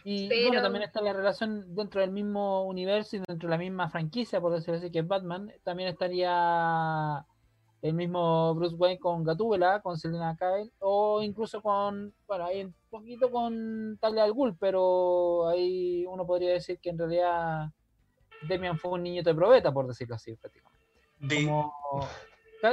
Y 0.03 0.29
Pero- 0.29 0.47
bueno, 0.47 0.61
también 0.63 0.83
está 0.83 1.01
la 1.01 1.11
relación 1.13 1.75
dentro 1.75 1.99
del 1.99 2.11
mismo 2.11 2.63
universo 2.65 3.17
y 3.17 3.19
dentro 3.27 3.49
de 3.49 3.51
la 3.51 3.57
misma 3.57 3.89
franquicia, 3.89 4.39
por 4.39 4.53
decirlo 4.53 4.77
así, 4.77 4.89
que 4.89 4.99
es 4.99 5.07
Batman. 5.07 5.51
También 5.63 5.89
estaría 5.89 7.25
el 7.81 7.93
mismo 7.93 8.53
Bruce 8.55 8.75
Wayne 8.75 8.99
con 8.99 9.23
Gatúbela, 9.23 9.81
con 9.81 9.97
Selena 9.97 10.35
Kyle, 10.37 10.71
o 10.79 11.21
incluso 11.21 11.61
con, 11.61 12.13
bueno, 12.27 12.45
ahí 12.45 12.63
un 12.63 12.73
poquito 12.89 13.29
con 13.31 13.97
Talia 14.01 14.23
al 14.23 14.33
Ghul, 14.33 14.57
pero 14.59 15.47
ahí 15.47 16.05
uno 16.07 16.25
podría 16.25 16.53
decir 16.53 16.79
que 16.79 16.89
en 16.89 16.97
realidad 16.97 17.69
Demian 18.47 18.77
fue 18.79 18.91
un 18.91 19.03
niño 19.03 19.23
de 19.23 19.33
probeta, 19.35 19.71
por 19.71 19.87
decirlo 19.87 20.15
así, 20.15 20.35
prácticamente. 20.35 20.79
Como- 21.45 21.73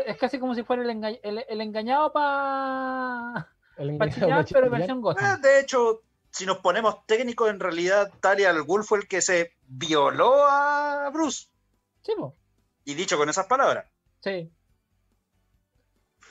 es 0.06 0.16
casi 0.16 0.38
como 0.38 0.54
si 0.54 0.62
fuera 0.62 0.82
el, 0.82 0.88
enga- 0.90 1.20
el- 1.22 1.44
el 1.48 1.60
engañado 1.60 2.10
para 2.12 3.48
El 3.76 3.98
pa 3.98 4.06
machillar. 4.06 4.46
pero 4.50 4.70
versión 4.70 4.98
Eh, 4.98 5.00
Gotham. 5.02 5.40
de 5.42 5.60
hecho, 5.60 6.00
si 6.30 6.46
nos 6.46 6.58
ponemos 6.58 7.04
técnicos, 7.06 7.50
en 7.50 7.60
realidad 7.60 8.10
Talia 8.20 8.50
al 8.50 8.62
Ghul 8.64 8.82
fue 8.84 8.98
el 9.00 9.08
que 9.08 9.20
se 9.20 9.52
violó 9.68 10.44
a 10.46 11.10
Bruce. 11.12 11.48
Sí, 12.02 12.12
po. 12.16 12.34
Y 12.84 12.94
dicho 12.94 13.16
con 13.18 13.28
esas 13.28 13.46
palabras. 13.46 13.86
Sí. 14.20 14.50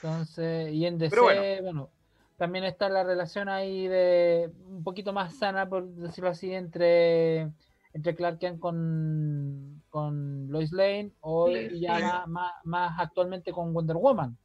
Entonces, 0.08 0.72
y 0.72 0.84
en 0.86 0.98
DC, 0.98 1.18
bueno. 1.18 1.62
bueno. 1.62 1.90
también 2.36 2.64
está 2.64 2.88
la 2.90 3.04
relación 3.04 3.48
ahí 3.48 3.88
de 3.88 4.50
un 4.68 4.84
poquito 4.84 5.12
más 5.14 5.34
sana, 5.36 5.66
por 5.68 5.86
decirlo 5.88 6.28
así, 6.30 6.52
entre, 6.52 7.50
entre 7.94 8.14
Clark 8.14 8.38
Kent 8.38 8.60
con, 8.60 9.82
con 9.88 10.48
Lois 10.50 10.72
Lane 10.72 11.12
o 11.20 11.48
Lois 11.48 11.72
y 11.72 11.80
ya 11.80 11.98
más, 12.00 12.28
más, 12.28 12.52
más 12.64 13.00
actualmente 13.00 13.50
con 13.50 13.72
Wonder 13.72 13.96
Woman. 13.96 14.36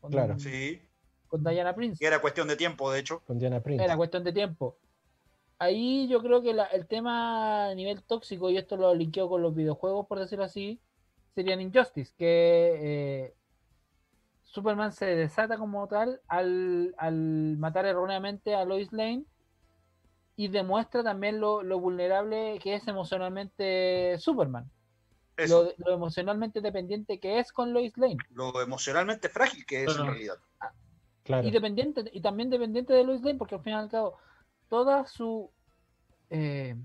Con, 0.00 0.12
Claro. 0.12 0.38
Sí. 0.38 0.80
con 1.26 1.42
Diana 1.42 1.74
Prince. 1.74 1.98
Que 1.98 2.06
era 2.06 2.20
cuestión 2.20 2.46
de 2.46 2.54
tiempo, 2.56 2.92
de 2.92 3.00
hecho. 3.00 3.20
Con 3.26 3.38
Diana 3.40 3.60
Prince. 3.60 3.82
Era 3.84 3.96
cuestión 3.96 4.22
de 4.22 4.32
tiempo. 4.32 4.76
Ahí 5.58 6.06
yo 6.08 6.20
creo 6.22 6.40
que 6.42 6.52
la- 6.54 6.66
el 6.66 6.86
tema 6.86 7.66
a 7.70 7.74
nivel 7.74 8.02
tóxico, 8.04 8.48
y 8.50 8.58
esto 8.58 8.76
lo 8.76 8.94
linkeo 8.94 9.28
con 9.28 9.42
los 9.42 9.54
videojuegos, 9.56 10.06
por 10.06 10.20
decirlo 10.20 10.44
así, 10.44 10.78
serían 11.34 11.60
Injustice, 11.60 12.12
que 12.16 12.74
eh, 12.82 13.34
Superman 14.54 14.92
se 14.92 15.06
desata 15.06 15.58
como 15.58 15.88
tal 15.88 16.20
al, 16.28 16.94
al 16.96 17.56
matar 17.58 17.86
erróneamente 17.86 18.54
a 18.54 18.64
Lois 18.64 18.92
Lane 18.92 19.24
y 20.36 20.46
demuestra 20.46 21.02
también 21.02 21.40
lo, 21.40 21.64
lo 21.64 21.80
vulnerable 21.80 22.60
que 22.62 22.76
es 22.76 22.86
emocionalmente 22.86 24.16
Superman, 24.20 24.70
lo, 25.48 25.72
lo 25.78 25.94
emocionalmente 25.94 26.60
dependiente 26.60 27.18
que 27.18 27.40
es 27.40 27.50
con 27.50 27.72
Lois 27.72 27.98
Lane. 27.98 28.18
Lo, 28.30 28.62
emocionalmente 28.62 29.28
frágil 29.28 29.66
que 29.66 29.82
es 29.82 29.96
en 29.96 30.06
realidad. 30.06 30.36
Claro. 31.24 31.48
y 31.48 31.50
dependiente 31.50 32.04
y 32.12 32.20
también 32.20 32.48
dependiente 32.48 32.92
de 32.92 33.02
Lois 33.02 33.22
Lane 33.22 33.38
porque 33.38 33.56
al 33.56 33.62
fin 33.62 33.72
y 33.72 33.76
al 33.76 33.90
cabo 33.90 34.18
toda 34.68 35.04
su 35.06 35.50
eh, 36.30 36.76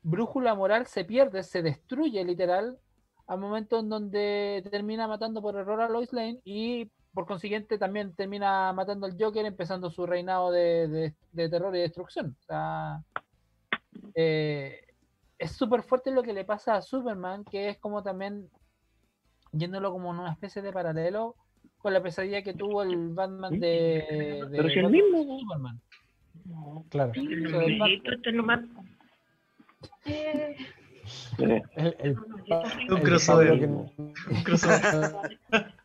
brújula 0.00 0.54
moral 0.54 0.86
se 0.86 1.04
pierde 1.04 1.42
se 1.42 1.60
destruye 1.60 2.24
literal 2.24 2.78
al 3.26 3.38
momento 3.38 3.80
en 3.80 3.90
donde 3.90 4.66
termina 4.70 5.06
matando 5.06 5.42
por 5.42 5.56
error 5.56 5.82
a 5.82 5.88
Lois 5.88 6.14
Lane 6.14 6.40
y 6.44 6.90
por 7.12 7.26
consiguiente 7.26 7.76
también 7.78 8.14
termina 8.14 8.72
matando 8.72 9.06
al 9.06 9.16
Joker 9.18 9.44
empezando 9.44 9.90
su 9.90 10.06
reinado 10.06 10.50
de, 10.50 10.88
de- 10.88 11.14
de 11.32 11.48
terror 11.48 11.74
y 11.74 11.80
destrucción 11.80 12.36
o 12.38 12.42
sea 12.44 13.02
eh, 14.14 14.80
es 15.38 15.52
súper 15.52 15.82
fuerte 15.82 16.10
lo 16.12 16.22
que 16.22 16.32
le 16.32 16.44
pasa 16.44 16.74
a 16.76 16.82
Superman 16.82 17.44
que 17.44 17.68
es 17.70 17.78
como 17.78 18.02
también 18.02 18.48
yéndolo 19.52 19.90
como 19.92 20.12
en 20.12 20.20
una 20.20 20.32
especie 20.32 20.62
de 20.62 20.72
paralelo 20.72 21.34
con 21.78 21.92
la 21.94 22.02
pesadilla 22.02 22.42
que 22.42 22.54
tuvo 22.54 22.82
el 22.82 23.08
Batman 23.08 23.58
de, 23.58 23.66
de 24.08 24.46
Pero 24.50 24.68
si 24.68 24.78
el 24.78 24.90
mismo, 24.90 25.38
Superman. 25.40 25.80
Claro. 26.90 27.12
No 27.16 27.64
Eh, 30.06 30.56
El, 31.38 31.96
el, 31.98 32.18
Un 32.90 32.96
el 32.98 33.02
crossover. 33.02 33.52
Un 33.64 34.42
crossover. 34.44 35.38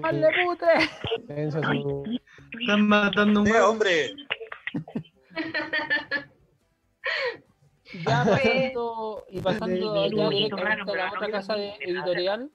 ¡Vale, 0.00 0.28
pute! 0.44 0.66
piensa 1.26 1.60
su- 1.62 2.04
Están 2.60 2.86
matando 2.88 3.42
un 3.42 3.56
hombre, 3.56 4.10
Ya 8.04 8.24
pasando, 8.24 9.24
y 9.30 9.40
pasando 9.40 9.92
De- 9.94 10.10
de- 10.10 10.16
ya 10.16 10.28
de- 10.28 10.34
directamente 10.34 10.92
a 10.92 10.94
la 10.94 11.12
otra 11.12 11.30
casa 11.30 11.54
de- 11.54 11.74
editorial, 11.80 12.50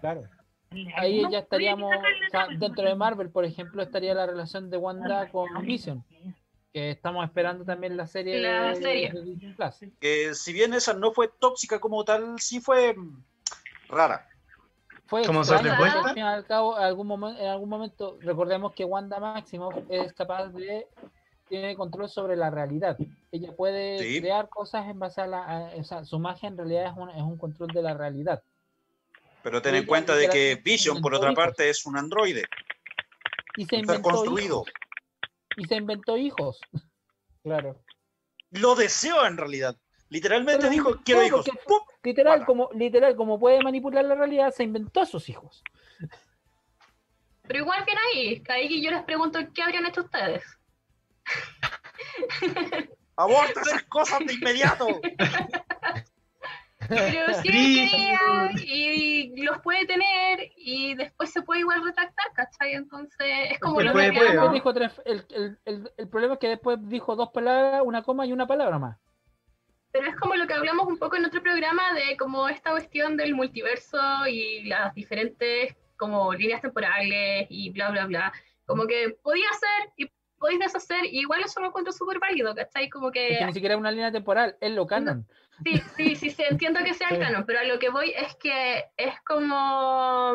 Claro. 0.00 0.22
ahí 0.96 1.22
ya 1.30 1.40
estaríamos, 1.40 1.92
o 1.94 2.30
sea, 2.30 2.46
dentro 2.58 2.84
de 2.84 2.94
Marvel, 2.94 3.30
por 3.30 3.44
ejemplo, 3.44 3.82
estaría 3.82 4.14
la 4.14 4.26
relación 4.26 4.70
de 4.70 4.76
Wanda 4.76 5.28
con 5.30 5.48
Vision, 5.62 6.04
que 6.72 6.90
estamos 6.90 7.24
esperando 7.24 7.64
también 7.64 7.96
la 7.96 8.06
serie 8.06 8.40
La 8.40 8.68
de, 8.70 8.76
serie. 8.76 9.12
de 9.12 9.22
Disney 9.24 9.54
Plus. 9.54 9.92
que 10.00 10.34
si 10.34 10.52
bien 10.52 10.72
esa 10.74 10.94
no 10.94 11.12
fue 11.12 11.28
tóxica 11.38 11.78
como 11.80 12.04
tal, 12.04 12.38
sí 12.38 12.60
fue 12.60 12.94
mm, 12.94 13.24
rara. 13.88 14.26
Fue 15.08 15.20
al 15.24 15.34
fin 16.12 16.18
y 16.18 16.20
al 16.20 16.44
cabo, 16.46 16.76
algún 16.76 17.06
momento, 17.06 17.40
en 17.40 17.48
algún 17.48 17.68
momento, 17.68 18.18
recordemos 18.20 18.74
que 18.74 18.84
Wanda 18.84 19.18
Maximoff 19.18 19.74
es 19.88 20.12
capaz 20.12 20.48
de, 20.48 20.86
tiene 21.48 21.74
control 21.76 22.08
sobre 22.10 22.36
la 22.36 22.50
realidad. 22.50 22.96
Ella 23.32 23.56
puede 23.56 23.98
Sí. 24.00 24.20
crear 24.20 24.48
cosas 24.50 24.86
en 24.86 24.98
base 24.98 25.22
a 25.22 25.26
la, 25.26 25.42
a- 25.44 25.76
o 25.76 25.84
sea, 25.84 26.04
su 26.04 26.18
magia 26.18 26.48
en 26.48 26.58
realidad 26.58 26.86
es 26.88 26.92
un, 26.96 27.08
es 27.10 27.22
un 27.22 27.38
control 27.38 27.68
de 27.70 27.80
la 27.82 27.94
realidad. 27.94 28.42
Pero 29.42 29.62
ten 29.62 29.74
en 29.76 29.78
Ella 29.82 29.88
cuenta 29.88 30.14
de 30.14 30.28
que 30.28 30.60
Vision, 30.62 31.00
por 31.00 31.14
otra 31.14 31.32
hijos. 31.32 31.42
parte, 31.44 31.70
es 31.70 31.86
un 31.86 31.96
androide. 31.96 32.42
Y 33.56 33.64
se 33.64 33.76
inventó 33.76 34.10
construido. 34.10 34.64
hijos. 34.66 34.72
Y 35.56 35.64
se 35.64 35.74
inventó 35.76 36.16
hijos. 36.16 36.60
Claro. 37.44 37.80
Lo 38.50 38.74
deseó 38.74 39.24
en 39.24 39.38
realidad. 39.38 39.74
Literalmente 40.10 40.58
Pero 40.58 40.70
dijo, 40.70 40.96
quiero 41.02 41.22
hijos. 41.24 41.46
porque- 41.46 41.60
¡Pum! 41.66 41.78
Literal, 42.08 42.44
como, 42.46 42.70
literal, 42.74 43.14
como 43.16 43.38
puede 43.38 43.60
manipular 43.62 44.04
la 44.04 44.14
realidad, 44.14 44.50
se 44.50 44.64
inventó 44.64 45.00
a 45.02 45.06
sus 45.06 45.28
hijos. 45.28 45.62
pero 47.42 47.60
igual 47.60 47.84
bien 47.84 47.98
ahí, 47.98 48.42
ahí 48.48 48.82
yo 48.82 48.90
les 48.90 49.02
pregunto 49.02 49.38
qué 49.54 49.62
habrían 49.62 49.86
hecho 49.86 50.02
ustedes. 50.02 50.42
Aborta 53.16 53.60
esas 53.60 53.82
cosas 53.84 54.20
de 54.20 54.32
inmediato. 54.34 54.86
Pero 56.88 57.34
si 57.42 57.48
él 57.48 57.54
Brígido. 57.54 58.18
quería 58.54 58.64
y 58.64 59.42
los 59.42 59.58
puede 59.60 59.84
tener 59.86 60.50
y 60.56 60.94
después 60.94 61.30
se 61.30 61.42
puede 61.42 61.60
igual 61.60 61.84
retractar, 61.84 62.26
¿cachai? 62.34 62.72
Entonces 62.74 63.26
es 63.50 63.58
como 63.58 63.80
lo 63.82 63.92
que. 63.92 64.34
¿no? 64.34 64.50
Dijo 64.52 64.72
tres- 64.72 65.02
el, 65.04 65.26
el- 65.30 65.58
el- 65.66 65.92
el 65.96 66.08
problema 66.08 66.34
es 66.34 66.40
que 66.40 66.48
después 66.48 66.78
dijo 66.88 67.16
dos 67.16 67.28
palabras, 67.30 67.82
una 67.84 68.02
coma 68.02 68.24
y 68.24 68.32
una 68.32 68.46
palabra 68.46 68.78
más. 68.78 68.96
Pero 69.92 70.06
es 70.08 70.16
como 70.16 70.34
lo 70.36 70.46
que 70.46 70.54
hablamos 70.54 70.86
un 70.86 70.98
poco 70.98 71.16
en 71.16 71.24
otro 71.24 71.42
programa 71.42 71.94
de 71.94 72.16
como 72.16 72.48
esta 72.48 72.70
cuestión 72.70 73.16
del 73.16 73.34
multiverso 73.34 73.98
y 74.28 74.64
las 74.64 74.94
diferentes 74.94 75.76
como 75.96 76.32
líneas 76.34 76.60
temporales 76.60 77.46
y 77.50 77.70
bla, 77.70 77.90
bla, 77.90 78.06
bla. 78.06 78.32
Como 78.66 78.86
que 78.86 79.16
podía 79.22 79.48
ser 79.58 79.92
y 79.96 80.10
podéis 80.38 80.60
deshacer, 80.60 81.04
y 81.04 81.20
igual 81.20 81.42
eso 81.44 81.60
lo 81.60 81.66
encuentro 81.68 81.92
súper 81.92 82.18
válido, 82.18 82.54
¿cachai? 82.54 82.88
Como 82.88 83.08
Es 83.08 83.14
que 83.14 83.38
que 83.38 83.46
ni 83.46 83.52
siquiera 83.52 83.74
es 83.74 83.80
una 83.80 83.90
línea 83.90 84.12
temporal, 84.12 84.56
es 84.60 84.70
lo 84.70 84.86
canon. 84.86 85.26
sí, 85.64 85.82
sí, 85.96 86.16
sí, 86.16 86.30
sí, 86.30 86.44
entiendo 86.48 86.80
que 86.84 86.94
sea 86.94 87.08
el 87.08 87.18
canon, 87.18 87.44
pero 87.44 87.60
a 87.60 87.64
lo 87.64 87.78
que 87.78 87.90
voy 87.90 88.12
es 88.16 88.36
que 88.36 88.84
es 88.96 89.20
como 89.26 90.34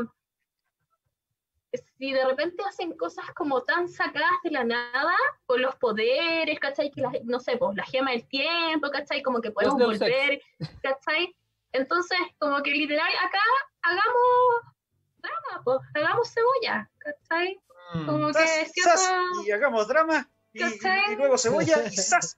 si 1.97 2.11
de 2.11 2.25
repente 2.25 2.63
hacen 2.67 2.95
cosas 2.97 3.25
como 3.35 3.63
tan 3.63 3.87
sacadas 3.87 4.29
de 4.43 4.51
la 4.51 4.63
nada, 4.63 5.15
con 5.45 5.61
los 5.61 5.75
poderes, 5.75 6.59
¿cachai? 6.59 6.91
Que 6.91 7.01
la- 7.01 7.11
no 7.23 7.39
sé, 7.39 7.57
pues 7.57 7.75
la 7.75 7.83
gema 7.85 8.11
del 8.11 8.27
tiempo, 8.27 8.89
¿cachai? 8.91 9.21
Como 9.23 9.41
que 9.41 9.51
podemos 9.51 9.79
Ex. 9.81 9.99
volver, 9.99 10.41
¿cachai? 10.81 11.35
Entonces, 11.71 12.19
como 12.37 12.61
que 12.61 12.71
literal 12.71 13.09
acá 13.25 13.39
hagamos 13.81 14.75
drama, 15.17 15.63
pues, 15.63 15.79
hagamos 15.95 16.31
cebolla, 16.31 16.89
¿cachai? 16.99 17.59
Mm. 17.95 18.05
Como 18.05 18.27
que 18.27 18.33
¡Zas! 18.33 18.71
cierto... 18.71 18.97
¡Zas! 18.99 19.47
Y 19.47 19.51
hagamos 19.51 19.87
drama. 19.87 20.29
Y, 20.53 20.61
y 20.63 21.15
luego 21.17 21.37
cebolla 21.37 21.83
y 21.87 21.89
¡zas! 21.97 22.37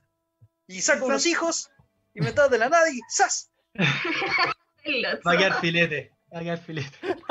Y 0.66 0.80
saca 0.80 1.04
unos 1.04 1.26
hijos 1.26 1.70
inventado 2.14 2.48
de 2.48 2.58
la 2.58 2.68
nada 2.70 2.88
y 2.90 2.98
¡zas! 3.10 3.50
Va 5.26 5.32
a 5.32 5.36
quedar 5.36 5.60
filete. 5.60 6.12
Va 6.34 6.40
a 6.40 6.42
quedar 6.42 6.58
filete. 6.58 6.98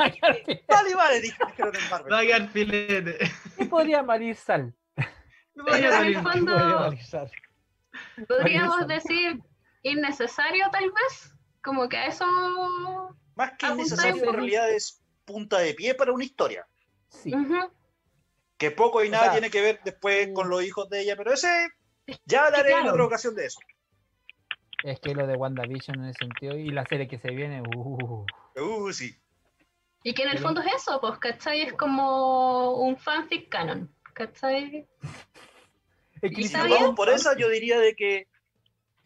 Vale, 0.68 0.94
vale, 0.94 1.20
dijeron 1.20 1.74
en 1.74 1.90
Marvel. 1.90 2.12
Va 2.12 2.18
a 2.18 2.22
quedar 2.22 2.48
filete. 2.48 3.18
¿Qué 3.56 3.66
podría 3.66 4.02
malir 4.02 4.36
sal? 4.36 4.74
Pero 5.54 5.94
en 5.94 6.04
el 6.06 6.22
fondo, 6.22 6.92
podríamos 8.28 8.86
decir 8.86 9.40
innecesario 9.82 10.66
tal 10.70 10.84
vez, 10.84 11.34
como 11.62 11.88
que 11.88 12.06
eso... 12.06 12.26
Más 13.34 13.52
que 13.58 13.66
innecesario, 13.66 14.24
en 14.24 14.32
realidad 14.34 14.70
es 14.70 15.02
punta 15.24 15.58
de 15.58 15.74
pie 15.74 15.94
para 15.94 16.12
una 16.12 16.24
historia. 16.24 16.66
Sí. 17.08 17.32
Que 18.58 18.70
poco 18.70 19.04
y 19.04 19.08
O 19.08 19.10
nada 19.10 19.24
sea, 19.24 19.32
tiene 19.32 19.50
que 19.50 19.60
ver 19.60 19.80
después 19.84 20.28
con 20.34 20.48
los 20.48 20.62
hijos 20.62 20.88
de 20.88 21.02
ella, 21.02 21.16
pero 21.16 21.32
ese 21.32 21.68
ya 22.24 22.46
hablaré 22.46 22.72
en 22.72 22.88
otra 22.88 23.04
ocasión 23.04 23.34
de 23.34 23.46
eso. 23.46 23.58
Es 24.82 25.00
que 25.00 25.14
lo 25.14 25.26
de 25.26 25.36
WandaVision 25.36 26.00
en 26.00 26.10
ese 26.10 26.18
sentido 26.18 26.56
y 26.56 26.70
la 26.70 26.84
serie 26.86 27.08
que 27.08 27.18
se 27.18 27.30
viene, 27.30 27.62
uh, 27.62 28.24
Uh, 28.56 28.92
sí. 28.92 29.14
Y 30.02 30.14
que 30.14 30.22
en 30.22 30.30
el 30.30 30.38
fondo 30.38 30.60
es 30.60 30.72
eso, 30.74 31.00
pues, 31.00 31.18
¿cachai? 31.18 31.62
Es 31.62 31.72
como 31.72 32.76
un 32.76 32.96
fanfic 32.96 33.48
canon, 33.48 33.92
¿cachai? 34.14 34.86
¿Y 36.22 36.44
si 36.44 36.56
nos 36.56 36.68
vamos 36.68 36.94
por 36.96 37.08
esa, 37.08 37.36
yo 37.36 37.48
diría 37.48 37.78
de 37.78 37.94
que 37.94 38.28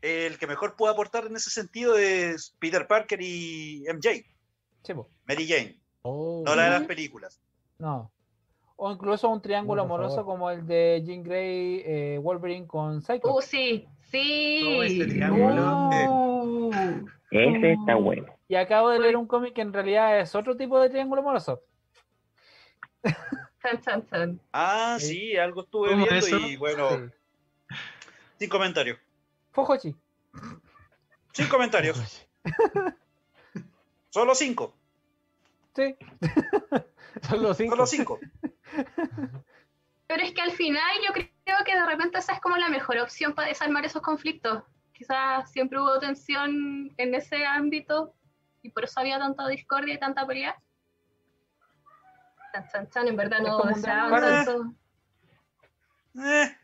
el 0.03 0.39
que 0.39 0.47
mejor 0.47 0.77
puede 0.77 0.93
aportar 0.93 1.27
en 1.27 1.37
ese 1.37 1.51
sentido 1.51 1.97
es 1.99 2.55
Peter 2.59 2.87
Parker 2.87 3.21
y 3.23 3.85
MJ, 3.93 4.25
po, 4.95 5.11
Mary 5.27 5.47
Jane, 5.49 5.81
Oh, 6.03 6.43
no 6.47 6.55
la 6.55 6.65
de 6.65 6.71
las 6.71 6.83
películas. 6.85 7.41
no. 7.79 8.11
O 8.83 8.91
incluso 8.91 9.29
un 9.29 9.43
triángulo 9.43 9.83
amoroso 9.83 10.25
como 10.25 10.51
el 10.51 10.67
de 10.67 11.03
Jean 11.05 11.23
Grey, 11.23 11.83
eh, 11.85 12.19
Wolverine 12.19 12.67
con 12.67 13.03
Cyclops. 13.03 13.37
Uh, 13.37 13.43
sí, 13.47 13.87
sí. 14.11 14.63
Oh, 14.67 14.83
ese 14.83 15.05
triángulo. 15.05 16.71
Ese 17.31 17.73
está 17.73 17.97
bueno. 17.97 18.40
Y 18.51 18.57
acabo 18.57 18.89
de 18.89 18.99
leer 18.99 19.17
un 19.17 19.29
cómic 19.29 19.55
que 19.55 19.61
en 19.61 19.73
realidad 19.73 20.19
es 20.19 20.35
otro 20.35 20.57
tipo 20.57 20.81
de 20.81 20.91
triángulo 20.91 21.21
amoroso. 21.21 21.63
Chan, 23.63 23.81
chan, 23.81 24.07
chan. 24.09 24.41
Ah, 24.53 24.97
Sí. 24.99 25.07
sí, 25.07 25.37
algo 25.37 25.63
estuve 25.63 25.91
¿Cómo 25.91 26.05
viendo 26.05 26.27
eso? 26.27 26.37
y 26.37 26.57
bueno, 26.57 26.89
Sí. 26.91 27.77
sin 28.41 28.49
comentarios. 28.51 28.99
Fojochi. 29.53 29.95
Sin 31.33 31.47
comentarios, 31.47 32.27
solo 34.11 34.35
cinco, 34.35 34.75
Sí. 35.77 35.95
Son 37.29 37.41
los 37.45 37.57
cinco. 37.57 37.77
solo 37.77 37.87
cinco. 37.87 38.19
Pero 40.09 40.23
es 40.25 40.33
que 40.33 40.41
al 40.41 40.51
final 40.51 40.91
yo 41.07 41.13
creo 41.13 41.65
que 41.65 41.75
de 41.77 41.87
repente 41.87 42.19
esa 42.19 42.33
es 42.33 42.41
como 42.41 42.57
la 42.57 42.69
mejor 42.69 42.99
opción 42.99 43.33
para 43.33 43.47
desarmar 43.47 43.85
esos 43.85 44.03
conflictos. 44.03 44.65
Quizás 44.93 45.49
siempre 45.53 45.81
hubo 45.81 46.01
tensión 46.01 46.93
en 46.97 47.15
ese 47.15 47.47
ámbito 47.47 48.13
y 48.63 48.71
por 48.71 48.85
eso 48.85 49.01
había 49.01 49.19
tanta 49.19 49.47
discordia 49.49 49.95
y 49.95 49.99
tanta 49.99 50.27
pelea. 50.27 50.57
Chan, 52.53 52.69
chan, 52.73 52.91
chan, 52.91 53.09
en 53.09 53.17
verdad 53.17 53.41
no 53.41 53.63
drama. 53.81 54.21
tanto. 54.21 54.75
Eh, 56.23 56.57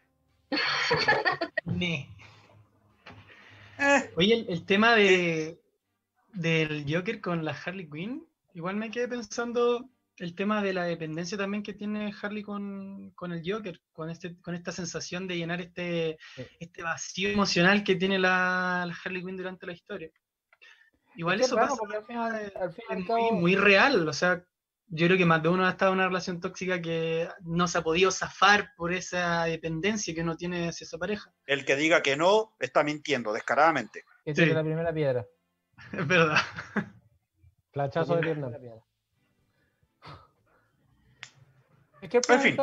eh. 3.78 4.12
Oye, 4.16 4.34
el, 4.34 4.46
el 4.48 4.66
tema 4.66 4.94
de 4.94 5.60
del 6.32 6.84
Joker 6.88 7.20
con 7.20 7.44
la 7.44 7.52
Harley 7.52 7.88
Quinn, 7.88 8.26
igual 8.52 8.76
me 8.76 8.90
quedé 8.90 9.08
pensando 9.08 9.88
el 10.18 10.34
tema 10.34 10.62
de 10.62 10.72
la 10.72 10.84
dependencia 10.84 11.36
también 11.36 11.62
que 11.62 11.74
tiene 11.74 12.14
Harley 12.20 12.42
con, 12.42 13.10
con 13.10 13.32
el 13.32 13.42
Joker, 13.44 13.80
con 13.92 14.10
este, 14.10 14.38
con 14.40 14.54
esta 14.54 14.72
sensación 14.72 15.26
de 15.26 15.36
llenar 15.36 15.60
este, 15.60 16.18
este 16.58 16.82
vacío 16.82 17.28
emocional 17.30 17.84
que 17.84 17.96
tiene 17.96 18.18
la, 18.18 18.84
la 18.86 18.96
Harley 19.04 19.22
Quinn 19.22 19.36
durante 19.36 19.66
la 19.66 19.72
historia. 19.72 20.10
Igual 21.16 21.40
Es 21.40 21.46
eso 21.46 21.54
es 21.56 21.60
raro 21.60 21.68
pasa 21.70 21.78
porque 21.80 21.96
al 21.96 22.04
final- 22.04 22.52
al 22.60 22.72
fin 22.72 22.84
y 22.88 22.92
al 22.92 22.98
es 23.00 23.06
cabo- 23.06 23.32
muy, 23.32 23.40
muy 23.40 23.56
real, 23.56 24.08
o 24.08 24.12
sea, 24.12 24.44
yo 24.88 25.06
creo 25.06 25.18
que 25.18 25.24
más 25.24 25.42
de 25.42 25.48
uno 25.48 25.66
ha 25.66 25.70
estado 25.70 25.92
en 25.92 25.98
una 25.98 26.08
relación 26.08 26.40
tóxica 26.40 26.80
que 26.80 27.28
no 27.42 27.66
se 27.66 27.78
ha 27.78 27.82
podido 27.82 28.10
zafar 28.10 28.70
por 28.76 28.92
esa 28.92 29.44
dependencia 29.44 30.14
que 30.14 30.20
uno 30.22 30.36
tiene 30.36 30.68
hacia 30.68 30.84
esa 30.84 30.98
pareja. 30.98 31.32
El 31.46 31.64
que 31.64 31.74
diga 31.76 32.02
que 32.02 32.16
no 32.16 32.54
está 32.60 32.84
mintiendo 32.84 33.32
descaradamente. 33.32 34.04
Que 34.24 34.32
Sí. 34.34 34.42
tiene 34.42 34.54
la 34.54 34.62
primera 34.62 34.92
piedra. 34.92 35.26
Es 35.92 36.06
verdad. 36.06 36.38
Flachazo 37.72 38.14
de 38.16 38.20
La 38.22 38.26
Vietnam. 38.26 38.80
Es 42.02 42.10
que 42.10 42.18
el 42.18 42.22
En 42.28 42.40
fin. 42.40 42.56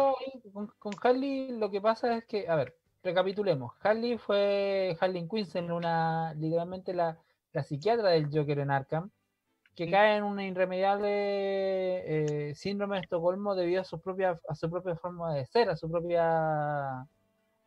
con, 0.53 0.67
con 0.79 0.93
Harley 1.01 1.51
lo 1.57 1.69
que 1.71 1.81
pasa 1.81 2.15
es 2.17 2.25
que, 2.25 2.47
a 2.47 2.55
ver, 2.55 2.77
recapitulemos. 3.03 3.73
Harley 3.81 4.17
fue 4.17 4.95
Harley 4.99 5.27
Quinn 5.27 5.47
en 5.55 5.71
una, 5.71 6.33
literalmente 6.35 6.93
la, 6.93 7.17
la 7.53 7.63
psiquiatra 7.63 8.09
del 8.09 8.29
Joker 8.31 8.59
en 8.59 8.71
Arkham, 8.71 9.11
que 9.75 9.89
cae 9.89 10.17
en 10.17 10.23
una 10.23 10.45
irremediable 10.45 12.49
eh, 12.49 12.55
síndrome 12.55 12.97
de 12.97 13.01
Estocolmo 13.03 13.55
debido 13.55 13.81
a 13.81 13.85
su 13.85 13.99
propia, 14.01 14.39
a 14.47 14.55
su 14.55 14.69
propia 14.69 14.95
forma 14.95 15.33
de 15.35 15.45
ser, 15.45 15.69
a 15.69 15.75
su 15.75 15.89
propia 15.89 17.07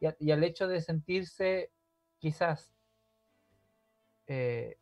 y, 0.00 0.06
a- 0.06 0.16
y 0.20 0.30
al 0.30 0.44
hecho 0.44 0.68
de 0.68 0.80
sentirse 0.80 1.70
quizás 2.18 2.72
eh, 4.26 4.76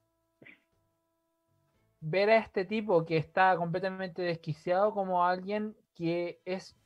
ver 2.01 2.31
a 2.31 2.39
este 2.39 2.65
tipo 2.65 3.05
que 3.05 3.17
está 3.17 3.57
completamente 3.57 4.23
desquiciado 4.23 4.93
como 4.93 5.25
alguien 5.25 5.77
que 5.95 6.41
es 6.45 6.77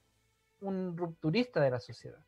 un 0.61 0.97
rupturista 0.97 1.61
de 1.61 1.71
la 1.71 1.81
sociedad. 1.81 2.21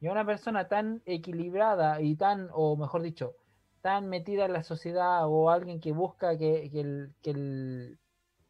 Y 0.00 0.08
a 0.08 0.12
una 0.12 0.26
persona 0.26 0.68
tan 0.68 1.02
equilibrada 1.06 2.00
y 2.00 2.16
tan, 2.16 2.48
o 2.52 2.76
mejor 2.76 3.02
dicho, 3.02 3.36
tan 3.82 4.08
metida 4.08 4.46
en 4.46 4.52
la 4.54 4.62
sociedad 4.62 5.26
o 5.28 5.50
alguien 5.50 5.80
que 5.80 5.92
busca 5.92 6.38
que, 6.38 6.70
que 6.70 6.80
el- 6.80 7.12
que 7.22 7.30
el- 7.32 7.98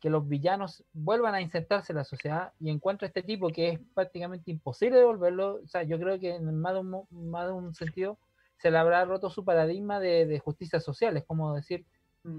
que 0.01 0.11
los 0.11 0.27
villanos 0.29 0.85
vuelvan 0.93 1.35
a 1.37 1.41
insertarse 1.41 1.93
en 1.93 1.99
la 1.99 2.05
sociedad 2.05 2.53
y 2.59 2.71
encuentra 2.71 3.07
este 3.07 3.23
tipo 3.23 3.49
que 3.51 3.69
es 3.69 3.81
prácticamente 3.95 4.51
imposible 4.51 4.99
devolverlo. 4.99 5.61
O 5.65 5.69
sea, 5.69 5.85
yo 5.85 5.97
creo 5.99 6.19
que 6.19 6.35
en 6.35 6.59
más 6.61 6.75
de 6.75 6.81
un, 6.81 7.07
más 7.31 7.47
de 7.47 7.53
un 7.53 7.73
sentido 7.75 8.19
se 8.59 8.71
le 8.73 8.79
habrá 8.79 9.05
roto 9.05 9.31
su 9.31 9.45
paradigma 9.45 10.01
de, 10.01 10.27
de 10.27 10.39
justicia 10.41 10.81
social. 10.81 11.17
Es 11.17 11.25
como 11.25 11.55
decir, 11.55 11.85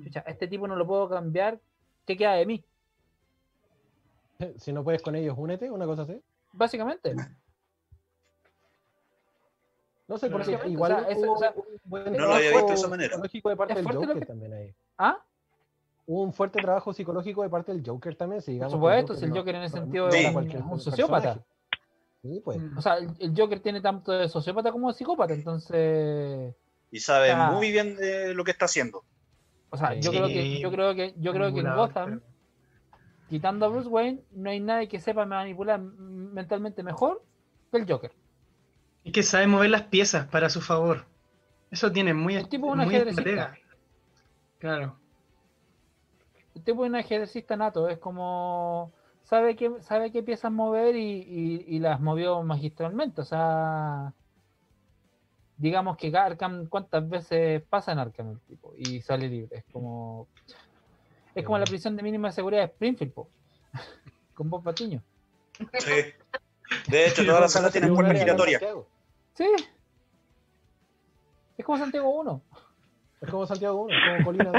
"Chucha, 0.03 0.19
este 0.27 0.47
tipo 0.49 0.67
no 0.67 0.75
lo 0.75 0.85
puedo 0.85 1.07
cambiar, 1.09 1.59
¿qué 2.05 2.17
queda 2.17 2.33
de 2.33 2.45
mí? 2.45 2.65
Si 4.57 4.73
no 4.73 4.83
puedes 4.83 5.01
con 5.01 5.15
ellos, 5.15 5.35
únete, 5.37 5.71
una 5.71 5.85
cosa 5.85 6.01
así. 6.03 6.21
Básicamente. 6.51 7.15
No 10.07 10.17
sé, 10.17 10.29
porque 10.29 10.59
igual 10.67 10.91
o 10.91 10.99
sea, 10.99 11.07
es- 11.09 11.23
o 11.27 11.37
sea, 11.37 11.53
un 11.55 11.63
buen 11.85 12.11
no 12.13 12.27
lo 12.27 12.33
había 12.35 12.51
visto 12.51 12.67
de 12.67 12.73
esa 12.73 12.87
manera. 12.89 13.09
psicológico 13.13 13.49
de 13.49 13.55
parte 13.55 13.73
Es 13.73 13.85
del 13.85 13.95
Joker 13.95 14.19
que- 14.19 14.25
también 14.25 14.53
ahí. 14.53 14.73
¿Ah? 14.97 15.17
Hubo 16.05 16.21
un 16.23 16.33
fuerte 16.33 16.61
trabajo 16.61 16.91
psicológico 16.93 17.43
de 17.43 17.49
parte 17.49 17.71
del 17.73 17.81
Joker 17.85 18.15
también, 18.15 18.41
si 18.41 18.47
Por 18.47 18.53
digamos. 18.53 18.73
que 18.73 18.77
supuesto, 18.77 19.13
el 19.25 19.29
no- 19.29 19.35
Joker 19.37 19.55
en 19.55 19.61
no- 19.61 19.69
sentido 19.69 20.09
era 20.09 20.31
un, 20.69 20.79
sociópata. 20.79 21.39
Sí, 22.21 22.41
pues. 22.43 22.57
Mm. 22.59 22.77
O 22.77 22.81
sea, 22.81 22.95
el, 22.97 23.09
el 23.19 23.33
Joker 23.37 23.59
tiene 23.61 23.79
tanto 23.81 24.11
de 24.11 24.27
sociópata 24.27 24.71
como 24.71 24.89
de 24.89 24.93
psicópata, 24.97 25.33
entonces, 25.33 26.53
Y 26.91 26.99
sabe 26.99 27.31
Ah. 27.31 27.51
muy 27.51 27.71
bien 27.71 27.95
de 27.95 28.33
lo 28.35 28.43
que 28.43 28.51
está 28.51 28.65
haciendo. 28.65 29.03
o 29.71 29.77
sea, 29.77 29.95
yo 29.95 30.11
Sí. 30.11 30.17
creo 30.17 30.27
que 30.27 30.59
yo 30.59 30.69
creo 30.71 30.93
que 30.95 31.13
yo 31.17 31.31
creo 31.33 31.51
que 31.53 31.61
en 31.61 31.75
Gotham, 31.75 32.21
quitando 33.29 33.65
a 33.65 33.69
Bruce 33.69 33.89
Wayne, 33.89 34.21
no 34.31 34.49
hay 34.51 34.59
nadie 34.59 34.87
que 34.87 34.99
sepa 34.99 35.25
manipular 35.25 35.79
mentalmente 35.79 36.83
mejor 36.83 37.23
que 37.71 37.77
el 37.79 37.89
Joker. 37.91 38.11
Es 39.05 39.11
que 39.11 39.23
sabe 39.23 39.47
mover 39.47 39.69
las 39.69 39.83
piezas 39.83 40.27
para 40.27 40.49
su 40.49 40.61
favor. 40.61 41.05
Eso 41.71 41.91
tiene 41.91 42.13
muy, 42.13 42.35
El 42.35 42.47
tipo 42.47 42.67
es 42.67 42.71
un 42.73 42.77
muy 42.79 42.87
ajedrecista. 42.95 43.21
estratega. 43.21 43.57
Claro. 44.59 44.95
El 46.55 46.63
tipo 46.63 46.85
es 46.85 46.89
un 46.89 46.95
ajedrecista 46.95 47.57
nato, 47.57 47.89
es 47.89 47.97
como 47.97 48.91
sabe 49.23 49.55
qué 49.55 49.71
sabe 49.81 50.11
qué 50.11 50.21
piezas 50.21 50.51
mover 50.51 50.95
y, 50.95 51.01
y- 51.21 51.65
y 51.67 51.79
las 51.79 51.99
movió 51.99 52.43
magistralmente, 52.43 53.21
o 53.21 53.25
sea, 53.25 54.13
digamos 55.57 55.97
que 55.97 56.15
Arkham 56.15 56.67
cuántas 56.67 57.07
veces 57.09 57.63
pasa 57.69 57.91
en 57.93 57.99
Arkham 57.99 58.31
el 58.31 58.39
tipo 58.41 58.73
y 58.77 59.01
sale 59.01 59.27
libre, 59.29 59.57
es 59.59 59.63
como 59.71 60.27
es 61.33 61.43
como 61.43 61.57
la 61.57 61.65
prisión 61.65 61.95
de 61.95 62.03
mínima 62.03 62.31
seguridad 62.31 62.61
de 62.61 62.67
Springfield, 62.67 63.13
po, 63.13 63.29
con 64.35 64.49
Bob 64.49 64.63
Patiño. 64.63 65.01
Sí. 65.79 65.91
De 66.89 67.07
hecho, 67.07 67.25
todas 67.25 67.41
las 67.41 67.51
salas 67.51 67.71
tienen 67.71 67.91
Un 67.91 67.95
puerta 67.97 68.13
Sí. 69.35 69.45
Es 71.57 71.65
como 71.65 71.77
Santiago 71.77 72.09
1. 72.21 72.41
Es 73.21 73.29
como 73.29 73.45
Santiago 73.47 73.81
1, 73.83 73.95
es 73.95 74.01
como 74.11 74.25
Colina. 74.25 74.51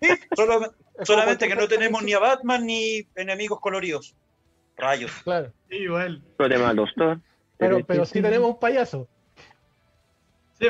Sí, 0.00 0.08
solo- 0.34 0.62
es 0.64 0.70
como 0.94 1.04
solamente 1.06 1.46
que 1.48 1.54
no 1.54 1.68
tenemos 1.68 2.02
ni 2.02 2.12
a 2.12 2.18
Batman 2.18 2.66
ni 2.66 3.06
enemigos 3.14 3.60
coloridos. 3.60 4.14
Rayos. 4.76 5.12
Claro, 5.22 5.52
Sí, 5.68 5.76
igual. 5.76 6.22
Doctor. 6.96 7.20
pero, 7.58 7.84
pero 7.86 8.04
sí 8.04 8.20
tenemos 8.20 8.50
un 8.50 8.58
payaso. 8.58 9.06
Sí. 10.58 10.66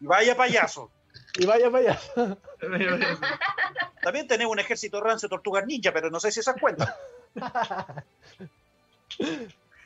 Y 0.00 0.06
vaya 0.06 0.36
payaso. 0.36 0.90
Y 1.38 1.46
vaya 1.46 1.70
payaso. 1.70 2.38
También 4.02 4.28
tenemos 4.28 4.52
un 4.52 4.58
ejército 4.60 5.00
rancio 5.00 5.26
de 5.28 5.30
tortugas 5.30 5.66
ninja, 5.66 5.90
pero 5.92 6.10
no 6.10 6.20
sé 6.20 6.30
si 6.30 6.40
esas 6.40 6.54
cuentan. 6.60 6.88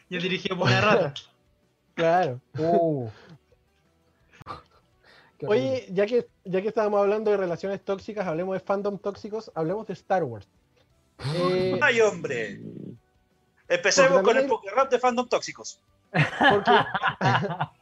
Y 0.09 0.17
es 0.17 0.23
dirigido 0.23 0.57
por 0.59 0.67
una 0.67 0.81
rata. 0.81 1.15
Claro. 2.01 2.41
Uh. 2.59 3.11
Oye, 5.47 5.87
ya 5.91 6.07
que, 6.07 6.27
ya 6.45 6.61
que 6.61 6.69
estábamos 6.69 7.01
hablando 7.01 7.31
de 7.31 7.37
relaciones 7.37 7.83
tóxicas, 7.83 8.27
hablemos 8.27 8.55
de 8.55 8.61
fandom 8.61 8.99
tóxicos, 8.99 9.51
hablemos 9.55 9.87
de 9.87 9.95
Star 9.95 10.25
Wars. 10.25 10.49
Eh, 11.35 11.79
¡Ay, 11.83 12.01
hombre! 12.01 12.61
Empecemos 13.69 14.23
con 14.23 14.37
el 14.37 14.51
rap 14.75 14.91
de 14.91 14.99
fandom 14.99 15.29
tóxicos. 15.29 15.81
Porque... 16.11 16.73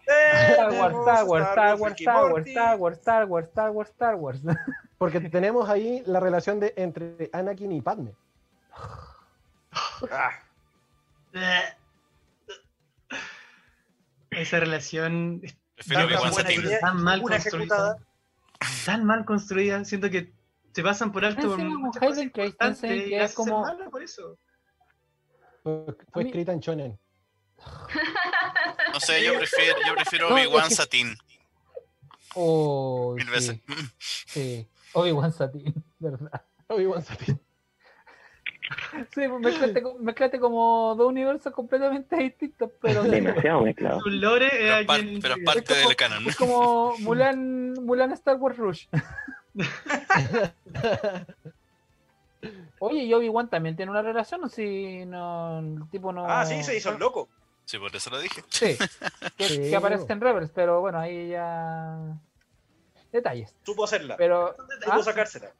Star 0.06 0.72
Wars, 0.72 0.94
Star 0.96 1.24
Wars, 1.24 1.48
Star 1.48 1.76
Wars, 1.76 1.94
Star 1.98 2.30
Wars, 2.30 2.46
Star 2.46 2.76
Wars, 2.76 2.98
Star 2.98 3.24
Wars, 3.26 3.48
Star 3.48 3.70
Wars, 3.70 3.90
Star 3.90 4.14
Wars. 4.14 4.40
Porque 4.98 5.20
tenemos 5.20 5.68
ahí 5.68 6.02
la 6.06 6.20
relación 6.20 6.60
de 6.60 6.74
entre 6.76 7.30
Anakin 7.32 7.72
y 7.72 7.80
Padme. 7.80 8.14
Ah. 10.10 10.32
Esa 14.38 14.60
relación 14.60 15.42
tan, 15.86 16.08
tan 16.80 17.02
mal 17.02 17.22
construida. 17.22 17.98
Tan 18.84 19.04
mal 19.04 19.24
construida. 19.24 19.84
Siento 19.84 20.10
que 20.10 20.32
se 20.72 20.82
pasan 20.82 21.10
por 21.10 21.24
alto 21.24 21.48
por 21.48 21.58
muchas 21.58 22.00
cosas 22.00 22.26
que 22.32 23.22
es 23.22 23.34
como... 23.34 23.64
por 23.90 24.02
eso. 24.02 24.38
Fue, 25.62 26.22
escrita 26.22 26.52
en 26.52 26.60
Shonen. 26.60 27.00
No 28.92 29.00
sé, 29.00 29.24
yo 29.24 29.36
prefiero, 29.36 29.78
yo 29.86 29.94
prefiero 29.94 30.28
Obi-Wan 30.32 30.70
Satin. 30.70 31.16
Oh, 32.34 33.14
Mil 33.16 33.28
veces. 33.28 33.60
Sí, 33.98 34.68
Obi-Wan 34.92 35.32
Satin, 35.32 35.74
¿verdad? 35.98 36.44
Obi-Wan 36.68 37.02
Satin. 37.02 37.40
Sí, 39.14 39.28
mezclate, 39.28 39.82
mezclate, 39.98 40.38
como 40.38 40.94
dos 40.96 41.08
universos 41.08 41.52
completamente 41.52 42.16
distintos, 42.16 42.70
pero. 42.80 43.02
Demasiado 43.04 43.62
mezclado. 43.62 44.00
Su 44.00 44.10
lore 44.10 44.48
pero, 44.50 44.86
par, 44.86 45.00
pero 45.20 45.34
es 45.34 45.44
parte 45.44 45.60
es 45.60 45.78
como, 45.78 45.88
del 45.88 45.96
canon. 45.96 46.28
Es 46.28 46.36
como 46.36 46.94
Mulan, 47.00 47.72
Mulan 47.84 48.12
Star 48.12 48.36
Wars 48.36 48.56
Rush. 48.56 48.86
Oye, 52.80 53.02
y 53.02 53.12
Obi-Wan 53.12 53.50
también 53.50 53.74
tiene 53.74 53.90
una 53.90 54.02
relación, 54.02 54.44
o 54.44 54.48
si 54.48 55.04
no, 55.04 55.58
el 55.58 55.90
tipo 55.90 56.12
no. 56.12 56.26
Ah, 56.28 56.46
sí, 56.46 56.62
se 56.62 56.76
hizo 56.76 56.90
el 56.90 56.98
loco. 56.98 57.28
Sí, 57.64 57.78
por 57.78 57.94
eso 57.94 58.10
lo 58.10 58.20
dije. 58.20 58.42
Sí, 58.48 58.78
que, 59.36 59.44
sí. 59.44 59.60
que 59.60 59.76
aparece 59.76 60.10
en 60.12 60.20
Rebels, 60.20 60.50
pero 60.54 60.80
bueno, 60.80 60.98
ahí 61.00 61.30
ya. 61.30 61.98
Detalles. 63.12 63.54
Supo 63.64 63.84
hacerla. 63.84 64.16
Pero. 64.16 64.54
Supo 64.82 64.92
¿ah? 64.92 65.02
sacársela. 65.02 65.52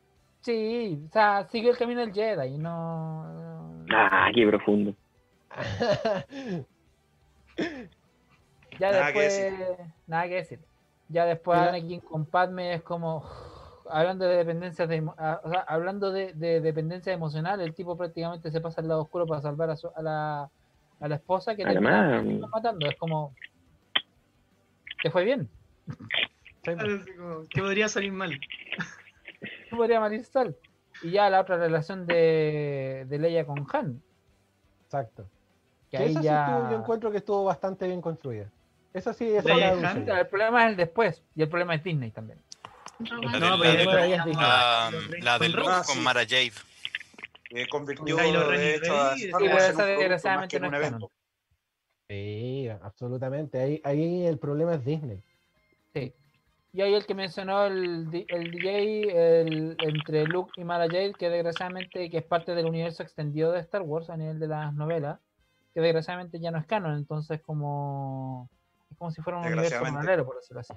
Sí, 0.48 1.04
o 1.06 1.12
sea, 1.12 1.46
siguió 1.50 1.72
el 1.72 1.76
camino 1.76 2.00
del 2.00 2.14
Jedi 2.14 2.54
y 2.54 2.56
no. 2.56 3.84
Ah, 3.92 4.30
qué 4.34 4.46
profundo. 4.46 4.94
ya 8.78 8.90
nada 8.90 9.04
después. 9.04 9.36
Que 9.36 9.76
nada 10.06 10.26
que 10.26 10.34
decir. 10.36 10.60
Ya 11.10 11.26
después 11.26 11.58
Anakin 11.58 12.00
con 12.00 12.24
Padme 12.24 12.72
es 12.72 12.82
como. 12.82 13.26
Hablando 13.90 14.24
de 14.24 14.36
dependencia 14.38 14.86
de, 14.86 15.02
o 15.02 15.50
sea, 15.50 15.66
hablando 15.68 16.12
de, 16.12 16.32
de, 16.32 16.62
dependencia 16.62 17.12
emocional, 17.12 17.60
el 17.60 17.74
tipo 17.74 17.98
prácticamente 17.98 18.50
se 18.50 18.62
pasa 18.62 18.80
al 18.80 18.88
lado 18.88 19.02
oscuro 19.02 19.26
para 19.26 19.42
salvar 19.42 19.68
a, 19.68 19.76
su, 19.76 19.90
a 19.94 20.00
la 20.00 20.50
a 21.00 21.08
la 21.08 21.14
esposa 21.16 21.56
que 21.56 21.62
Además, 21.62 22.24
le 22.24 22.36
está 22.36 22.46
matando. 22.46 22.88
Es 22.88 22.96
como. 22.96 23.34
¿Te 25.02 25.10
fue 25.10 25.24
bien? 25.24 25.46
que 26.64 27.60
podría 27.60 27.90
salir 27.90 28.12
mal. 28.12 28.40
¿Qué 29.68 29.76
podría 29.76 30.00
mal? 30.00 30.14
Y 31.02 31.10
ya 31.10 31.30
la 31.30 31.40
otra 31.40 31.56
relación 31.56 32.06
de, 32.06 33.06
de 33.08 33.18
Leia 33.18 33.46
con 33.46 33.66
Han. 33.72 34.02
Exacto. 34.84 35.28
Que, 35.90 35.98
ahí 35.98 36.10
esa 36.10 36.20
ya... 36.20 36.46
sí 36.46 36.52
estuvo, 36.52 36.70
yo 36.70 36.78
encuentro 36.78 37.10
que 37.10 37.18
estuvo 37.18 37.44
bastante 37.44 37.86
bien 37.86 38.00
construida. 38.00 38.50
Esa 38.92 39.12
sí 39.12 39.28
es 39.32 39.44
la 39.44 39.90
Han, 39.90 40.08
El 40.08 40.26
problema 40.26 40.64
es 40.64 40.70
el 40.70 40.76
después. 40.76 41.22
Y 41.34 41.42
el 41.42 41.48
problema 41.48 41.74
es 41.74 41.84
Disney 41.84 42.10
también. 42.10 42.40
La, 42.98 43.38
no, 43.38 43.58
de, 43.58 43.84
la, 43.84 44.24
de, 44.24 44.32
la, 44.32 44.90
la 45.20 45.38
del 45.38 45.52
Luke 45.52 45.70
con 45.86 46.02
Mara 46.02 46.22
Jade 46.22 46.50
que 47.48 47.66
convirtió 47.68 48.16
de 48.16 48.74
hecho 48.74 48.94
a 48.94 49.14
Star 49.14 49.42
Wars 49.42 49.76
desgraciadamente 49.76 50.56
en 50.56 50.64
un 50.64 50.74
evento. 50.74 51.12
Sí, 52.08 52.68
absolutamente. 52.82 53.60
Ahí, 53.60 53.80
ahí 53.84 54.26
el 54.26 54.38
problema 54.38 54.74
es 54.74 54.84
Disney. 54.84 55.22
Sí. 55.94 56.14
Y 56.72 56.82
ahí 56.82 56.94
el 56.94 57.06
que 57.06 57.14
mencionó 57.14 57.64
el, 57.64 58.26
el 58.28 58.50
DJ 58.50 59.40
el, 59.40 59.76
entre 59.80 60.24
Luke 60.26 60.52
y 60.56 60.64
Mara 60.64 60.86
Jade, 60.86 61.14
que 61.14 61.30
desgraciadamente 61.30 62.10
que 62.10 62.18
es 62.18 62.24
parte 62.24 62.54
del 62.54 62.66
universo 62.66 63.02
extendido 63.02 63.52
de 63.52 63.60
Star 63.60 63.82
Wars 63.82 64.10
a 64.10 64.16
nivel 64.16 64.38
de 64.38 64.48
las 64.48 64.74
novelas, 64.74 65.18
que 65.72 65.80
desgraciadamente 65.80 66.38
ya 66.40 66.50
no 66.50 66.58
es 66.58 66.66
canon, 66.66 66.96
entonces 66.96 67.40
como 67.40 68.50
es 68.90 68.98
como 68.98 69.10
si 69.10 69.22
fuera 69.22 69.38
un 69.38 69.46
universo 69.46 69.80
paralelo, 69.80 70.26
por 70.26 70.36
decirlo 70.36 70.60
así. 70.60 70.74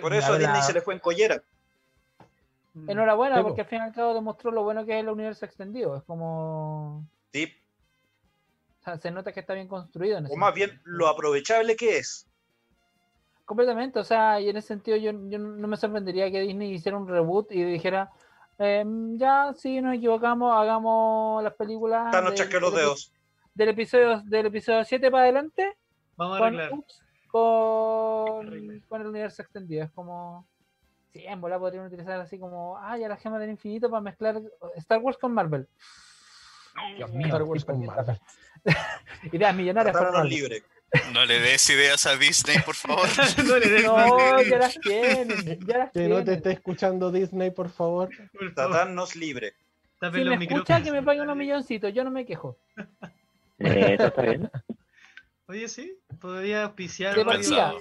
por 0.00 0.14
eso 0.14 0.32
a 0.32 0.38
Disney 0.38 0.62
se 0.62 0.72
le 0.72 0.80
fue 0.80 0.94
en 0.94 1.00
collera. 1.00 1.42
Mm. 2.74 2.90
Enhorabuena, 2.90 3.42
porque 3.42 3.62
al 3.62 3.66
fin 3.66 3.78
y 3.78 3.82
al 3.82 3.92
cabo 3.92 4.14
demostró 4.14 4.52
lo 4.52 4.62
bueno 4.62 4.84
que 4.84 4.96
es 4.96 5.00
el 5.00 5.08
universo 5.08 5.44
extendido. 5.44 5.96
Es 5.96 6.04
como. 6.04 7.04
Sí. 7.32 7.52
O 8.80 8.84
sea, 8.84 8.98
se 8.98 9.10
nota 9.10 9.32
que 9.32 9.40
está 9.40 9.54
bien 9.54 9.66
construido. 9.66 10.18
o 10.18 10.36
más 10.36 10.54
bien 10.54 10.80
lo 10.84 11.08
aprovechable 11.08 11.74
que 11.74 11.98
es. 11.98 12.27
Completamente, 13.48 13.98
o 13.98 14.04
sea, 14.04 14.38
y 14.40 14.50
en 14.50 14.58
ese 14.58 14.68
sentido 14.68 14.98
yo, 14.98 15.10
yo 15.30 15.38
no 15.38 15.66
me 15.66 15.78
sorprendería 15.78 16.30
que 16.30 16.42
Disney 16.42 16.74
hiciera 16.74 16.98
un 16.98 17.08
reboot 17.08 17.50
y 17.52 17.64
dijera, 17.64 18.10
ehm, 18.58 19.16
ya, 19.16 19.54
si 19.54 19.80
nos 19.80 19.94
equivocamos, 19.94 20.52
hagamos 20.54 21.42
las 21.42 21.54
películas. 21.54 22.12
Del, 22.12 22.34
del, 22.34 22.60
los 22.60 22.74
dedos. 22.74 23.12
Del 23.54 23.70
episodio, 23.70 24.20
del 24.20 24.46
episodio 24.46 24.84
7 24.84 25.10
para 25.10 25.22
adelante. 25.24 25.78
Vamos 26.16 26.38
a 26.38 26.46
arreglar. 26.46 26.70
Con, 26.70 26.84
con, 27.30 28.80
con 28.86 29.00
el 29.00 29.06
universo 29.06 29.40
extendido. 29.40 29.84
Es 29.84 29.90
como 29.92 30.46
Sí, 31.12 31.24
en 31.26 31.40
bola 31.40 31.58
podrían 31.58 31.86
utilizar 31.86 32.20
así 32.20 32.38
como, 32.38 32.76
ah, 32.76 32.98
ya 32.98 33.08
la 33.08 33.16
gema 33.16 33.38
del 33.38 33.50
infinito 33.50 33.88
para 33.88 34.02
mezclar 34.02 34.42
Star 34.76 34.98
Wars 34.98 35.16
con 35.16 35.32
Marvel. 35.32 35.66
Dios 36.96 37.10
mío, 37.12 37.26
Star 37.28 37.42
Wars 37.44 37.64
con 37.64 37.84
Marvel. 37.84 38.20
Ideas 39.32 39.54
millonarias 39.54 39.96
para 39.96 40.12
Marvel. 40.12 40.28
libre. 40.28 40.62
No 41.12 41.24
le 41.26 41.38
des 41.40 41.68
ideas 41.70 42.06
a 42.06 42.16
Disney, 42.16 42.58
por 42.64 42.74
favor. 42.74 43.06
no 43.46 43.58
le 43.58 43.68
des 43.68 43.84
no, 43.84 44.42
ya 44.42 44.58
las 44.58 44.74
tienen. 44.80 45.60
Ya 45.66 45.78
las 45.78 45.92
que 45.92 46.00
tienen. 46.00 46.18
no 46.18 46.24
te 46.24 46.34
esté 46.34 46.52
escuchando 46.52 47.10
Disney, 47.12 47.50
por 47.50 47.68
favor. 47.68 48.08
Tatarnos 48.54 49.14
libre. 49.14 49.54
Si 50.00 50.24
me 50.24 50.44
escucha, 50.44 50.82
que 50.82 50.92
me 50.92 51.02
pague 51.02 51.20
unos 51.20 51.36
milloncitos, 51.36 51.92
yo 51.92 52.04
no 52.04 52.10
me 52.10 52.24
quejo. 52.24 52.56
Eh, 53.60 53.96
está 53.98 54.22
bien. 54.22 54.48
Oye, 55.48 55.66
sí, 55.66 55.98
podría 56.20 56.62
auspiciar. 56.62 57.16
De 57.16 57.24
partida, 57.24 57.74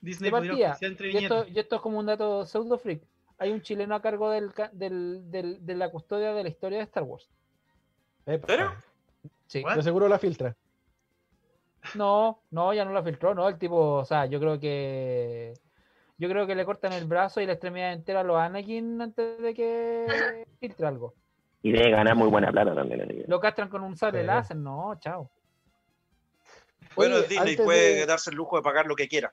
Disney 0.00 0.30
de 0.30 0.30
partida, 0.30 0.78
y 0.80 1.16
esto, 1.16 1.46
y 1.48 1.58
esto 1.58 1.74
es 1.74 1.82
como 1.82 1.98
un 1.98 2.06
dato 2.06 2.46
pseudo 2.46 2.78
freak. 2.78 3.02
Hay 3.38 3.50
un 3.50 3.60
chileno 3.60 3.96
a 3.96 4.00
cargo 4.00 4.30
del, 4.30 4.52
del, 4.70 5.28
del, 5.32 5.66
de 5.66 5.74
la 5.74 5.90
custodia 5.90 6.32
de 6.32 6.44
la 6.44 6.48
historia 6.48 6.78
de 6.78 6.84
Star 6.84 7.02
Wars. 7.02 7.28
¿Pero? 8.24 8.72
Sí. 9.48 9.64
De 9.74 9.82
seguro 9.82 10.08
la 10.08 10.20
filtra. 10.20 10.54
No, 11.94 12.42
no, 12.50 12.72
ya 12.72 12.84
no 12.84 12.92
la 12.92 13.02
filtró, 13.02 13.34
no. 13.34 13.48
El 13.48 13.58
tipo, 13.58 13.96
o 13.96 14.04
sea, 14.04 14.26
yo 14.26 14.40
creo 14.40 14.58
que. 14.58 15.54
Yo 16.16 16.28
creo 16.28 16.46
que 16.46 16.54
le 16.54 16.64
cortan 16.64 16.92
el 16.92 17.06
brazo 17.06 17.40
y 17.40 17.46
la 17.46 17.54
extremidad 17.54 17.92
entera 17.92 18.20
a 18.20 18.24
los 18.24 18.38
Anakin 18.38 19.02
antes 19.02 19.40
de 19.40 19.52
que 19.52 20.06
filtre 20.60 20.86
algo. 20.86 21.14
Y 21.62 21.72
debe 21.72 21.90
ganar 21.90 22.14
muy 22.14 22.28
buena 22.28 22.52
plata 22.52 22.74
también. 22.74 23.24
Lo 23.26 23.40
castran 23.40 23.68
con 23.68 23.82
un 23.82 23.96
sable 23.96 24.22
láser, 24.22 24.56
no, 24.56 24.98
chao. 25.00 25.30
Bueno, 26.94 27.16
Oye, 27.16 27.26
Disney 27.28 27.56
puede 27.56 27.94
de... 27.96 28.06
darse 28.06 28.30
el 28.30 28.36
lujo 28.36 28.56
de 28.56 28.62
pagar 28.62 28.86
lo 28.86 28.94
que 28.94 29.08
quiera. 29.08 29.32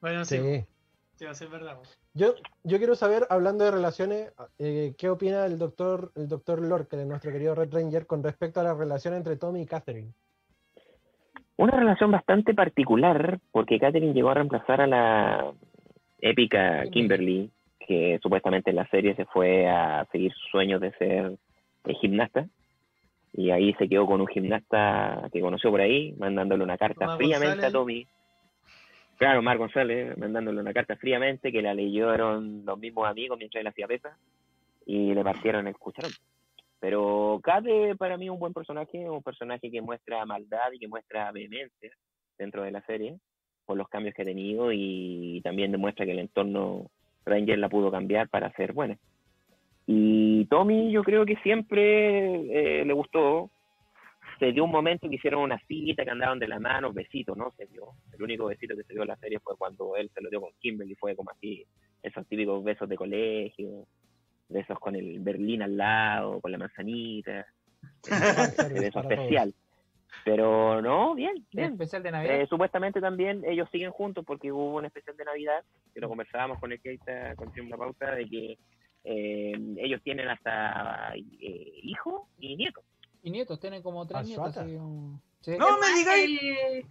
Bueno, 0.00 0.24
sí. 0.24 0.38
sí. 0.38 0.66
sí 1.14 1.24
va 1.24 1.30
a 1.30 1.34
ser 1.34 1.48
verdad. 1.48 1.78
Yo, 2.14 2.34
yo 2.64 2.78
quiero 2.78 2.96
saber, 2.96 3.26
hablando 3.30 3.64
de 3.64 3.70
relaciones, 3.70 4.32
eh, 4.58 4.94
¿qué 4.98 5.08
opina 5.08 5.46
el 5.46 5.58
doctor, 5.58 6.10
el 6.16 6.28
doctor 6.28 6.60
Lorca, 6.60 6.96
de 6.96 7.06
nuestro 7.06 7.30
querido 7.30 7.54
Red 7.54 7.72
Ranger, 7.72 8.06
con 8.06 8.22
respecto 8.22 8.60
a 8.60 8.64
la 8.64 8.74
relación 8.74 9.14
entre 9.14 9.36
Tommy 9.36 9.62
y 9.62 9.66
Catherine? 9.66 10.12
Una 11.60 11.72
relación 11.72 12.10
bastante 12.10 12.54
particular, 12.54 13.38
porque 13.52 13.78
Catherine 13.78 14.14
llegó 14.14 14.30
a 14.30 14.34
reemplazar 14.34 14.80
a 14.80 14.86
la 14.86 15.52
épica 16.22 16.84
Kimberly, 16.90 17.50
que 17.86 18.18
supuestamente 18.22 18.70
en 18.70 18.76
la 18.76 18.88
serie 18.88 19.14
se 19.14 19.26
fue 19.26 19.68
a 19.68 20.06
seguir 20.10 20.32
sus 20.32 20.50
sueños 20.52 20.80
de 20.80 20.90
ser 20.92 21.32
eh, 21.84 21.94
gimnasta. 22.00 22.46
Y 23.34 23.50
ahí 23.50 23.74
se 23.74 23.90
quedó 23.90 24.06
con 24.06 24.22
un 24.22 24.26
gimnasta 24.26 25.28
que 25.30 25.42
conoció 25.42 25.70
por 25.70 25.82
ahí, 25.82 26.14
mandándole 26.18 26.64
una 26.64 26.78
carta 26.78 27.14
fríamente 27.18 27.48
González. 27.48 27.64
a 27.66 27.72
Tommy 27.72 28.06
Claro, 29.18 29.42
Mar 29.42 29.58
González 29.58 30.16
mandándole 30.16 30.62
una 30.62 30.72
carta 30.72 30.96
fríamente 30.96 31.52
que 31.52 31.60
la 31.60 31.74
leyeron 31.74 32.64
los 32.64 32.78
mismos 32.78 33.06
amigos 33.06 33.36
mientras 33.36 33.60
él 33.60 33.66
hacía 33.66 33.86
pesa 33.86 34.16
y 34.86 35.12
le 35.12 35.22
partieron 35.22 35.66
el 35.66 35.76
cucharón. 35.76 36.12
Pero 36.80 37.40
Kate 37.42 37.94
para 37.96 38.16
mí 38.16 38.26
es 38.26 38.32
un 38.32 38.38
buen 38.38 38.54
personaje, 38.54 39.08
un 39.08 39.22
personaje 39.22 39.70
que 39.70 39.82
muestra 39.82 40.24
maldad 40.24 40.72
y 40.72 40.78
que 40.78 40.88
muestra 40.88 41.30
vehemencia 41.30 41.90
dentro 42.38 42.62
de 42.62 42.70
la 42.70 42.80
serie 42.82 43.18
por 43.66 43.76
los 43.76 43.88
cambios 43.88 44.14
que 44.14 44.22
ha 44.22 44.24
tenido 44.24 44.72
y 44.72 45.40
también 45.44 45.70
demuestra 45.70 46.04
que 46.04 46.12
el 46.12 46.18
entorno 46.18 46.90
Ranger 47.24 47.58
la 47.58 47.68
pudo 47.68 47.90
cambiar 47.90 48.28
para 48.28 48.50
ser 48.52 48.72
buena. 48.72 48.98
Y 49.86 50.46
Tommy 50.46 50.90
yo 50.90 51.04
creo 51.04 51.26
que 51.26 51.36
siempre 51.36 52.80
eh, 52.80 52.84
le 52.84 52.92
gustó 52.92 53.50
se 54.40 54.52
dio 54.52 54.64
un 54.64 54.70
momento 54.70 55.08
que 55.08 55.16
hicieron 55.16 55.42
una 55.42 55.60
cita, 55.68 56.02
que 56.02 56.10
andaban 56.10 56.38
de 56.38 56.48
la 56.48 56.58
mano, 56.58 56.92
besitos, 56.94 57.36
no 57.36 57.50
se 57.52 57.66
dio. 57.66 57.90
El 58.14 58.22
único 58.22 58.46
besito 58.46 58.74
que 58.74 58.84
se 58.84 58.94
dio 58.94 59.02
en 59.02 59.08
la 59.08 59.16
serie 59.16 59.38
fue 59.38 59.54
cuando 59.56 59.94
él 59.96 60.10
se 60.14 60.22
lo 60.22 60.30
dio 60.30 60.40
con 60.40 60.50
Kimberly, 60.58 60.94
fue 60.94 61.14
como 61.14 61.30
así, 61.30 61.64
esos 62.02 62.26
típicos 62.26 62.64
besos 62.64 62.88
de 62.88 62.96
colegio, 62.96 63.86
besos 64.50 64.78
con 64.78 64.96
el 64.96 65.20
Berlín 65.20 65.62
al 65.62 65.76
lado, 65.76 66.40
con 66.40 66.52
la 66.52 66.58
manzanita, 66.58 67.46
beso 68.72 69.00
especial. 69.00 69.54
Pero 70.24 70.82
no, 70.82 71.14
bien, 71.14 71.46
bien. 71.52 71.72
especial 71.72 72.02
de 72.02 72.10
Navidad? 72.10 72.40
Eh, 72.40 72.46
supuestamente 72.46 73.00
también 73.00 73.42
ellos 73.46 73.68
siguen 73.70 73.90
juntos 73.90 74.24
porque 74.26 74.52
hubo 74.52 74.76
un 74.76 74.84
especial 74.84 75.16
de 75.16 75.24
Navidad, 75.24 75.64
que 75.94 76.00
lo 76.00 76.08
conversábamos 76.08 76.58
con 76.58 76.72
el 76.72 76.80
que 76.80 76.94
está 76.94 77.34
con 77.36 77.50
la 77.68 77.76
pauta, 77.76 78.14
de 78.14 78.28
que 78.28 78.58
eh, 79.04 79.52
ellos 79.78 80.02
tienen 80.02 80.28
hasta 80.28 81.14
eh, 81.14 81.80
hijo 81.82 82.28
y 82.38 82.56
nieto. 82.56 82.82
Y 83.22 83.30
nietos, 83.30 83.60
tienen 83.60 83.82
como 83.82 84.06
tres 84.06 84.26
nietos. 84.26 84.56
No 84.56 85.78
me 85.78 85.98
digáis. 85.98 86.40
El, 86.42 86.86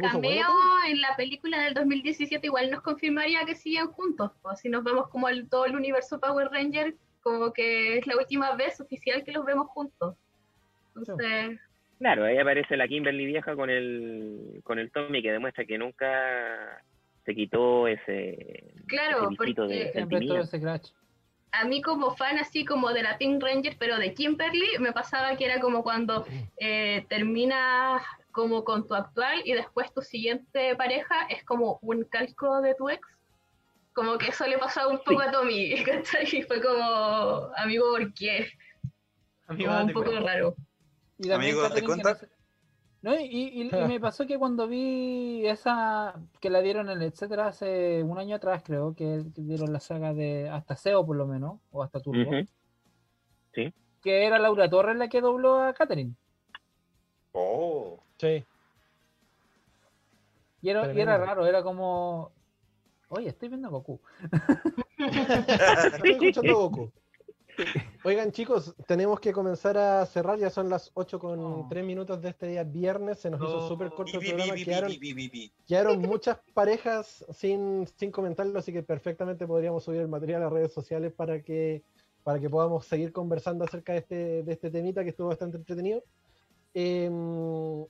cameo 0.00 0.48
en 0.86 1.00
la 1.00 1.16
película 1.16 1.62
del 1.62 1.74
2017 1.74 2.46
igual 2.46 2.70
nos 2.70 2.82
confirmaría 2.82 3.44
que 3.44 3.54
siguen 3.54 3.88
juntos. 3.88 4.30
Pues 4.42 4.54
así 4.54 4.68
nos 4.68 4.84
vemos 4.84 5.08
como 5.08 5.28
el, 5.28 5.48
todo 5.48 5.66
el 5.66 5.76
universo 5.76 6.20
Power 6.20 6.48
Ranger, 6.50 6.94
como 7.22 7.52
que 7.52 7.98
es 7.98 8.06
la 8.06 8.16
última 8.16 8.54
vez 8.54 8.80
oficial 8.80 9.24
que 9.24 9.32
los 9.32 9.44
vemos 9.44 9.68
juntos. 9.68 10.16
Entonces, 10.94 11.58
Claro, 12.02 12.24
ahí 12.24 12.36
aparece 12.36 12.76
la 12.76 12.88
Kimberly 12.88 13.26
vieja 13.26 13.54
con 13.54 13.70
el, 13.70 14.60
con 14.64 14.80
el 14.80 14.90
Tommy 14.90 15.22
que 15.22 15.30
demuestra 15.30 15.64
que 15.64 15.78
nunca 15.78 16.82
se 17.24 17.32
quitó 17.32 17.86
ese, 17.86 18.74
claro, 18.88 19.30
de 19.68 19.92
A 21.52 21.64
mí 21.64 21.80
como 21.80 22.16
fan 22.16 22.38
así 22.38 22.64
como 22.64 22.92
de 22.92 23.04
la 23.04 23.18
Pink 23.18 23.40
Ranger, 23.40 23.76
pero 23.78 23.98
de 23.98 24.14
Kimberly, 24.14 24.80
me 24.80 24.90
pasaba 24.90 25.36
que 25.36 25.44
era 25.44 25.60
como 25.60 25.84
cuando 25.84 26.26
eh, 26.58 27.06
terminas 27.08 28.02
como 28.32 28.64
con 28.64 28.88
tu 28.88 28.94
actual 28.94 29.42
y 29.44 29.52
después 29.52 29.92
tu 29.92 30.02
siguiente 30.02 30.74
pareja 30.76 31.26
es 31.28 31.44
como 31.44 31.78
un 31.82 32.04
calco 32.04 32.60
de 32.60 32.74
tu 32.74 32.88
ex. 32.88 33.06
Como 33.92 34.16
que 34.16 34.28
eso 34.28 34.46
le 34.46 34.58
pasaba 34.58 34.88
un 34.88 35.00
poco 35.04 35.20
a 35.20 35.30
Tommy, 35.30 35.74
Y 36.32 36.42
fue 36.42 36.62
como, 36.62 37.50
amigo, 37.56 37.90
¿por 37.90 38.14
qué? 38.14 38.48
Amigo, 39.46 39.72
un 39.82 39.92
poco 39.92 40.10
raro. 40.12 40.56
Y 41.18 41.30
Amigo, 41.30 41.68
¿te 41.70 41.82
No, 43.02 43.14
y, 43.20 43.70
me 43.70 44.00
pasó 44.00 44.26
que 44.26 44.38
cuando 44.38 44.66
vi 44.66 45.46
esa 45.46 46.14
que 46.40 46.48
la 46.48 46.62
dieron 46.62 46.88
en 46.88 47.02
el 47.02 47.08
etcétera 47.08 47.48
hace 47.48 48.02
un 48.02 48.18
año 48.18 48.36
atrás, 48.36 48.62
creo, 48.64 48.94
que, 48.94 49.24
dieron 49.36 49.72
la 49.74 49.80
saga 49.80 50.14
de 50.14 50.48
hasta 50.48 50.74
SEO 50.74 51.04
por 51.04 51.16
lo 51.16 51.26
menos, 51.26 51.60
o 51.70 51.82
hasta 51.82 52.00
Turbo. 52.00 52.30
Sí. 53.54 53.74
Que 54.00 54.24
era 54.24 54.38
Laura 54.38 54.70
Torres 54.70 54.96
la 54.96 55.08
que 55.08 55.20
dobló 55.20 55.60
a 55.60 55.74
Catherine. 55.74 56.14
Oh. 57.32 58.02
Sí. 58.22 58.44
Y 60.60 60.68
era, 60.68 60.92
y 60.94 61.00
era 61.00 61.18
raro, 61.18 61.44
era 61.44 61.60
como. 61.64 62.30
Oye, 63.08 63.30
estoy 63.30 63.48
viendo 63.48 63.68
Goku. 63.68 64.00
estoy 65.92 66.10
escuchando 66.12 66.56
Goku. 66.56 66.92
Oigan, 68.04 68.30
chicos, 68.30 68.76
tenemos 68.86 69.18
que 69.18 69.32
comenzar 69.32 69.76
a 69.76 70.06
cerrar. 70.06 70.38
Ya 70.38 70.50
son 70.50 70.68
las 70.68 70.92
8 70.94 71.18
con 71.18 71.68
3 71.68 71.84
minutos 71.84 72.22
de 72.22 72.28
este 72.28 72.46
día 72.46 72.62
viernes. 72.62 73.18
Se 73.18 73.28
nos 73.28 73.40
hizo 73.40 73.66
súper 73.66 73.90
corto 73.90 74.20
el 74.20 74.28
programa. 74.28 74.54
Quedaron, 75.66 76.00
muchas 76.00 76.38
parejas 76.54 77.26
sin, 77.34 77.88
sin 77.88 78.12
comentarlo, 78.12 78.56
así 78.56 78.72
que 78.72 78.84
perfectamente 78.84 79.48
podríamos 79.48 79.82
subir 79.82 80.00
el 80.00 80.08
material 80.08 80.42
a 80.42 80.44
las 80.44 80.52
redes 80.52 80.72
sociales 80.72 81.12
para 81.12 81.42
que, 81.42 81.82
para 82.22 82.38
que 82.38 82.48
podamos 82.48 82.86
seguir 82.86 83.12
conversando 83.12 83.64
acerca 83.64 83.94
de 83.94 83.98
este, 83.98 84.42
de 84.44 84.52
este 84.52 84.70
temita 84.70 85.02
que 85.02 85.10
estuvo 85.10 85.26
bastante 85.26 85.56
entretenido. 85.56 86.04
Em, 86.72 87.84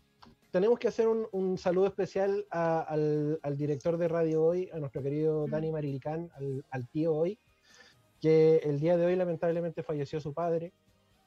tenemos 0.53 0.79
que 0.79 0.87
hacer 0.87 1.09
un, 1.09 1.59
saludo 1.59 1.89
especial 1.89 2.47
al, 2.51 3.57
director 3.57 3.99
de 3.99 4.07
Radio 4.07 4.45
Hoy, 4.45 4.71
a 4.73 4.79
nuestro 4.79 5.03
querido 5.03 5.49
Dani 5.49 5.73
Marilicán, 5.73 6.31
al, 6.37 6.65
al 6.71 6.89
tío 6.89 7.13
Hoy 7.13 7.41
que 8.23 8.59
el 8.59 8.79
día 8.79 8.97
de 8.97 9.05
hoy 9.05 9.17
lamentablemente 9.17 9.83
falleció 9.83 10.21
su 10.21 10.33
padre, 10.33 10.73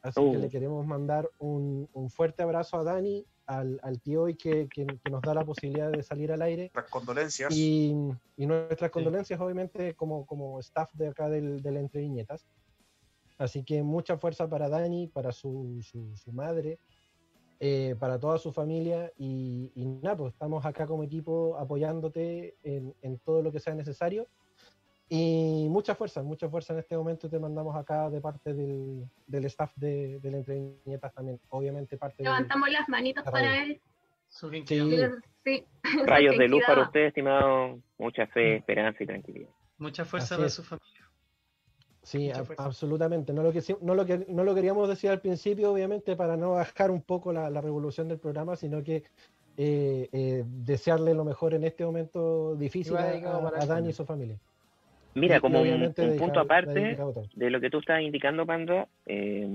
así 0.02 0.22
que 0.32 0.38
le 0.38 0.48
oh. 0.48 0.50
queremos 0.50 0.88
mandar 0.88 1.30
un, 1.40 1.90
fuerte 2.10 2.42
abrazo 2.42 2.78
a 2.78 2.84
Dani, 2.86 3.26
al, 3.46 4.02
tío 4.02 4.30
y 4.30 4.36
que, 4.36 4.68
que, 4.74 4.88
nos 5.12 5.22
da 5.22 5.34
la 5.34 5.44
posibilidad 5.44 5.92
de 5.92 6.02
salir 6.02 6.32
al 6.32 6.42
aire. 6.42 6.72
Nuestras 6.74 6.90
condolencias. 6.90 7.54
Y, 7.54 7.94
nuestras 8.38 8.90
condolencias, 8.92 9.40
obviamente, 9.42 9.94
como, 9.94 10.26
como 10.26 10.58
staff 10.62 10.90
de 10.94 11.10
acá 11.10 11.28
del, 11.28 11.62
de 11.62 11.72
la 11.72 11.82
Entre 11.82 12.00
Viñetas. 12.00 12.48
Así 13.38 13.66
que 13.66 13.84
mucha 13.84 14.18
fuerza 14.18 14.48
para 14.50 14.70
Dani, 14.70 15.08
para 15.08 15.34
su, 15.34 15.82
su, 15.84 16.32
madre, 16.32 16.80
eh, 17.60 17.96
para 18.00 18.20
toda 18.20 18.38
su 18.38 18.52
familia. 18.52 19.12
Y, 19.18 19.72
nada, 19.76 20.18
pues 20.18 20.34
estamos 20.34 20.66
acá 20.66 20.88
como 20.88 21.04
equipo 21.04 21.58
apoyándote 21.58 22.56
en, 22.64 22.94
en 23.02 23.20
todo 23.20 23.42
lo 23.42 23.52
que 23.52 23.60
sea 23.60 23.76
necesario. 23.76 24.28
Y 25.08 25.68
mucha 25.70 25.94
fuerza, 25.94 26.24
mucha 26.24 26.50
fuerza 26.50 26.74
en 26.74 26.80
este 26.80 26.98
momento 26.98 27.30
te 27.30 27.38
mandamos 27.38 27.76
acá 27.76 28.10
de 28.10 28.20
parte 28.22 28.56
del, 28.56 29.08
del 29.28 29.46
staff 29.46 29.72
de, 29.76 30.20
de 30.20 30.32
la 30.32 30.38
Entrenietas 30.38 31.14
también, 31.14 31.40
obviamente 31.50 31.96
parte 31.96 32.24
Levantamos 32.24 32.72
las 32.72 32.90
manitas 32.90 33.24
para 33.24 33.64
él. 33.64 33.80
Sí. 35.44 35.64
Rayos 36.06 36.38
de 36.38 36.48
luz 36.48 36.64
para 36.66 36.84
usted, 36.84 37.06
estimado. 37.06 37.80
Mucha 38.00 38.26
fe, 38.28 38.58
esperanza 38.58 39.04
y 39.04 39.06
tranquilidad. 39.06 39.50
Mucha 39.78 40.06
fuerza 40.06 40.38
para 40.38 40.50
su 40.50 40.64
familia. 40.64 41.05
Sí, 42.06 42.32
absolutamente. 42.58 43.34
No 43.34 43.42
lo, 43.42 43.52
que, 43.52 43.62
no, 43.82 43.96
lo 43.96 44.06
que, 44.06 44.26
no 44.30 44.44
lo 44.44 44.54
queríamos 44.54 44.88
decir 44.88 45.10
al 45.10 45.22
principio, 45.22 45.72
obviamente, 45.72 46.16
para 46.16 46.38
no 46.38 46.52
bajar 46.52 46.92
un 46.92 47.02
poco 47.02 47.34
la, 47.34 47.50
la 47.50 47.62
revolución 47.62 48.08
del 48.08 48.20
programa, 48.20 48.56
sino 48.56 48.84
que 48.84 49.04
eh, 49.58 50.08
eh, 50.12 50.44
desearle 50.46 51.16
lo 51.16 51.24
mejor 51.24 51.56
en 51.56 51.64
este 51.64 51.84
momento 51.84 52.56
difícil 52.58 52.96
a, 52.96 53.10
a 53.10 53.66
Dani 53.66 53.90
y 53.90 53.94
su 53.94 54.06
familia. 54.06 54.38
Mira, 55.16 55.40
como 55.40 55.62
un, 55.62 55.94
punto 56.20 56.42
aparte 56.42 56.98
de 57.36 57.50
lo 57.50 57.60
que 57.60 57.70
tú 57.70 57.80
estás 57.80 58.02
indicando, 58.02 58.46
Panda, 58.46 58.88
eh, 59.08 59.48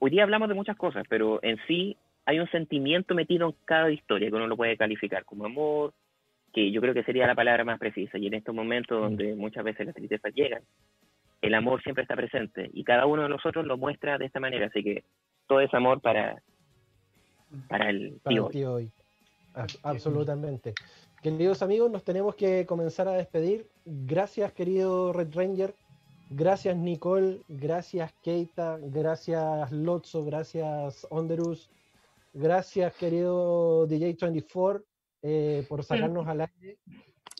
hoy 0.00 0.10
día 0.10 0.24
hablamos 0.24 0.48
de 0.48 0.54
muchas 0.54 0.76
cosas, 0.76 1.04
pero 1.08 1.38
en 1.42 1.58
sí 1.66 1.96
hay 2.24 2.40
un 2.40 2.50
sentimiento 2.50 3.14
metido 3.14 3.46
en 3.46 3.54
cada 3.64 3.90
historia 3.90 4.28
que 4.28 4.34
uno 4.34 4.48
lo 4.48 4.56
puede 4.56 4.76
calificar 4.76 5.24
como 5.24 5.46
amor, 5.46 5.94
que 6.52 6.72
yo 6.72 6.80
creo 6.80 6.92
que 6.92 7.04
sería 7.04 7.28
la 7.28 7.36
palabra 7.36 7.64
más 7.64 7.78
precisa. 7.78 8.18
Y 8.18 8.26
en 8.26 8.34
estos 8.34 8.52
momentos 8.52 9.00
donde 9.00 9.36
muchas 9.36 9.62
veces 9.62 9.86
las 9.86 9.94
tristezas 9.94 10.34
llegan, 10.34 10.62
el 11.42 11.54
amor 11.54 11.82
siempre 11.82 12.02
está 12.02 12.16
presente 12.16 12.70
y 12.72 12.84
cada 12.84 13.06
uno 13.06 13.22
de 13.22 13.28
nosotros 13.28 13.66
lo 13.66 13.76
muestra 13.76 14.18
de 14.18 14.26
esta 14.26 14.40
manera. 14.40 14.66
Así 14.66 14.82
que 14.82 15.04
todo 15.46 15.60
es 15.60 15.72
amor 15.74 16.00
para, 16.00 16.42
para 17.68 17.90
el 17.90 18.20
tío, 18.50 18.74
hoy. 18.74 18.90
Absolutamente. 19.82 20.74
Queridos 21.22 21.62
amigos, 21.62 21.90
nos 21.90 22.04
tenemos 22.04 22.34
que 22.34 22.66
comenzar 22.66 23.08
a 23.08 23.12
despedir. 23.12 23.66
Gracias, 23.84 24.52
querido 24.52 25.12
Red 25.12 25.34
Ranger. 25.34 25.74
Gracias, 26.30 26.76
Nicole. 26.76 27.40
Gracias, 27.48 28.12
Keita. 28.22 28.78
Gracias, 28.80 29.72
Lotso. 29.72 30.24
Gracias, 30.24 31.06
Onderus. 31.10 31.70
Gracias, 32.32 32.94
querido 32.94 33.88
DJ24, 33.88 34.84
eh, 35.22 35.64
por 35.68 35.82
sacarnos 35.84 36.26
al 36.28 36.42
aire. 36.42 36.76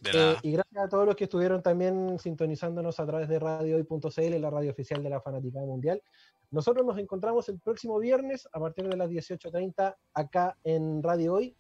Eh, 0.04 0.36
y 0.42 0.52
gracias 0.52 0.84
a 0.84 0.88
todos 0.88 1.06
los 1.06 1.16
que 1.16 1.24
estuvieron 1.24 1.62
también 1.62 2.18
sintonizándonos 2.18 3.00
a 3.00 3.06
través 3.06 3.28
de 3.28 3.38
radiohoy.cl, 3.38 4.40
la 4.40 4.50
radio 4.50 4.70
oficial 4.70 5.02
de 5.02 5.10
la 5.10 5.20
Fanática 5.20 5.60
Mundial. 5.60 6.02
Nosotros 6.50 6.86
nos 6.86 6.98
encontramos 6.98 7.48
el 7.48 7.58
próximo 7.58 7.98
viernes 7.98 8.48
a 8.52 8.60
partir 8.60 8.88
de 8.88 8.96
las 8.96 9.10
18.30 9.10 9.96
acá 10.14 10.56
en 10.64 11.02
Radio 11.02 11.34
Hoy 11.34 11.56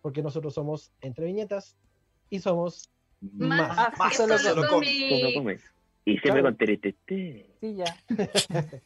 porque 0.00 0.22
nosotros 0.22 0.54
somos 0.54 0.92
entre 1.00 1.26
viñetas 1.26 1.76
y 2.30 2.38
somos 2.40 2.90
más, 3.20 3.76
más, 3.76 3.98
más 3.98 4.16
solo, 4.16 4.36
Y 6.04 6.18
siempre 6.18 6.42
con 6.42 6.56
terete. 6.56 6.96
Sí, 7.06 7.46
ya. 7.60 7.96